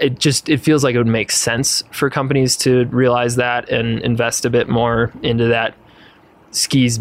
it 0.00 0.18
just 0.18 0.48
it 0.48 0.58
feels 0.58 0.84
like 0.84 0.94
it 0.94 0.98
would 0.98 1.06
make 1.06 1.30
sense 1.30 1.82
for 1.90 2.08
companies 2.08 2.56
to 2.56 2.86
realize 2.86 3.36
that 3.36 3.68
and 3.68 4.00
invest 4.00 4.44
a 4.44 4.50
bit 4.50 4.68
more 4.68 5.12
into 5.22 5.46
that 5.48 5.74
skis 6.50 7.00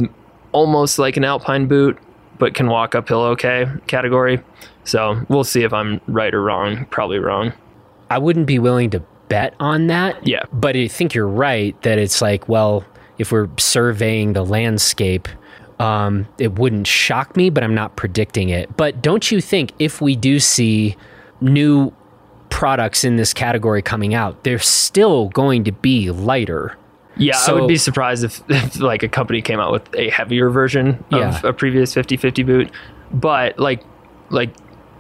almost 0.52 1.00
like 1.00 1.18
an 1.18 1.24
alpine 1.24 1.68
boot 1.68 1.98
but 2.42 2.54
can 2.54 2.68
walk 2.68 2.94
uphill 2.96 3.22
okay 3.22 3.66
category 3.88 4.42
so 4.84 5.24
we'll 5.30 5.46
see 5.46 5.64
if 5.64 5.72
i'm 5.72 6.02
right 6.08 6.34
or 6.34 6.42
wrong 6.42 6.86
probably 6.90 7.20
wrong 7.20 7.54
I 8.12 8.18
wouldn't 8.18 8.46
be 8.46 8.60
willing 8.60 8.90
to 8.90 9.00
bet 9.30 9.56
on 9.62 9.88
that. 9.88 10.28
Yeah. 10.28 10.44
But 10.52 10.76
I 10.76 10.90
think 10.90 11.14
you're 11.14 11.26
right 11.26 11.82
that 11.84 11.98
it's 11.98 12.22
like, 12.22 12.50
well, 12.50 12.84
if 13.18 13.32
we're 13.32 13.48
surveying 13.58 14.34
the 14.34 14.44
landscape, 14.44 15.30
um, 15.80 16.28
it 16.38 16.60
wouldn't 16.60 16.88
shock 16.88 17.38
me, 17.38 17.50
but 17.50 17.64
I'm 17.64 17.74
not 17.74 17.96
predicting 17.96 18.50
it. 18.50 18.76
But 18.76 19.02
don't 19.02 19.32
you 19.32 19.40
think 19.40 19.72
if 19.80 20.02
we 20.02 20.18
do 20.18 20.42
see 20.42 20.98
new 21.40 21.94
products 22.50 23.06
in 23.06 23.16
this 23.16 23.34
category 23.34 23.82
coming 23.82 24.14
out, 24.14 24.44
they're 24.44 24.60
still 24.60 25.30
going 25.30 25.64
to 25.64 25.72
be 25.72 26.12
lighter? 26.12 26.78
Yeah 27.22 27.38
i 27.48 27.54
would 27.54 27.68
be 27.68 27.78
surprised 27.78 28.24
if, 28.24 28.42
if 28.50 28.80
like 28.80 29.04
a 29.04 29.08
company 29.10 29.42
came 29.42 29.60
out 29.60 29.72
with 29.72 29.94
a 29.96 30.10
heavier 30.10 30.50
version 30.50 31.04
of 31.12 31.20
Yeah. 31.20 31.42
a 31.44 31.54
previous 31.54 31.94
50-50 31.96 32.46
boot 32.46 32.72
but 33.14 33.58
like 33.60 33.84
like 34.30 34.50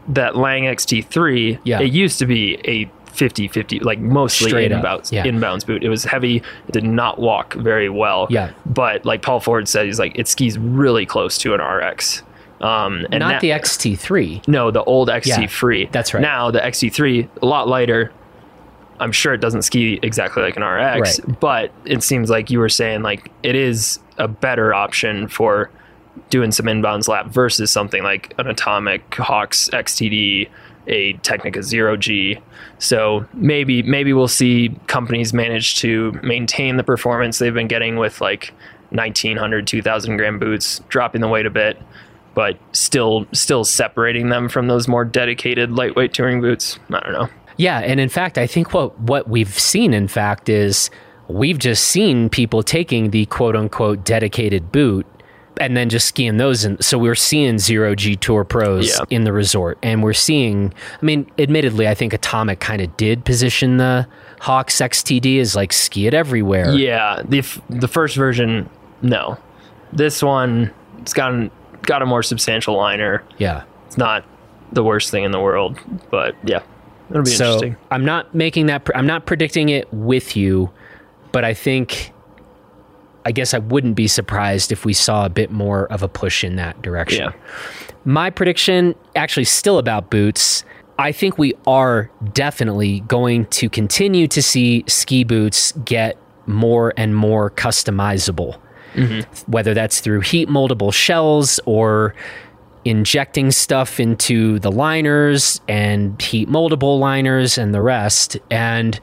that 0.09 0.35
Lange 0.35 0.63
xt3 0.75 1.59
Yeah. 1.63 1.79
it 1.81 1.91
used 1.91 2.19
to 2.19 2.25
be 2.25 2.55
a 2.65 2.85
50-50 3.13 3.83
like 3.83 3.99
mostly 3.99 4.49
Straight 4.49 4.71
inbounds 4.71 5.11
yeah. 5.11 5.25
inbounds 5.25 5.65
boot 5.65 5.83
it 5.83 5.89
was 5.89 6.03
heavy 6.05 6.37
it 6.67 6.71
did 6.71 6.83
not 6.85 7.19
walk 7.19 7.53
very 7.55 7.89
well 7.89 8.27
Yeah. 8.29 8.51
but 8.65 9.05
like 9.05 9.21
Paul 9.21 9.39
Forward 9.41 9.67
said 9.67 9.85
he's 9.85 9.99
like 9.99 10.17
it 10.17 10.27
skis 10.27 10.57
really 10.57 11.05
close 11.05 11.37
to 11.39 11.53
an 11.53 11.59
rx 11.61 12.23
um 12.61 13.05
and 13.11 13.19
not 13.19 13.29
that- 13.33 13.41
the 13.41 13.49
XT3. 13.49 14.47
no, 14.47 14.69
the 14.71 14.83
old 14.83 15.09
XT 15.09 15.79
Yeah, 15.83 15.89
that's 15.91 16.13
right. 16.13 16.21
Now 16.21 16.51
the 16.51 16.59
XT3 16.59 17.27
a 17.41 17.45
lot 17.45 17.67
lighter. 17.67 18.11
I'm 19.01 19.11
sure 19.11 19.33
it 19.33 19.41
doesn't 19.41 19.63
ski 19.63 19.99
exactly 20.01 20.41
like 20.43 20.55
an 20.55 20.63
RX, 20.63 21.19
Right. 21.19 21.39
but 21.39 21.71
it 21.85 22.03
seems 22.03 22.29
like 22.29 22.49
you 22.49 22.59
were 22.59 22.69
saying 22.69 23.01
like 23.01 23.31
it 23.43 23.55
is 23.55 23.99
a 24.17 24.27
better 24.29 24.73
option 24.73 25.27
for 25.27 25.69
doing 26.29 26.51
some 26.51 26.67
inbounds 26.67 27.07
lap 27.07 27.27
versus 27.27 27.71
something 27.71 28.03
like 28.03 28.33
an 28.37 28.47
Atomic 28.47 29.09
Hawx 29.11 29.69
XTD, 29.71 30.47
a 30.87 31.13
Tecnica 31.15 31.61
Zero 31.63 31.97
G. 31.97 32.37
So 32.79 33.25
maybe 33.33 33.81
maybe 33.83 34.13
we'll 34.13 34.27
see 34.27 34.75
companies 34.87 35.33
manage 35.33 35.75
to 35.79 36.11
maintain 36.23 36.77
the 36.77 36.83
performance 36.83 37.39
they've 37.39 37.53
been 37.53 37.67
getting 37.67 37.97
with 37.97 38.21
like 38.21 38.53
1900 38.91 39.67
2000 39.67 40.17
gram 40.17 40.37
boots, 40.39 40.79
dropping 40.89 41.21
the 41.21 41.27
weight 41.27 41.45
a 41.45 41.49
bit, 41.49 41.81
but 42.33 42.57
still 42.73 43.25
still 43.31 43.63
separating 43.63 44.29
them 44.29 44.47
from 44.49 44.67
those 44.67 44.87
more 44.87 45.05
dedicated 45.05 45.71
lightweight 45.71 46.13
touring 46.13 46.41
boots. 46.41 46.77
I 46.91 46.99
don't 46.99 47.13
know. 47.13 47.29
Yeah, 47.57 47.79
and 47.79 47.99
in 47.99 48.09
fact, 48.09 48.37
I 48.37 48.47
think 48.47 48.73
what 48.73 48.99
what 48.99 49.27
we've 49.29 49.57
seen, 49.59 49.93
in 49.93 50.07
fact, 50.07 50.49
is 50.49 50.89
we've 51.27 51.59
just 51.59 51.87
seen 51.87 52.29
people 52.29 52.63
taking 52.63 53.11
the 53.11 53.25
quote 53.27 53.55
unquote 53.55 54.03
dedicated 54.03 54.71
boot 54.71 55.05
and 55.59 55.75
then 55.77 55.89
just 55.89 56.07
skiing 56.07 56.37
those. 56.37 56.63
And 56.63 56.83
so 56.83 56.97
we're 56.97 57.13
seeing 57.15 57.59
zero 57.59 57.93
G 57.93 58.15
Tour 58.15 58.43
pros 58.43 58.87
Yeah. 58.89 59.05
in 59.09 59.25
the 59.25 59.33
resort, 59.33 59.77
and 59.83 60.01
we're 60.01 60.13
seeing. 60.13 60.73
I 61.01 61.05
mean, 61.05 61.29
admittedly, 61.37 61.87
I 61.87 61.93
think 61.93 62.13
Atomic 62.13 62.59
kind 62.59 62.81
of 62.81 62.95
did 62.97 63.25
position 63.25 63.77
the 63.77 64.07
Hawx 64.41 64.81
XTD 64.81 65.39
as 65.39 65.55
like 65.55 65.71
ski 65.73 66.07
it 66.07 66.13
everywhere. 66.13 66.71
Yeah, 66.71 67.21
the 67.27 67.39
f- 67.39 67.61
the 67.69 67.87
first 67.87 68.15
version, 68.15 68.69
no. 69.01 69.37
This 69.93 70.23
one, 70.23 70.71
it's 71.01 71.13
got 71.13 71.51
got 71.83 72.01
a 72.01 72.05
more 72.05 72.23
substantial 72.23 72.77
liner. 72.77 73.23
yeah. 73.37 73.63
It's 73.87 73.97
not 73.97 74.23
the 74.71 74.83
worst 74.85 75.11
thing 75.11 75.25
in 75.25 75.31
the 75.31 75.39
world, 75.41 75.77
but 76.09 76.33
yeah, 76.45 76.61
it'll 77.11 77.23
be 77.23 77.29
so 77.29 77.53
interesting. 77.53 77.77
I'm 77.91 78.05
not 78.05 78.33
making 78.33 78.65
that. 78.67 78.85
Pre- 78.85 78.95
I'm 78.95 79.07
not 79.07 79.25
predicting 79.25 79.69
it 79.69 79.91
with 79.93 80.35
you, 80.35 80.71
but 81.31 81.43
I 81.43 81.53
think. 81.53 82.13
I 83.23 83.31
guess 83.31 83.53
I 83.53 83.59
wouldn't 83.59 83.95
be 83.95 84.07
surprised 84.07 84.71
if 84.71 84.83
we 84.83 84.93
saw 84.93 85.27
a 85.27 85.29
bit 85.29 85.51
more 85.51 85.85
of 85.93 86.01
a 86.01 86.07
push 86.07 86.43
in 86.43 86.55
that 86.55 86.81
direction. 86.81 87.25
Yeah, 87.25 87.39
My 88.03 88.31
prediction, 88.31 88.95
actually, 89.15 89.43
still 89.43 89.77
about 89.77 90.09
boots. 90.09 90.65
I 90.97 91.11
think 91.11 91.37
we 91.37 91.53
are 91.67 92.09
definitely 92.33 93.01
going 93.01 93.45
to 93.47 93.69
continue 93.69 94.27
to 94.27 94.41
see 94.41 94.83
ski 94.87 95.23
boots 95.23 95.71
get 95.85 96.17
more 96.47 96.93
and 96.97 97.15
more 97.15 97.51
customizable. 97.51 98.59
Mm-hmm. 98.95 99.51
Whether 99.51 99.75
that's 99.75 99.99
through 99.99 100.21
heat 100.21 100.49
moldable 100.49 100.91
shells 100.91 101.59
or 101.65 102.15
injecting 102.85 103.51
stuff 103.51 103.99
into 103.99 104.59
the 104.59 104.71
liners 104.71 105.61
and 105.67 106.19
heat 106.21 106.49
moldable 106.49 106.99
liners 106.99 107.57
and 107.57 107.73
the 107.73 107.81
rest. 107.81 108.37
And 108.49 108.99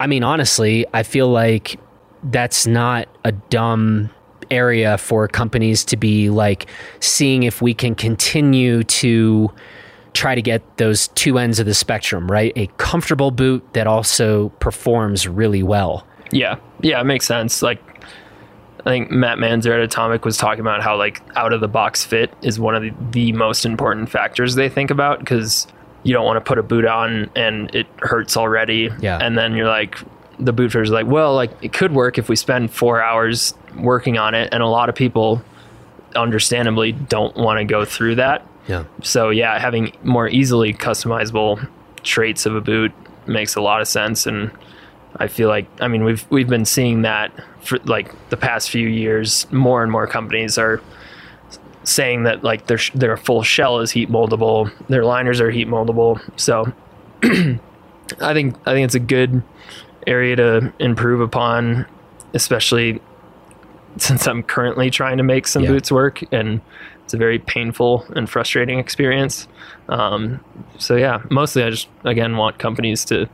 I 0.00 0.06
mean, 0.06 0.22
honestly, 0.22 0.86
I 0.92 1.02
feel 1.02 1.28
like 1.28 1.78
that's 2.24 2.66
not 2.66 3.08
a 3.24 3.32
dumb 3.32 4.10
area 4.50 4.98
for 4.98 5.28
companies 5.28 5.84
to 5.84 5.96
be 5.96 6.30
like 6.30 6.66
seeing 7.00 7.42
if 7.42 7.62
we 7.62 7.74
can 7.74 7.94
continue 7.94 8.82
to 8.84 9.50
try 10.12 10.34
to 10.34 10.42
get 10.42 10.78
those 10.78 11.08
two 11.08 11.38
ends 11.38 11.58
of 11.58 11.66
the 11.66 11.74
spectrum, 11.74 12.30
right? 12.30 12.52
A 12.56 12.66
comfortable 12.78 13.30
boot 13.30 13.62
that 13.74 13.86
also 13.86 14.48
performs 14.60 15.28
really 15.28 15.62
well. 15.62 16.06
yeah, 16.32 16.56
yeah. 16.80 17.00
It 17.00 17.04
makes 17.04 17.26
sense. 17.26 17.62
Like, 17.62 17.95
I 18.86 18.90
think 18.90 19.10
Matt 19.10 19.38
Manzer 19.38 19.74
at 19.74 19.80
Atomic 19.80 20.24
was 20.24 20.36
talking 20.36 20.60
about 20.60 20.80
how 20.80 20.96
like 20.96 21.20
out 21.36 21.52
of 21.52 21.60
the 21.60 21.68
box 21.68 22.04
fit 22.04 22.32
is 22.40 22.60
one 22.60 22.76
of 22.76 22.82
the, 22.82 22.92
the 23.10 23.32
most 23.32 23.66
important 23.66 24.08
factors 24.08 24.54
they 24.54 24.68
think 24.68 24.92
about 24.92 25.18
because 25.18 25.66
you 26.04 26.12
don't 26.12 26.24
want 26.24 26.36
to 26.36 26.40
put 26.40 26.56
a 26.56 26.62
boot 26.62 26.84
on 26.86 27.28
and 27.34 27.74
it 27.74 27.88
hurts 27.98 28.36
already. 28.36 28.90
Yeah. 29.00 29.18
and 29.20 29.36
then 29.36 29.56
you're 29.56 29.66
like, 29.66 29.98
the 30.38 30.52
boot 30.52 30.70
fitter's 30.70 30.90
like, 30.90 31.06
well, 31.06 31.34
like 31.34 31.50
it 31.62 31.72
could 31.72 31.92
work 31.92 32.16
if 32.16 32.28
we 32.28 32.36
spend 32.36 32.70
four 32.70 33.02
hours 33.02 33.54
working 33.76 34.18
on 34.18 34.34
it, 34.34 34.50
and 34.52 34.62
a 34.62 34.68
lot 34.68 34.88
of 34.88 34.94
people, 34.94 35.42
understandably, 36.14 36.92
don't 36.92 37.34
want 37.36 37.58
to 37.58 37.64
go 37.64 37.84
through 37.84 38.16
that. 38.16 38.46
Yeah. 38.68 38.84
So 39.02 39.30
yeah, 39.30 39.58
having 39.58 39.96
more 40.02 40.28
easily 40.28 40.72
customizable 40.72 41.66
traits 42.02 42.46
of 42.46 42.54
a 42.54 42.60
boot 42.60 42.92
makes 43.26 43.56
a 43.56 43.60
lot 43.60 43.80
of 43.80 43.88
sense, 43.88 44.26
and 44.26 44.50
I 45.18 45.28
feel 45.28 45.48
like 45.48 45.66
I 45.80 45.88
mean 45.88 46.04
we've 46.04 46.24
we've 46.30 46.48
been 46.48 46.64
seeing 46.64 47.02
that 47.02 47.32
for 47.62 47.78
like 47.84 48.12
the 48.30 48.36
past 48.36 48.70
few 48.70 48.86
years. 48.88 49.50
More 49.52 49.82
and 49.82 49.90
more 49.90 50.06
companies 50.06 50.58
are 50.58 50.80
saying 51.84 52.24
that 52.24 52.42
like 52.44 52.66
their 52.66 52.78
their 52.94 53.16
full 53.16 53.42
shell 53.42 53.78
is 53.80 53.90
heat 53.90 54.08
moldable, 54.10 54.70
their 54.88 55.04
liners 55.04 55.40
are 55.40 55.50
heat 55.50 55.68
moldable. 55.68 56.20
So 56.38 56.72
I 57.22 58.34
think 58.34 58.56
I 58.66 58.72
think 58.72 58.84
it's 58.84 58.94
a 58.94 59.00
good 59.00 59.42
area 60.06 60.36
to 60.36 60.72
improve 60.78 61.20
upon, 61.20 61.86
especially 62.34 63.00
since 63.98 64.26
I'm 64.26 64.42
currently 64.42 64.90
trying 64.90 65.16
to 65.16 65.22
make 65.22 65.46
some 65.46 65.62
Yeah. 65.64 65.70
boots 65.70 65.90
work 65.90 66.20
and 66.32 66.60
it's 67.04 67.14
a 67.14 67.16
very 67.16 67.38
painful 67.38 68.04
and 68.16 68.28
frustrating 68.28 68.78
experience. 68.78 69.48
Um, 69.88 70.40
so 70.78 70.96
yeah, 70.96 71.22
mostly 71.30 71.62
I 71.62 71.70
just 71.70 71.88
again 72.04 72.36
want 72.36 72.58
companies 72.58 73.04
to 73.06 73.28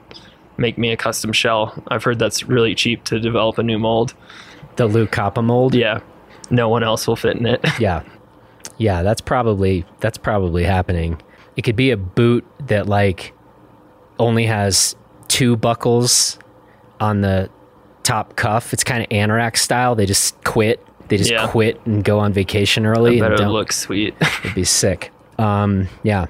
make 0.57 0.78
me 0.78 0.90
a 0.92 0.96
custom 0.96 1.32
shell. 1.32 1.74
I've 1.88 2.05
heard 2.05 2.18
that's 2.18 2.44
really 2.44 2.74
cheap 2.74 3.05
to 3.05 3.18
develop 3.20 3.59
a 3.59 3.62
new 3.62 3.78
mold. 3.78 4.14
The 4.76 4.86
Luke 4.86 5.11
Koppa 5.11 5.42
mold. 5.44 5.74
Yeah, 5.74 6.00
no 6.50 6.68
one 6.68 6.82
else 6.82 7.07
will 7.07 7.16
fit 7.16 7.36
in 7.36 7.46
it. 7.46 7.64
Yeah. 7.80 8.03
Yeah, 8.78 9.03
that's 9.03 9.20
probably 9.20 9.84
that's 10.00 10.18
probably 10.18 10.64
happening. 10.64 11.20
It 11.57 11.62
could 11.62 11.76
be 11.76 11.90
a 11.90 11.96
boot 11.96 12.44
that 12.66 12.86
like 12.88 13.32
only 14.18 14.46
has 14.46 14.96
two 15.28 15.57
buckles 15.57 16.38
on 17.00 17.20
the 17.20 17.50
top 18.03 18.34
cuff. 18.36 18.72
It's 18.72 18.82
kind 18.82 19.03
of 19.03 19.09
anorak 19.11 19.57
style. 19.57 19.94
They 19.94 20.07
just 20.07 20.42
quit. 20.44 20.84
They 21.09 21.16
just 21.18 21.30
Yeah. 21.30 21.46
quit 21.48 21.80
and 21.86 22.03
go 22.03 22.18
on 22.18 22.32
vacation 22.32 22.86
I 22.86 22.90
early 22.90 23.20
bet 23.20 23.32
and 23.32 23.34
it 23.34 23.44
don't 23.44 23.53
looks 23.53 23.78
sweet. 23.78 24.14
It'd 24.42 24.55
be 24.55 24.64
sick. 24.64 25.12
Um, 25.38 25.88
yeah. 26.03 26.26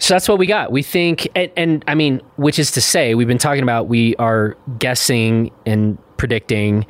So 0.00 0.14
that's 0.14 0.28
what 0.28 0.38
we 0.38 0.46
got. 0.46 0.72
We 0.72 0.82
think, 0.82 1.28
and, 1.34 1.52
and, 1.56 1.84
I 1.86 1.94
mean, 1.94 2.22
which 2.36 2.58
is 2.58 2.70
to 2.72 2.80
say, 2.80 3.14
we've 3.14 3.28
been 3.28 3.38
talking 3.38 3.62
about 3.62 3.86
we 3.86 4.16
are 4.16 4.56
guessing 4.78 5.52
and 5.66 5.98
predicting 6.16 6.86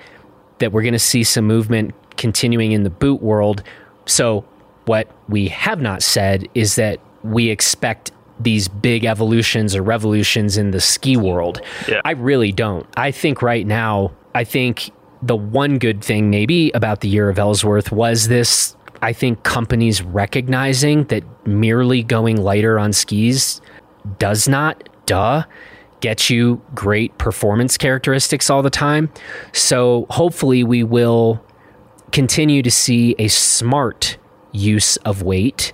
that 0.58 0.72
we're 0.72 0.82
going 0.82 0.92
to 0.92 0.98
see 0.98 1.24
some 1.24 1.44
movement 1.44 1.92
continuing 2.16 2.72
in 2.72 2.84
the 2.84 2.90
boot 2.90 3.20
world. 3.20 3.62
So, 4.06 4.44
what 4.86 5.08
we 5.28 5.48
have 5.48 5.80
not 5.80 6.02
said 6.02 6.48
is 6.54 6.76
that 6.76 7.00
we 7.22 7.50
expect 7.50 8.12
these 8.38 8.68
big 8.68 9.04
evolutions 9.04 9.76
or 9.76 9.82
revolutions 9.82 10.56
in 10.56 10.70
the 10.70 10.80
ski 10.80 11.16
world. 11.16 11.61
Yeah. 11.88 12.00
I 12.04 12.12
really 12.12 12.52
don't. 12.52 12.86
I 12.96 13.11
think 13.11 13.42
right 13.42 13.66
now, 13.66 14.12
I 14.34 14.44
think 14.44 14.90
the 15.22 15.36
one 15.36 15.78
good 15.78 16.02
thing 16.02 16.30
maybe 16.30 16.70
about 16.72 17.00
the 17.00 17.08
year 17.08 17.28
of 17.28 17.38
Ellsworth 17.38 17.92
was 17.92 18.28
this 18.28 18.74
I 19.03 19.12
think 19.12 19.42
companies 19.42 20.03
recognizing 20.03 21.05
that 21.05 21.24
merely 21.46 22.03
going 22.03 22.36
lighter 22.36 22.78
on 22.78 22.92
skis 22.92 23.61
does 24.18 24.48
not, 24.48 24.88
duh, 25.07 25.44
get 26.01 26.30
you 26.30 26.61
great 26.74 27.16
performance 27.18 27.76
characteristics 27.76 28.51
all 28.51 28.62
the 28.62 28.70
time. 28.70 29.11
So 29.53 30.07
hopefully 30.11 30.64
we 30.64 30.82
will 30.82 31.42
continue 32.12 32.62
to 32.62 32.70
see 32.70 33.14
a 33.18 33.28
smart 33.28 34.18
use 34.53 34.96
of 34.98 35.22
weight 35.22 35.72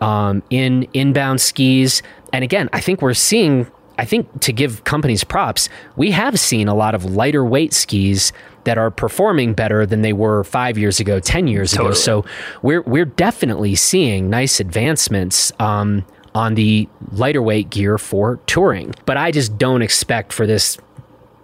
um, 0.00 0.42
in 0.50 0.88
inbound 0.92 1.40
skis. 1.40 2.02
And 2.32 2.42
again, 2.44 2.68
I 2.72 2.80
think 2.80 3.02
we're 3.02 3.14
seeing, 3.14 3.70
I 3.98 4.04
think 4.04 4.40
to 4.40 4.52
give 4.52 4.84
companies 4.84 5.24
props, 5.24 5.68
we 5.96 6.10
have 6.10 6.38
seen 6.38 6.68
a 6.68 6.74
lot 6.74 6.94
of 6.94 7.04
lighter 7.04 7.44
weight 7.44 7.72
skis 7.72 8.32
that 8.68 8.76
are 8.76 8.90
performing 8.90 9.54
better 9.54 9.86
than 9.86 10.02
they 10.02 10.12
were 10.12 10.44
five 10.44 10.76
years 10.76 11.00
ago, 11.00 11.20
10 11.20 11.46
years 11.46 11.72
Totally. 11.72 11.88
ago. 11.88 11.94
So 11.94 12.24
we're, 12.60 12.82
we're 12.82 13.06
definitely 13.06 13.74
seeing 13.74 14.28
nice 14.28 14.60
advancements. 14.60 15.50
Um, 15.58 16.04
on 16.34 16.54
the 16.54 16.86
lighter 17.12 17.40
weight 17.40 17.70
gear 17.70 17.96
for 17.96 18.38
touring. 18.46 18.94
But 19.06 19.16
I 19.16 19.32
just 19.32 19.56
don't 19.58 19.80
expect 19.80 20.32
for 20.32 20.46
this 20.46 20.78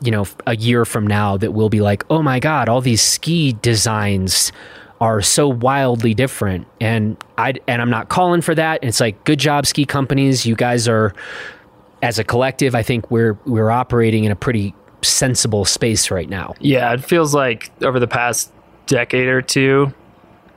you 0.02 0.10
know, 0.10 0.26
a 0.46 0.54
year 0.54 0.84
from 0.84 1.06
now 1.06 1.38
that 1.38 1.52
we'll 1.52 1.70
be 1.70 1.80
like, 1.80 2.04
oh 2.10 2.22
my 2.22 2.38
God, 2.38 2.68
all 2.68 2.82
these 2.82 3.00
ski 3.00 3.54
designs 3.62 4.52
are 5.00 5.22
so 5.22 5.48
wildly 5.48 6.12
different. 6.12 6.66
And 6.80 7.16
I 7.38 7.54
and 7.66 7.80
I'm 7.80 7.90
not 7.90 8.10
calling 8.10 8.42
for 8.42 8.54
that. 8.54 8.84
It's 8.84 9.00
like 9.00 9.24
good 9.24 9.38
job, 9.38 9.66
ski 9.66 9.86
companies. 9.86 10.44
You 10.44 10.56
guys 10.56 10.86
are 10.86 11.14
as 12.02 12.18
a 12.18 12.24
collective, 12.24 12.74
I 12.74 12.82
think 12.82 13.10
we're 13.10 13.38
we're 13.46 13.70
operating 13.70 14.24
in 14.24 14.30
a 14.30 14.36
pretty 14.36 14.74
sensible 15.04 15.64
space 15.64 16.10
right 16.10 16.28
now. 16.28 16.54
Yeah, 16.60 16.92
it 16.92 17.04
feels 17.04 17.34
like 17.34 17.70
over 17.82 18.00
the 18.00 18.08
past 18.08 18.52
decade 18.86 19.28
or 19.28 19.42
two, 19.42 19.92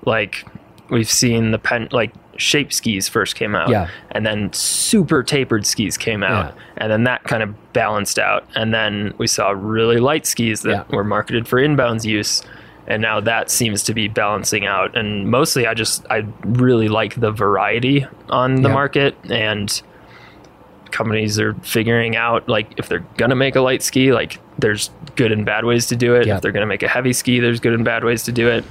like 0.06 0.46
we've 0.90 1.10
seen 1.10 1.52
the 1.52 1.60
pen 1.60 1.90
like 1.92 2.14
shape 2.38 2.72
skis 2.72 3.10
first 3.10 3.36
came 3.36 3.56
out, 3.56 3.68
Yeah. 3.70 3.88
and 4.12 4.26
then 4.26 4.52
super 4.54 5.24
tapered 5.24 5.66
skis 5.66 5.98
came 5.98 6.24
out, 6.24 6.54
Yeah. 6.56 6.62
and 6.78 6.92
then 6.92 7.04
that 7.06 7.24
kind 7.24 7.42
of 7.42 7.74
balanced 7.74 8.20
out, 8.20 8.46
and 8.56 8.74
then 8.74 9.14
we 9.18 9.26
saw 9.28 9.50
really 9.56 9.98
light 9.98 10.26
skis 10.28 10.62
that 10.62 10.70
Yeah. 10.90 10.96
were 10.96 11.04
marketed 11.04 11.48
for 11.48 11.60
inbounds 11.60 12.06
use. 12.06 12.44
And 12.90 13.02
now 13.02 13.20
that 13.20 13.50
seems 13.52 13.84
to 13.84 13.94
be 13.94 14.08
balancing 14.08 14.66
out, 14.66 14.96
and 14.96 15.30
mostly 15.30 15.68
I 15.68 15.74
just 15.74 16.06
I 16.10 16.26
really 16.46 16.88
like 16.88 17.20
the 17.20 17.32
variety 17.32 18.06
on 18.30 18.62
the 18.62 18.70
market, 18.70 19.16
and 19.30 19.82
companies 20.92 21.40
are 21.40 21.54
figuring 21.56 22.16
out 22.16 22.48
like 22.48 22.78
if 22.78 22.90
they're 22.90 23.06
gonna 23.18 23.36
make 23.36 23.56
a 23.56 23.62
light 23.62 23.82
ski, 23.82 24.14
like 24.14 24.40
there's 24.60 24.90
good 25.16 25.32
and 25.32 25.46
bad 25.46 25.66
ways 25.66 25.88
to 25.88 25.96
do 25.96 26.16
it. 26.16 26.28
If 26.38 26.42
they're 26.42 26.52
gonna 26.52 26.66
make 26.66 26.84
a 26.84 26.88
heavy 26.88 27.14
ski, 27.14 27.40
there's 27.40 27.60
good 27.60 27.74
and 27.74 27.86
bad 27.86 28.04
ways 28.04 28.24
to 28.24 28.32
do 28.32 28.50
it. 28.50 28.64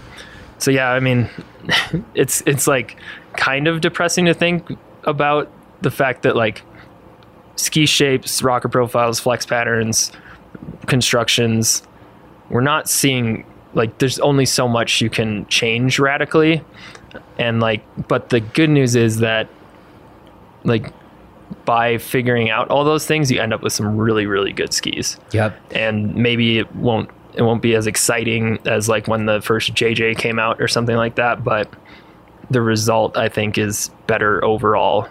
So 0.58 0.70
yeah, 0.70 0.90
I 0.90 1.00
mean, 1.00 1.28
it's 2.14 2.42
it's 2.46 2.66
like 2.66 2.96
kind 3.34 3.68
of 3.68 3.80
depressing 3.80 4.26
to 4.26 4.34
think 4.34 4.70
about 5.04 5.50
the 5.82 5.90
fact 5.90 6.22
that 6.22 6.36
like 6.36 6.62
ski 7.56 7.86
shapes, 7.86 8.42
rocker 8.42 8.68
profiles, 8.68 9.20
flex 9.20 9.46
patterns, 9.46 10.12
constructions, 10.86 11.82
we're 12.50 12.60
not 12.60 12.88
seeing 12.88 13.44
like 13.74 13.98
there's 13.98 14.18
only 14.20 14.46
so 14.46 14.66
much 14.66 15.00
you 15.00 15.10
can 15.10 15.46
change 15.46 15.98
radically 15.98 16.62
and 17.38 17.60
like 17.60 17.82
but 18.08 18.30
the 18.30 18.40
good 18.40 18.70
news 18.70 18.96
is 18.96 19.18
that 19.18 19.48
like 20.64 20.92
by 21.66 21.98
figuring 21.98 22.48
out 22.48 22.70
all 22.70 22.84
those 22.84 23.04
things 23.06 23.30
you 23.30 23.38
end 23.40 23.52
up 23.52 23.62
with 23.62 23.72
some 23.74 23.96
really 23.98 24.24
really 24.26 24.52
good 24.52 24.72
skis 24.72 25.18
Yep. 25.32 25.54
and 25.72 26.14
maybe 26.14 26.58
it 26.58 26.74
won't 26.76 27.10
it 27.34 27.42
won't 27.42 27.60
be 27.60 27.74
as 27.74 27.86
exciting 27.86 28.58
as 28.64 28.88
like 28.88 29.06
when 29.08 29.26
the 29.26 29.42
first 29.42 29.74
JJ 29.74 30.16
came 30.16 30.38
out 30.38 30.60
or 30.62 30.68
something 30.68 30.96
like 30.96 31.16
that 31.16 31.44
but 31.44 31.68
the 32.50 32.62
result 32.62 33.16
I 33.16 33.28
think 33.28 33.58
is 33.58 33.90
better 34.06 34.42
overall 34.44 35.08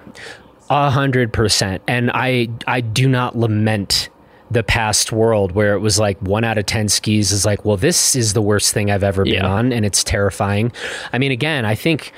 A 0.71 0.89
hundred 0.89 1.31
percent. 1.33 1.83
And 1.87 2.09
I 2.13 2.47
I 2.65 2.81
do 2.81 3.07
not 3.07 3.35
lament 3.37 4.09
the 4.49 4.63
past 4.63 5.11
world 5.11 5.51
where 5.51 5.73
it 5.75 5.79
was 5.79 5.99
like 5.99 6.17
one 6.21 6.43
out 6.43 6.57
of 6.57 6.65
ten 6.65 6.87
skis 6.87 7.31
is 7.31 7.45
like, 7.45 7.65
well, 7.65 7.77
this 7.77 8.15
is 8.15 8.33
the 8.33 8.41
worst 8.41 8.73
thing 8.73 8.89
I've 8.89 9.03
ever 9.03 9.23
been 9.25 9.33
Yeah. 9.33 9.47
on, 9.47 9.73
and 9.73 9.85
it's 9.85 10.03
terrifying. 10.03 10.71
I 11.13 11.17
mean, 11.17 11.31
again, 11.31 11.65
I 11.65 11.75
think 11.75 12.13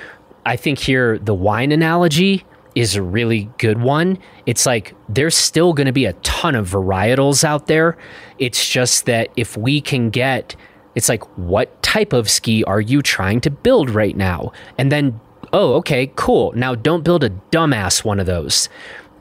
I 0.45 0.55
think 0.55 0.77
here 0.79 1.17
the 1.17 1.33
wine 1.33 1.71
analogy 1.73 2.45
is 2.77 2.95
a 2.95 3.01
really 3.01 3.49
good 3.57 3.81
one. 3.81 4.19
It's 4.45 4.67
like 4.67 4.93
there's 5.09 5.35
still 5.35 5.73
going 5.73 5.87
to 5.87 5.91
be 5.91 6.05
a 6.05 6.13
ton 6.13 6.53
of 6.53 6.69
varietals 6.69 7.43
out 7.43 7.65
there. 7.65 7.97
It's 8.37 8.69
just 8.69 9.07
that 9.07 9.29
if 9.35 9.57
we 9.57 9.81
can 9.81 10.11
get 10.11 10.55
it's 10.93 11.09
like 11.09 11.23
what 11.37 11.81
type 11.83 12.13
of 12.13 12.29
ski 12.29 12.63
are 12.63 12.81
you 12.81 13.01
trying 13.01 13.41
to 13.41 13.49
build 13.49 13.89
right 13.89 14.15
now? 14.15 14.51
And 14.77 14.91
then 14.91 15.19
oh, 15.53 15.73
okay, 15.75 16.11
cool. 16.15 16.51
Now 16.53 16.75
don't 16.75 17.03
build 17.03 17.23
a 17.23 17.31
dumbass 17.51 18.05
one 18.05 18.19
of 18.19 18.27
those. 18.27 18.69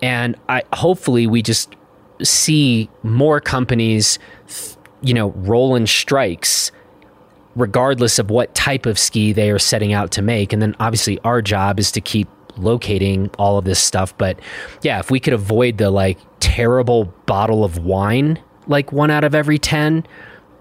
And 0.02 0.36
I 0.50 0.62
hopefully 0.74 1.26
we 1.26 1.40
just 1.40 1.74
see 2.22 2.90
more 3.02 3.40
companies 3.40 4.18
you 5.00 5.14
know 5.14 5.30
rolling 5.30 5.86
strikes 5.86 6.72
regardless 7.54 8.18
of 8.18 8.28
what 8.28 8.54
type 8.54 8.84
of 8.84 8.98
ski 8.98 9.32
they 9.32 9.50
are 9.50 9.58
setting 9.58 9.94
out 9.94 10.10
to 10.10 10.20
make. 10.20 10.52
And 10.52 10.60
then 10.60 10.76
obviously 10.78 11.18
our 11.20 11.40
job 11.40 11.80
is 11.80 11.90
to 11.92 12.02
keep 12.02 12.28
locating 12.58 13.30
all 13.38 13.58
of 13.58 13.64
this 13.64 13.78
stuff. 13.78 14.16
But 14.18 14.38
yeah, 14.82 14.98
if 14.98 15.10
we 15.10 15.20
could 15.20 15.32
avoid 15.32 15.78
the 15.78 15.90
like 15.90 16.18
terrible 16.40 17.04
bottle 17.26 17.64
of 17.64 17.78
wine, 17.84 18.38
like 18.66 18.92
one 18.92 19.10
out 19.10 19.24
of 19.24 19.34
every 19.34 19.58
10, 19.58 20.06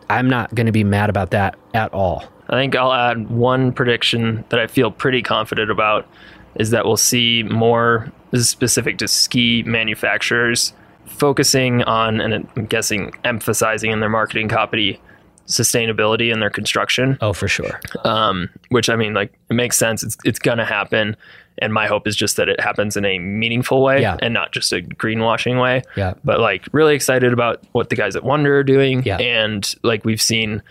I'm 0.10 0.30
not 0.30 0.54
going 0.54 0.66
to 0.68 0.72
be 0.72 0.84
mad 0.84 1.10
about 1.10 1.32
that 1.32 1.58
at 1.74 1.94
all. 1.94 2.24
I 2.50 2.56
think 2.58 2.76
I'll 2.76 2.94
add 2.94 3.30
one 3.30 3.72
prediction 3.72 4.46
that 4.50 4.60
I 4.60 4.68
feel 4.68 4.92
pretty 4.92 5.22
confident 5.24 5.72
about 5.72 6.08
is 6.56 6.70
that 6.70 6.86
we'll 6.86 6.96
see 6.98 7.44
more 7.44 8.12
specific 8.34 8.98
to 9.00 9.08
ski 9.08 9.64
manufacturers 9.64 10.74
focusing 11.06 11.82
on 11.84 12.20
and 12.22 12.48
I'm 12.56 12.66
guessing 12.66 13.14
emphasizing 13.24 13.92
in 13.92 14.00
their 14.00 14.10
marketing 14.10 14.48
copy 14.48 15.00
sustainability 15.48 16.32
in 16.34 16.40
their 16.40 16.50
construction 16.50 17.18
Oh, 17.22 17.34
for 17.34 17.48
sure. 17.48 17.80
um, 18.04 18.50
which 18.70 18.90
I 18.90 18.96
mean, 18.96 19.14
like, 19.14 19.34
it 19.50 19.54
makes 19.54 19.78
sense. 19.78 20.04
It's 20.04 20.18
it's 20.26 20.40
gonna 20.40 20.66
happen, 20.66 21.16
and 21.60 21.74
my 21.74 21.88
hope 21.88 22.08
is 22.08 22.16
just 22.16 22.36
that 22.38 22.50
it 22.50 22.60
happens 22.60 22.98
in 22.98 23.06
a 23.06 23.18
meaningful 23.20 23.82
way 23.82 24.02
Yeah. 24.02 24.18
and 24.22 24.34
not 24.34 24.52
just 24.52 24.74
a 24.74 24.82
greenwashing 24.82 25.62
way. 25.62 25.84
Yeah. 25.96 26.14
But 26.24 26.40
like, 26.40 26.68
really 26.72 26.96
excited 26.96 27.32
about 27.34 27.64
what 27.72 27.90
the 27.90 27.96
guys 27.96 28.16
at 28.16 28.24
Wonder 28.24 28.58
are 28.60 28.64
doing, 28.64 29.04
Yeah. 29.04 29.18
and 29.18 29.74
like 29.84 30.04
we've 30.06 30.22
seen 30.22 30.62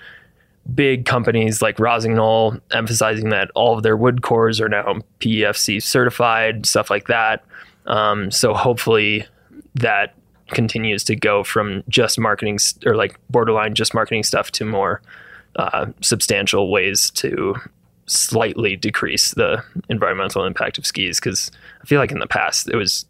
big 0.74 1.04
companies 1.04 1.60
like 1.60 1.78
Rossignol 1.78 2.58
emphasizing 2.70 3.28
that 3.30 3.50
all 3.54 3.76
of 3.76 3.82
their 3.82 3.96
wood 3.96 4.22
cores 4.22 4.60
are 4.60 4.68
now 4.68 4.96
PEFC 5.20 5.82
certified, 5.82 6.64
stuff 6.66 6.88
like 6.90 7.06
that. 7.08 7.44
Um, 7.86 8.30
so 8.30 8.54
hopefully 8.54 9.26
that 9.74 10.14
continues 10.48 11.04
to 11.04 11.16
go 11.16 11.42
from 11.44 11.82
just 11.88 12.18
marketing 12.18 12.54
s- 12.56 12.78
or 12.86 12.94
like 12.96 13.18
borderline 13.30 13.74
just 13.74 13.92
marketing 13.94 14.22
stuff 14.22 14.50
to 14.52 14.64
more 14.64 15.02
uh, 15.56 15.86
substantial 16.00 16.70
ways 16.70 17.10
to 17.10 17.54
slightly 18.06 18.76
decrease 18.76 19.32
the 19.32 19.62
environmental 19.88 20.44
impact 20.44 20.78
of 20.78 20.86
skis 20.86 21.18
because 21.20 21.50
I 21.82 21.86
feel 21.86 21.98
like 22.00 22.12
in 22.12 22.18
the 22.18 22.26
past 22.26 22.68
it 22.68 22.76
was 22.76 23.06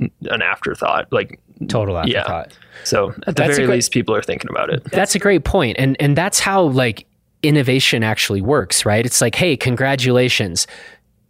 an 0.00 0.42
afterthought. 0.42 1.12
Like, 1.12 1.40
Total 1.68 1.94
Yeah. 2.06 2.20
afterthought. 2.20 2.58
so 2.82 3.10
at 3.10 3.16
the 3.26 3.32
That's 3.34 3.50
a 3.50 3.54
very 3.54 3.66
great- 3.66 3.74
least, 3.76 3.92
people 3.92 4.14
are 4.14 4.22
thinking 4.22 4.50
about 4.50 4.70
it. 4.70 4.82
That's 4.90 5.14
a 5.14 5.18
great. 5.20 5.44
And 5.78 5.96
and 6.00 6.16
that's 6.18 6.40
how 6.40 6.62
like 6.64 7.06
innovation 7.44 8.02
actually 8.02 8.40
works, 8.42 8.84
right? 8.84 9.06
It's 9.06 9.20
like, 9.20 9.34
hey, 9.36 9.56
congratulations. 9.56 10.66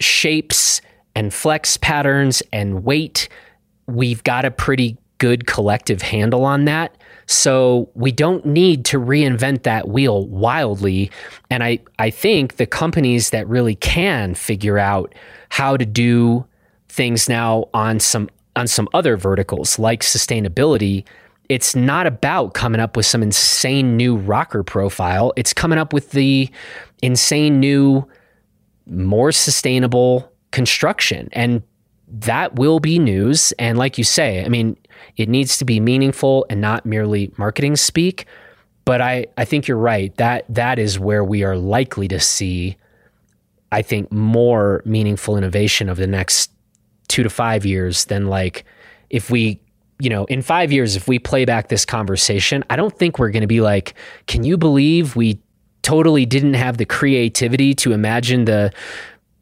Shapes 0.00 0.80
and 1.14 1.32
flex 1.32 1.76
patterns 1.76 2.42
and 2.52 2.84
weight, 2.84 3.28
we've 3.86 4.24
got 4.24 4.44
a 4.44 4.50
pretty 4.50 4.96
good 5.18 5.46
collective 5.46 6.02
handle 6.02 6.44
on 6.44 6.64
that. 6.64 6.96
So 7.26 7.90
we 7.94 8.12
don't 8.12 8.44
need 8.44 8.84
to 8.86 8.98
reinvent 8.98 9.62
that 9.62 9.88
wheel 9.88 10.26
wildly. 10.26 11.10
And 11.50 11.62
I, 11.62 11.80
I 11.98 12.10
think 12.10 12.56
the 12.56 12.66
companies 12.66 13.30
that 13.30 13.48
really 13.48 13.74
can 13.76 14.34
figure 14.34 14.78
out 14.78 15.14
how 15.48 15.76
to 15.76 15.86
do 15.86 16.46
things 16.88 17.28
now 17.28 17.68
on 17.74 18.00
some 18.00 18.28
on 18.56 18.68
some 18.68 18.88
other 18.94 19.16
verticals 19.16 19.80
like 19.80 20.00
sustainability 20.00 21.04
it's 21.48 21.74
not 21.74 22.06
about 22.06 22.54
coming 22.54 22.80
up 22.80 22.96
with 22.96 23.04
some 23.04 23.20
insane 23.20 23.96
new 23.96 24.14
rocker 24.14 24.62
profile 24.62 25.32
it's 25.34 25.52
coming 25.52 25.76
up 25.76 25.92
with 25.92 26.12
the 26.12 26.48
insane 27.02 27.58
new 27.58 28.06
more 28.86 29.32
sustainable 29.32 30.32
construction 30.52 31.28
and 31.32 31.64
that 32.20 32.56
will 32.56 32.80
be 32.80 32.98
news. 32.98 33.52
And 33.58 33.78
like 33.78 33.98
you 33.98 34.04
say, 34.04 34.44
I 34.44 34.48
mean, 34.48 34.76
it 35.16 35.28
needs 35.28 35.58
to 35.58 35.64
be 35.64 35.80
meaningful 35.80 36.46
and 36.50 36.60
not 36.60 36.84
merely 36.86 37.32
marketing 37.36 37.76
speak. 37.76 38.26
But 38.84 39.00
I, 39.00 39.26
I 39.38 39.44
think 39.44 39.66
you're 39.66 39.78
right. 39.78 40.14
That 40.16 40.44
that 40.48 40.78
is 40.78 40.98
where 40.98 41.24
we 41.24 41.42
are 41.42 41.56
likely 41.56 42.06
to 42.08 42.20
see, 42.20 42.76
I 43.72 43.80
think, 43.82 44.12
more 44.12 44.82
meaningful 44.84 45.36
innovation 45.36 45.88
of 45.88 45.96
the 45.96 46.06
next 46.06 46.50
two 47.08 47.22
to 47.22 47.30
five 47.30 47.64
years 47.64 48.06
than 48.06 48.26
like 48.26 48.64
if 49.10 49.30
we 49.30 49.60
you 50.00 50.10
know, 50.10 50.24
in 50.26 50.42
five 50.42 50.72
years, 50.72 50.96
if 50.96 51.06
we 51.08 51.18
play 51.18 51.44
back 51.44 51.68
this 51.68 51.84
conversation, 51.84 52.64
I 52.68 52.76
don't 52.76 52.96
think 52.96 53.18
we're 53.18 53.30
going 53.30 53.42
to 53.42 53.46
be 53.46 53.60
like, 53.60 53.94
can 54.26 54.42
you 54.44 54.58
believe 54.58 55.16
we 55.16 55.40
totally 55.82 56.26
didn't 56.26 56.54
have 56.54 56.78
the 56.78 56.84
creativity 56.84 57.74
to 57.74 57.92
imagine 57.92 58.44
the 58.44 58.72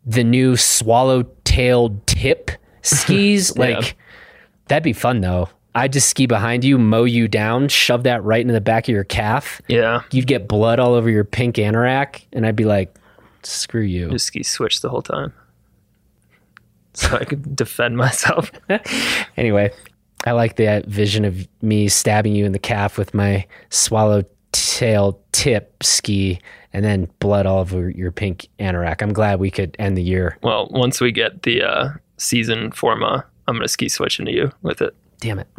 the 0.04 0.24
new 0.24 0.56
swallow-tailed 0.56 2.06
tip 2.06 2.50
skis? 2.82 3.52
Yeah. 3.56 3.76
Like 3.76 3.96
that'd 4.72 4.82
be 4.82 4.94
fun 4.94 5.20
though. 5.20 5.50
I'd 5.74 5.92
just 5.92 6.08
ski 6.08 6.26
behind 6.26 6.64
you, 6.64 6.78
mow 6.78 7.04
you 7.04 7.28
down, 7.28 7.68
shove 7.68 8.04
that 8.04 8.24
right 8.24 8.40
into 8.40 8.54
the 8.54 8.60
back 8.60 8.84
of 8.84 8.94
your 8.94 9.04
calf. 9.04 9.60
Yeah. 9.68 10.02
You'd 10.10 10.26
get 10.26 10.48
blood 10.48 10.78
all 10.78 10.94
over 10.94 11.10
your 11.10 11.24
pink 11.24 11.56
anorak, 11.56 12.22
and 12.32 12.46
I'd 12.46 12.56
be 12.56 12.64
like, 12.64 12.94
screw 13.42 13.82
you. 13.82 14.10
Just 14.10 14.26
ski 14.26 14.42
switch 14.42 14.80
the 14.80 14.88
whole 14.88 15.02
time. 15.02 15.32
So 16.94 17.16
I 17.16 17.24
could 17.24 17.54
defend 17.56 17.96
myself. 17.96 18.50
Anyway, 19.36 19.72
I 20.26 20.32
like 20.32 20.56
that 20.56 20.86
vision 20.86 21.24
of 21.24 21.48
me 21.62 21.88
stabbing 21.88 22.34
you 22.34 22.44
in 22.44 22.52
the 22.52 22.58
calf 22.58 22.98
with 22.98 23.14
my 23.14 23.46
swallow-tailed 23.70 25.18
tip 25.32 25.82
ski 25.82 26.38
and 26.72 26.84
then 26.84 27.08
blood 27.18 27.46
all 27.46 27.60
over 27.60 27.90
your 27.90 28.12
pink 28.12 28.48
anorak. 28.58 29.02
I'm 29.02 29.12
glad 29.12 29.40
we 29.40 29.50
could 29.50 29.74
end 29.78 29.96
the 29.96 30.02
year. 30.02 30.38
Well, 30.42 30.68
once 30.70 31.00
we 31.00 31.12
get 31.12 31.42
the 31.42 31.62
uh, 31.62 31.90
season 32.18 32.72
forma, 32.72 33.26
I'm 33.48 33.54
going 33.54 33.62
to 33.62 33.68
ski 33.68 33.88
switch 33.88 34.18
into 34.18 34.32
you 34.32 34.52
with 34.62 34.80
it. 34.82 34.94
Damn 35.20 35.38
it. 35.38 35.48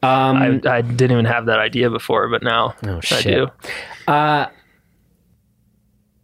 Um, 0.00 0.60
I, 0.64 0.76
I 0.76 0.80
didn't 0.82 1.10
even 1.10 1.24
have 1.24 1.46
that 1.46 1.58
idea 1.58 1.90
before, 1.90 2.28
but 2.28 2.44
now 2.44 2.76
Oh, 2.86 2.98
I 2.98 3.00
shit. 3.00 3.24
do. 3.34 3.48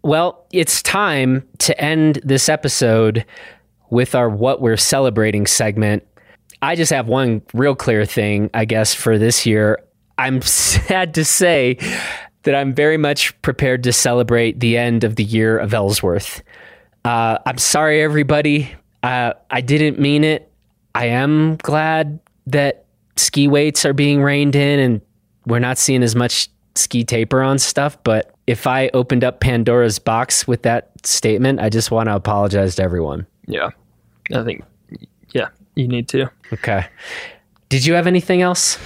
Well, 0.03 0.47
it's 0.53 0.83
time 0.83 1.45
to 1.59 1.81
end 1.81 2.21
this 2.23 2.49
episode 2.49 3.25
with 3.91 4.15
our 4.15 4.29
What 4.29 4.61
We're 4.61 4.77
Celebrating 4.77 5.47
segment. 5.47 6.07
I 6.63 6.77
just 6.77 6.93
have 6.93 7.09
one 7.09 7.43
real 7.53 7.75
clear 7.75 8.05
thing, 8.05 8.51
I 8.55 8.65
guess, 8.65 8.95
for 8.95 9.19
this 9.19 9.47
year. 9.47 9.79
I'm 10.19 10.41
sad 10.43 11.15
to 11.15 11.25
say 11.25 11.79
that 12.43 12.55
I'm 12.55 12.75
very 12.75 12.97
much 12.99 13.41
prepared 13.43 13.83
to 13.85 13.93
celebrate 13.93 14.61
the 14.61 14.77
end 14.77 15.05
of 15.05 15.17
the 15.17 15.25
year 15.25 15.59
of 15.59 15.73
Ellsworth. 15.73 16.43
Uh, 17.05 17.39
I'm 17.47 17.59
sorry, 17.59 18.03
everybody. 18.03 18.73
Uh, 19.03 19.33
I 19.51 19.63
didn't 19.63 19.99
mean 19.99 20.23
it. 20.23 20.51
I 20.95 21.07
am 21.07 21.57
glad 21.57 22.21
that 22.47 22.85
ski 23.17 23.49
weights 23.49 23.85
are 23.85 23.93
being 23.93 24.23
reined 24.23 24.57
in 24.57 24.79
and 24.79 25.01
we're 25.47 25.59
not 25.59 25.79
seeing 25.79 26.03
as 26.03 26.15
much 26.15 26.49
ski 26.75 27.05
taper 27.05 27.43
on 27.43 27.59
stuff. 27.59 27.97
But 28.05 28.35
if 28.47 28.67
I 28.67 28.91
opened 28.95 29.25
up 29.25 29.41
Pandora's 29.41 29.99
box 29.99 30.47
with 30.47 30.63
that 30.63 30.91
statement, 31.07 31.61
I 31.61 31.69
just 31.69 31.91
want 31.91 32.09
to 32.09 32.15
apologize 32.15 32.77
to 32.77 32.83
everyone. 32.83 33.27
Yeah. 33.47 33.71
I 34.33 34.43
think, 34.45 34.65
yeah, 35.33 35.49
you 35.75 35.89
need 35.89 36.09
to. 36.09 36.31
Okay. 36.53 36.87
Did 37.69 37.85
you 37.85 37.95
have 37.95 38.07
anything 38.07 38.43
else? 38.43 38.79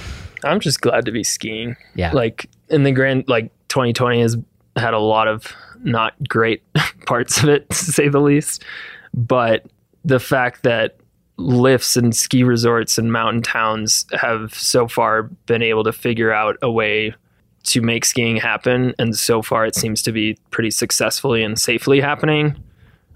I'm 0.45 0.61
just 0.61 0.81
glad 0.81 1.05
to 1.05 1.13
be 1.13 1.25
skiing. 1.25 1.77
Yeah. 1.95 2.13
Like 2.13 2.49
in 2.69 2.85
the 2.85 2.93
grand, 2.93 3.25
like 3.29 3.51
2020 3.69 4.21
has 4.23 4.37
had 4.77 4.95
a 4.95 4.99
lot 4.99 5.29
of 5.29 5.53
not 5.81 6.15
great 6.29 6.63
parts 7.07 7.43
of 7.43 7.49
it, 7.49 7.69
to 7.71 7.77
say 7.77 8.09
the 8.09 8.21
least. 8.21 8.65
But 9.15 9.67
the 10.05 10.21
fact 10.21 10.63
that 10.63 10.98
lifts 11.39 11.97
and 11.97 12.15
ski 12.15 12.43
resorts 12.45 12.99
and 12.99 13.13
mountain 13.13 13.43
towns 13.43 14.05
have 14.13 14.53
so 14.55 14.87
far 14.89 15.23
been 15.47 15.63
able 15.63 15.85
to 15.85 15.93
figure 15.93 16.33
out 16.33 16.57
a 16.63 16.71
way 16.71 17.15
to 17.65 17.81
make 17.81 18.05
skiing 18.05 18.37
happen. 18.37 18.95
And 18.99 19.17
so 19.17 19.41
far, 19.43 19.65
it 19.65 19.75
seems 19.75 20.03
to 20.03 20.13
be 20.13 20.37
pretty 20.51 20.71
successfully 20.71 21.43
and 21.43 21.59
safely 21.59 22.01
happening. 22.01 22.57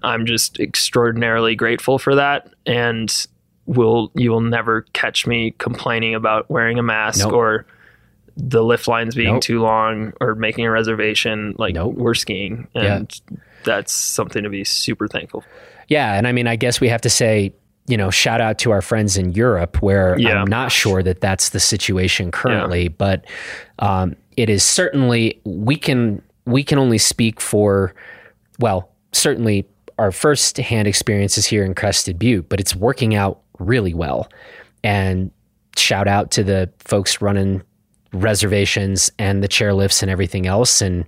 I'm 0.03 0.25
just 0.25 0.59
extraordinarily 0.59 1.55
grateful 1.55 1.97
for 1.99 2.15
that. 2.15 2.49
And 2.65 3.13
will 3.65 4.11
you 4.15 4.31
will 4.31 4.41
never 4.41 4.81
catch 4.93 5.25
me 5.25 5.51
complaining 5.57 6.15
about 6.15 6.49
wearing 6.49 6.77
a 6.79 6.83
mask 6.83 7.19
Nope. 7.25 7.33
or 7.33 7.65
the 8.35 8.63
lift 8.63 8.87
lines 8.87 9.15
being 9.15 9.35
Nope. 9.35 9.41
too 9.43 9.61
long 9.61 10.11
or 10.19 10.35
making 10.35 10.65
a 10.65 10.71
reservation. 10.71 11.55
Like 11.57 11.75
Nope. 11.75 11.95
we're 11.95 12.13
skiing, 12.15 12.67
and 12.75 13.13
that's 13.63 13.93
something 13.93 14.43
to 14.43 14.49
be 14.49 14.63
super 14.63 15.07
thankful. 15.07 15.41
for. 15.41 15.47
Yeah, 15.87 16.13
and 16.15 16.27
I 16.27 16.31
mean, 16.31 16.47
I 16.47 16.55
guess 16.55 16.81
we 16.81 16.89
have 16.89 17.01
to 17.01 17.09
say, 17.09 17.53
you 17.87 17.97
know, 17.97 18.09
shout 18.09 18.39
out 18.39 18.57
to 18.59 18.71
our 18.71 18.81
friends 18.81 19.17
in 19.17 19.31
Europe, 19.33 19.81
where 19.81 20.17
Yeah. 20.17 20.41
I'm 20.41 20.47
not 20.47 20.71
sure 20.71 21.03
that 21.03 21.19
that's 21.21 21.49
the 21.49 21.59
situation 21.59 22.31
currently, 22.31 22.87
but 22.87 23.25
um, 23.79 24.15
it 24.37 24.49
is 24.49 24.63
certainly 24.63 25.41
we 25.43 25.75
can 25.75 26.21
we 26.45 26.63
can 26.63 26.77
only 26.77 26.97
speak 26.97 27.39
for, 27.39 27.93
well, 28.59 28.89
certainly 29.11 29.65
our 29.97 30.11
first 30.11 30.57
hand 30.57 30.87
experiences 30.87 31.45
here 31.45 31.63
in 31.63 31.73
Crested 31.73 32.19
Butte, 32.19 32.49
but 32.49 32.59
it's 32.59 32.75
working 32.75 33.15
out 33.15 33.41
really 33.59 33.93
well, 33.93 34.29
and 34.83 35.31
shout 35.77 36.07
out 36.07 36.31
to 36.31 36.43
the 36.43 36.69
folks 36.79 37.21
running 37.21 37.61
reservations 38.11 39.11
and 39.19 39.43
the 39.43 39.47
chairlifts 39.47 40.01
and 40.01 40.09
everything 40.11 40.47
else, 40.47 40.81
and 40.81 41.05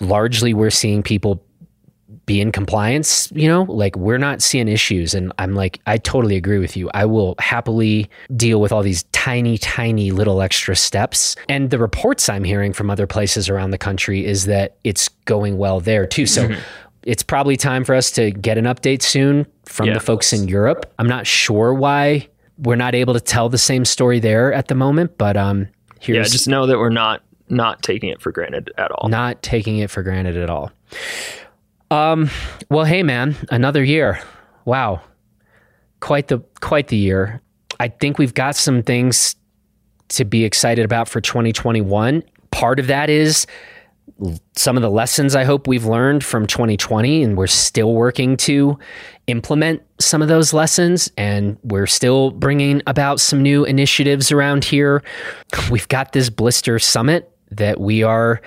largely 0.00 0.54
we're 0.54 0.70
seeing 0.70 1.02
people 1.02 1.42
be 2.26 2.40
in 2.40 2.52
compliance, 2.52 3.30
you 3.34 3.48
know, 3.48 3.62
like 3.62 3.96
we're 3.96 4.18
not 4.18 4.40
seeing 4.40 4.68
issues. 4.68 5.14
And 5.14 5.32
I'm 5.38 5.54
like, 5.54 5.80
I 5.86 5.98
totally 5.98 6.36
agree 6.36 6.58
with 6.58 6.76
you. 6.76 6.88
I 6.94 7.04
will 7.04 7.34
happily 7.38 8.08
deal 8.36 8.60
with 8.60 8.70
all 8.72 8.82
these 8.82 9.02
tiny, 9.12 9.58
tiny 9.58 10.12
little 10.12 10.40
extra 10.40 10.76
steps. 10.76 11.34
And 11.48 11.70
the 11.70 11.78
reports 11.78 12.28
I'm 12.28 12.44
hearing 12.44 12.72
from 12.72 12.88
other 12.90 13.06
places 13.06 13.48
around 13.48 13.70
the 13.72 13.78
country 13.78 14.24
is 14.24 14.44
that 14.46 14.76
it's 14.84 15.08
going 15.24 15.58
well 15.58 15.80
there 15.80 16.06
too. 16.06 16.26
So 16.26 16.46
Mm-hmm. 16.48 16.60
it's 17.02 17.22
probably 17.22 17.56
time 17.56 17.82
for 17.84 17.94
us 17.94 18.10
to 18.12 18.30
get 18.30 18.58
an 18.58 18.64
update 18.66 19.02
soon 19.02 19.46
from 19.64 19.88
Yeah. 19.88 19.94
the 19.94 20.00
folks 20.00 20.32
in 20.32 20.46
Europe. 20.48 20.92
I'm 20.98 21.08
not 21.08 21.26
sure 21.26 21.74
why 21.74 22.28
we're 22.58 22.76
not 22.76 22.94
able 22.94 23.14
to 23.14 23.20
tell 23.20 23.48
the 23.48 23.58
same 23.58 23.84
story 23.84 24.20
there 24.20 24.52
at 24.52 24.68
the 24.68 24.74
moment, 24.74 25.16
but 25.18 25.36
um, 25.36 25.66
Yeah, 26.02 26.22
just 26.22 26.46
know 26.46 26.66
that 26.66 26.78
we're 26.78 26.90
not 26.90 27.22
not 27.48 27.82
taking 27.82 28.10
it 28.10 28.20
for 28.20 28.30
granted 28.30 28.70
at 28.78 28.92
all. 28.92 29.08
not 29.08 29.42
taking 29.42 29.78
it 29.78 29.90
for 29.90 30.02
granted 30.04 30.36
at 30.36 30.48
all. 30.48 30.70
Um, 31.90 32.30
well, 32.68 32.84
hey 32.84 33.02
man, 33.02 33.36
another 33.50 33.82
year. 33.82 34.20
Wow. 34.64 35.02
Quite 36.00 36.28
the 36.28 36.38
quite 36.60 36.88
the 36.88 36.96
year. 36.96 37.42
I 37.80 37.88
think 37.88 38.18
we've 38.18 38.34
got 38.34 38.54
some 38.56 38.82
things 38.82 39.34
to 40.10 40.24
be 40.24 40.44
excited 40.44 40.84
about 40.84 41.08
for 41.08 41.20
2021. 41.20 42.22
Part 42.50 42.78
of 42.78 42.86
that 42.86 43.10
is 43.10 43.46
some 44.56 44.76
of 44.76 44.82
the 44.82 44.90
lessons 44.90 45.34
I 45.34 45.44
hope 45.44 45.66
we've 45.66 45.84
learned 45.84 46.24
from 46.24 46.46
2020 46.46 47.22
and 47.22 47.36
we're 47.36 47.46
still 47.46 47.94
working 47.94 48.36
to 48.38 48.78
implement 49.28 49.82
some 49.98 50.20
of 50.20 50.28
those 50.28 50.52
lessons 50.52 51.10
and 51.16 51.56
we're 51.62 51.86
still 51.86 52.30
bringing 52.30 52.82
about 52.86 53.20
some 53.20 53.42
new 53.42 53.64
initiatives 53.64 54.32
around 54.32 54.64
here. 54.64 55.02
We've 55.70 55.88
got 55.88 56.12
this 56.12 56.28
blister 56.28 56.78
summit 56.78 57.32
that 57.50 57.80
we 57.80 58.02
are 58.02 58.42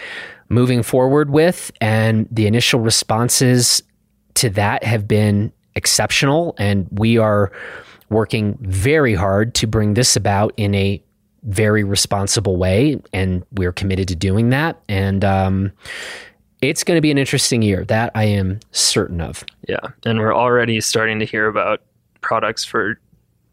moving 0.53 0.83
forward 0.83 1.29
with 1.29 1.71
and 1.81 2.27
the 2.31 2.47
initial 2.47 2.79
responses 2.79 3.81
to 4.35 4.49
that 4.49 4.83
have 4.83 5.07
been 5.07 5.51
exceptional 5.75 6.53
and 6.57 6.87
we 6.91 7.17
are 7.17 7.51
working 8.09 8.57
very 8.61 9.15
hard 9.15 9.53
to 9.55 9.65
bring 9.67 9.95
this 9.95 10.15
about 10.15 10.53
in 10.57 10.75
a 10.75 11.01
very 11.43 11.83
responsible 11.83 12.55
way 12.57 13.01
and 13.11 13.43
we're 13.53 13.71
committed 13.73 14.07
to 14.07 14.15
doing 14.15 14.49
that 14.51 14.79
and 14.87 15.25
um, 15.25 15.71
it's 16.61 16.83
going 16.83 16.95
to 16.97 17.01
be 17.01 17.11
an 17.11 17.17
interesting 17.17 17.61
year 17.61 17.83
that 17.85 18.11
i 18.15 18.23
am 18.23 18.59
certain 18.71 19.19
of 19.19 19.43
Yeah, 19.67 19.79
and 20.05 20.19
we're 20.19 20.35
already 20.35 20.79
starting 20.81 21.19
to 21.19 21.25
hear 21.25 21.47
about 21.47 21.81
products 22.21 22.63
for 22.63 22.97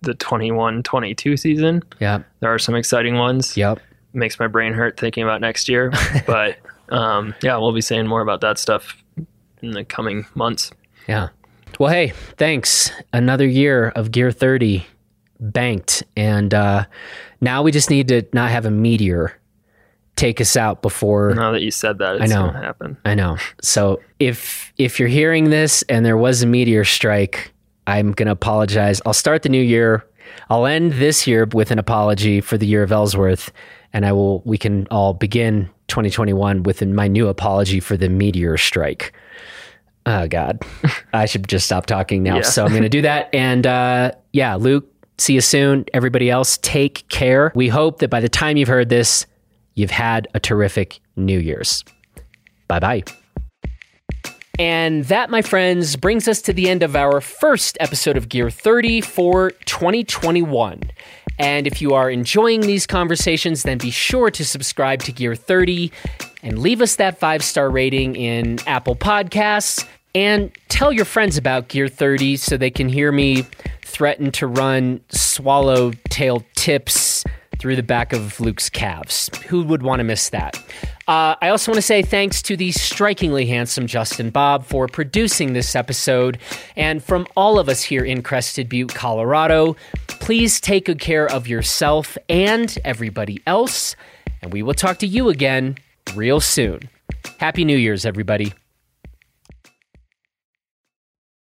the 0.03 0.15
21-22 0.15 1.39
season. 1.39 1.83
yeah 2.01 2.21
There 2.41 2.53
are 2.53 2.59
some 2.59 2.75
exciting 2.75 3.17
ones. 3.19 3.57
yep 3.57 3.81
Makes 4.13 4.39
my 4.41 4.47
brain 4.49 4.73
hurt 4.73 4.99
thinking 4.99 5.23
about 5.23 5.41
next 5.41 5.69
year, 5.69 5.93
but 6.27 6.57
um, 6.91 7.35
yeah, 7.43 7.57
we'll 7.57 7.73
be 7.73 7.81
saying 7.81 8.07
more 8.07 8.21
about 8.21 8.41
that 8.43 8.59
stuff 8.59 9.03
in 9.63 9.73
the 9.73 9.85
coming 9.85 10.27
months. 10.35 10.71
Yeah. 11.09 11.29
Well, 11.79 11.91
hey, 11.91 12.13
thanks. 12.37 12.91
Another 13.13 13.47
year 13.47 13.89
of 13.91 14.11
Gear 14.11 14.33
30 14.33 14.87
banked. 15.41 16.03
And 16.17 16.53
uh, 16.53 16.85
now 17.41 17.63
we 17.63 17.73
just 17.73 17.91
need 17.91 18.09
to 18.09 18.23
not 18.33 18.51
have 18.51 18.67
a 18.67 18.71
meteor 18.71 19.37
take 20.17 20.41
us 20.41 20.57
out 20.57 20.83
before. 20.83 21.35
Now 21.35 21.53
that 21.53 21.63
you 21.63 21.71
said 21.71 21.99
that, 21.99 22.17
it's 22.17 22.25
I 22.25 22.27
know. 22.27 22.43
going 22.43 22.55
to 22.55 22.61
happen. 22.61 22.97
I 23.05 23.15
know. 23.15 23.39
So 23.63 24.01
if 24.19 24.73
if 24.77 25.01
you're 25.01 25.09
hearing 25.09 25.51
this 25.51 25.83
and 25.89 26.05
there 26.05 26.19
was 26.19 26.43
a 26.43 26.47
meteor 26.47 26.85
strike, 26.85 27.53
I'm 27.87 28.13
going 28.13 28.27
to 28.27 28.33
apologize. 28.33 29.01
I'll 29.07 29.15
start 29.15 29.43
the 29.43 29.49
new 29.49 29.63
year. 29.63 30.05
I'll 30.51 30.67
end 30.67 30.93
this 30.95 31.27
year 31.27 31.47
with 31.47 31.71
an 31.71 31.79
apology 31.79 32.41
for 32.41 32.59
the 32.59 32.67
year 32.67 32.83
of 32.83 32.93
Ellsworth, 32.93 33.51
and 33.93 34.05
I 34.05 34.13
will. 34.13 34.43
We 34.45 34.59
can 34.59 34.87
all 34.91 35.15
begin 35.15 35.71
2021 35.91 36.63
with 36.63 36.83
my 36.87 37.09
new 37.09 37.29
apology 37.29 37.81
for 37.81 37.97
the 37.97 38.09
meteor 38.09 38.57
strike. 38.57 39.13
Oh 40.07 40.27
God, 40.27 40.63
I 41.13 41.27
should 41.27 41.47
just 41.49 41.67
stop 41.67 41.87
talking 41.87 42.23
now. 42.23 42.37
Yeah. 42.37 42.43
So 42.43 42.65
I'm 42.65 42.71
going 42.71 42.83
to 42.83 42.89
do 42.89 43.03
that. 43.03 43.29
And 43.35 43.67
uh, 43.67 44.13
yeah, 44.33 44.55
Luke, 44.55 44.87
see 45.19 45.35
you 45.35 45.41
soon. 45.43 45.85
Everybody 45.93 46.31
else, 46.31 46.59
take 46.63 47.07
care. 47.09 47.53
We 47.55 47.69
hope 47.69 47.99
that 47.99 48.09
by 48.09 48.21
the 48.21 48.29
time 48.29 48.57
you've 48.57 48.69
heard 48.69 48.89
this, 48.89 49.27
you've 49.75 49.91
had 49.91 50.27
a 50.35 50.41
terrific 50.41 51.01
New 51.17 51.39
Year's. 51.39 51.85
Bye 52.67 52.81
bye. 52.81 53.03
And 54.59 55.07
that, 55.07 55.31
my 55.31 55.41
friends, 55.41 55.97
brings 55.97 56.29
us 56.29 56.43
to 56.43 56.53
the 56.53 56.69
end 56.69 56.83
of 56.83 56.95
our 56.95 57.23
first 57.23 57.79
episode 57.81 58.19
of 58.19 58.29
Gear 58.29 58.51
30 58.51 59.01
for 59.01 59.53
2021. 59.65 60.83
And 61.41 61.67
if 61.67 61.81
you 61.81 61.95
are 61.95 62.11
enjoying 62.11 62.61
these 62.61 62.87
conversations, 62.87 63.63
then 63.63 63.79
be 63.79 63.91
sure 63.91 64.31
to 64.31 64.45
subscribe 64.45 65.03
to 65.05 65.13
Gear 65.13 65.35
30 65.35 65.91
and 66.43 66.59
leave 66.59 66.83
us 66.83 66.97
that 66.97 67.19
five 67.19 67.43
star 67.43 67.71
rating 67.71 68.15
in 68.15 68.59
Apple 68.67 68.95
Podcasts. 68.95 69.87
And 70.15 70.53
tell 70.69 70.93
your 70.93 71.07
friends 71.07 71.39
about 71.39 71.69
Gear 71.69 71.89
30 71.89 72.37
so 72.37 72.59
they 72.59 72.71
can 72.71 72.91
hear 72.91 73.11
me 73.11 73.47
threaten 73.83 74.31
to 74.33 74.47
run 74.47 75.01
swallowtail 75.09 76.45
tips 76.57 77.25
through 77.61 77.77
the 77.77 77.83
back 77.83 78.13
of 78.13 78.41
Luke's 78.41 78.69
calves. 78.71 79.31
Who 79.47 79.63
would 79.65 79.83
want 79.83 80.01
to 80.01 80.05
miss 80.05 80.31
that? 80.31 80.57
Uh, 81.07 81.35
I 81.41 81.49
also 81.51 81.71
want 81.71 81.77
to 81.77 81.83
say 81.83 82.03
thanks 82.03 82.41
to 82.43 82.57
the 82.57 82.73
strikingly 82.73 83.47
handsome 83.47 83.87
Justin 83.87 84.31
Bob 84.31 84.65
for 84.65 84.87
producing 84.87 85.53
this 85.53 85.77
episode. 85.77 86.39
And 86.77 87.03
from 87.03 87.27
all 87.37 87.59
of 87.59 87.69
us 87.69 87.83
here 87.83 88.05
in 88.05 88.23
Crested 88.23 88.69
Butte, 88.69 88.95
Colorado, 88.95 89.77
please 90.07 90.61
take 90.61 90.87
good 90.87 91.01
care 91.01 91.27
of 91.27 91.47
yourself 91.47 92.17
and 92.29 92.77
everybody 92.85 93.43
else. 93.47 93.95
And 94.41 94.53
we 94.53 94.63
will 94.63 94.75
talk 94.75 94.99
to 94.99 95.07
you 95.07 95.29
again 95.29 95.77
real 96.15 96.41
soon. 96.41 96.89
Happy 97.39 97.65
New 97.65 97.77
Year's, 97.77 98.07
everybody. 98.07 98.53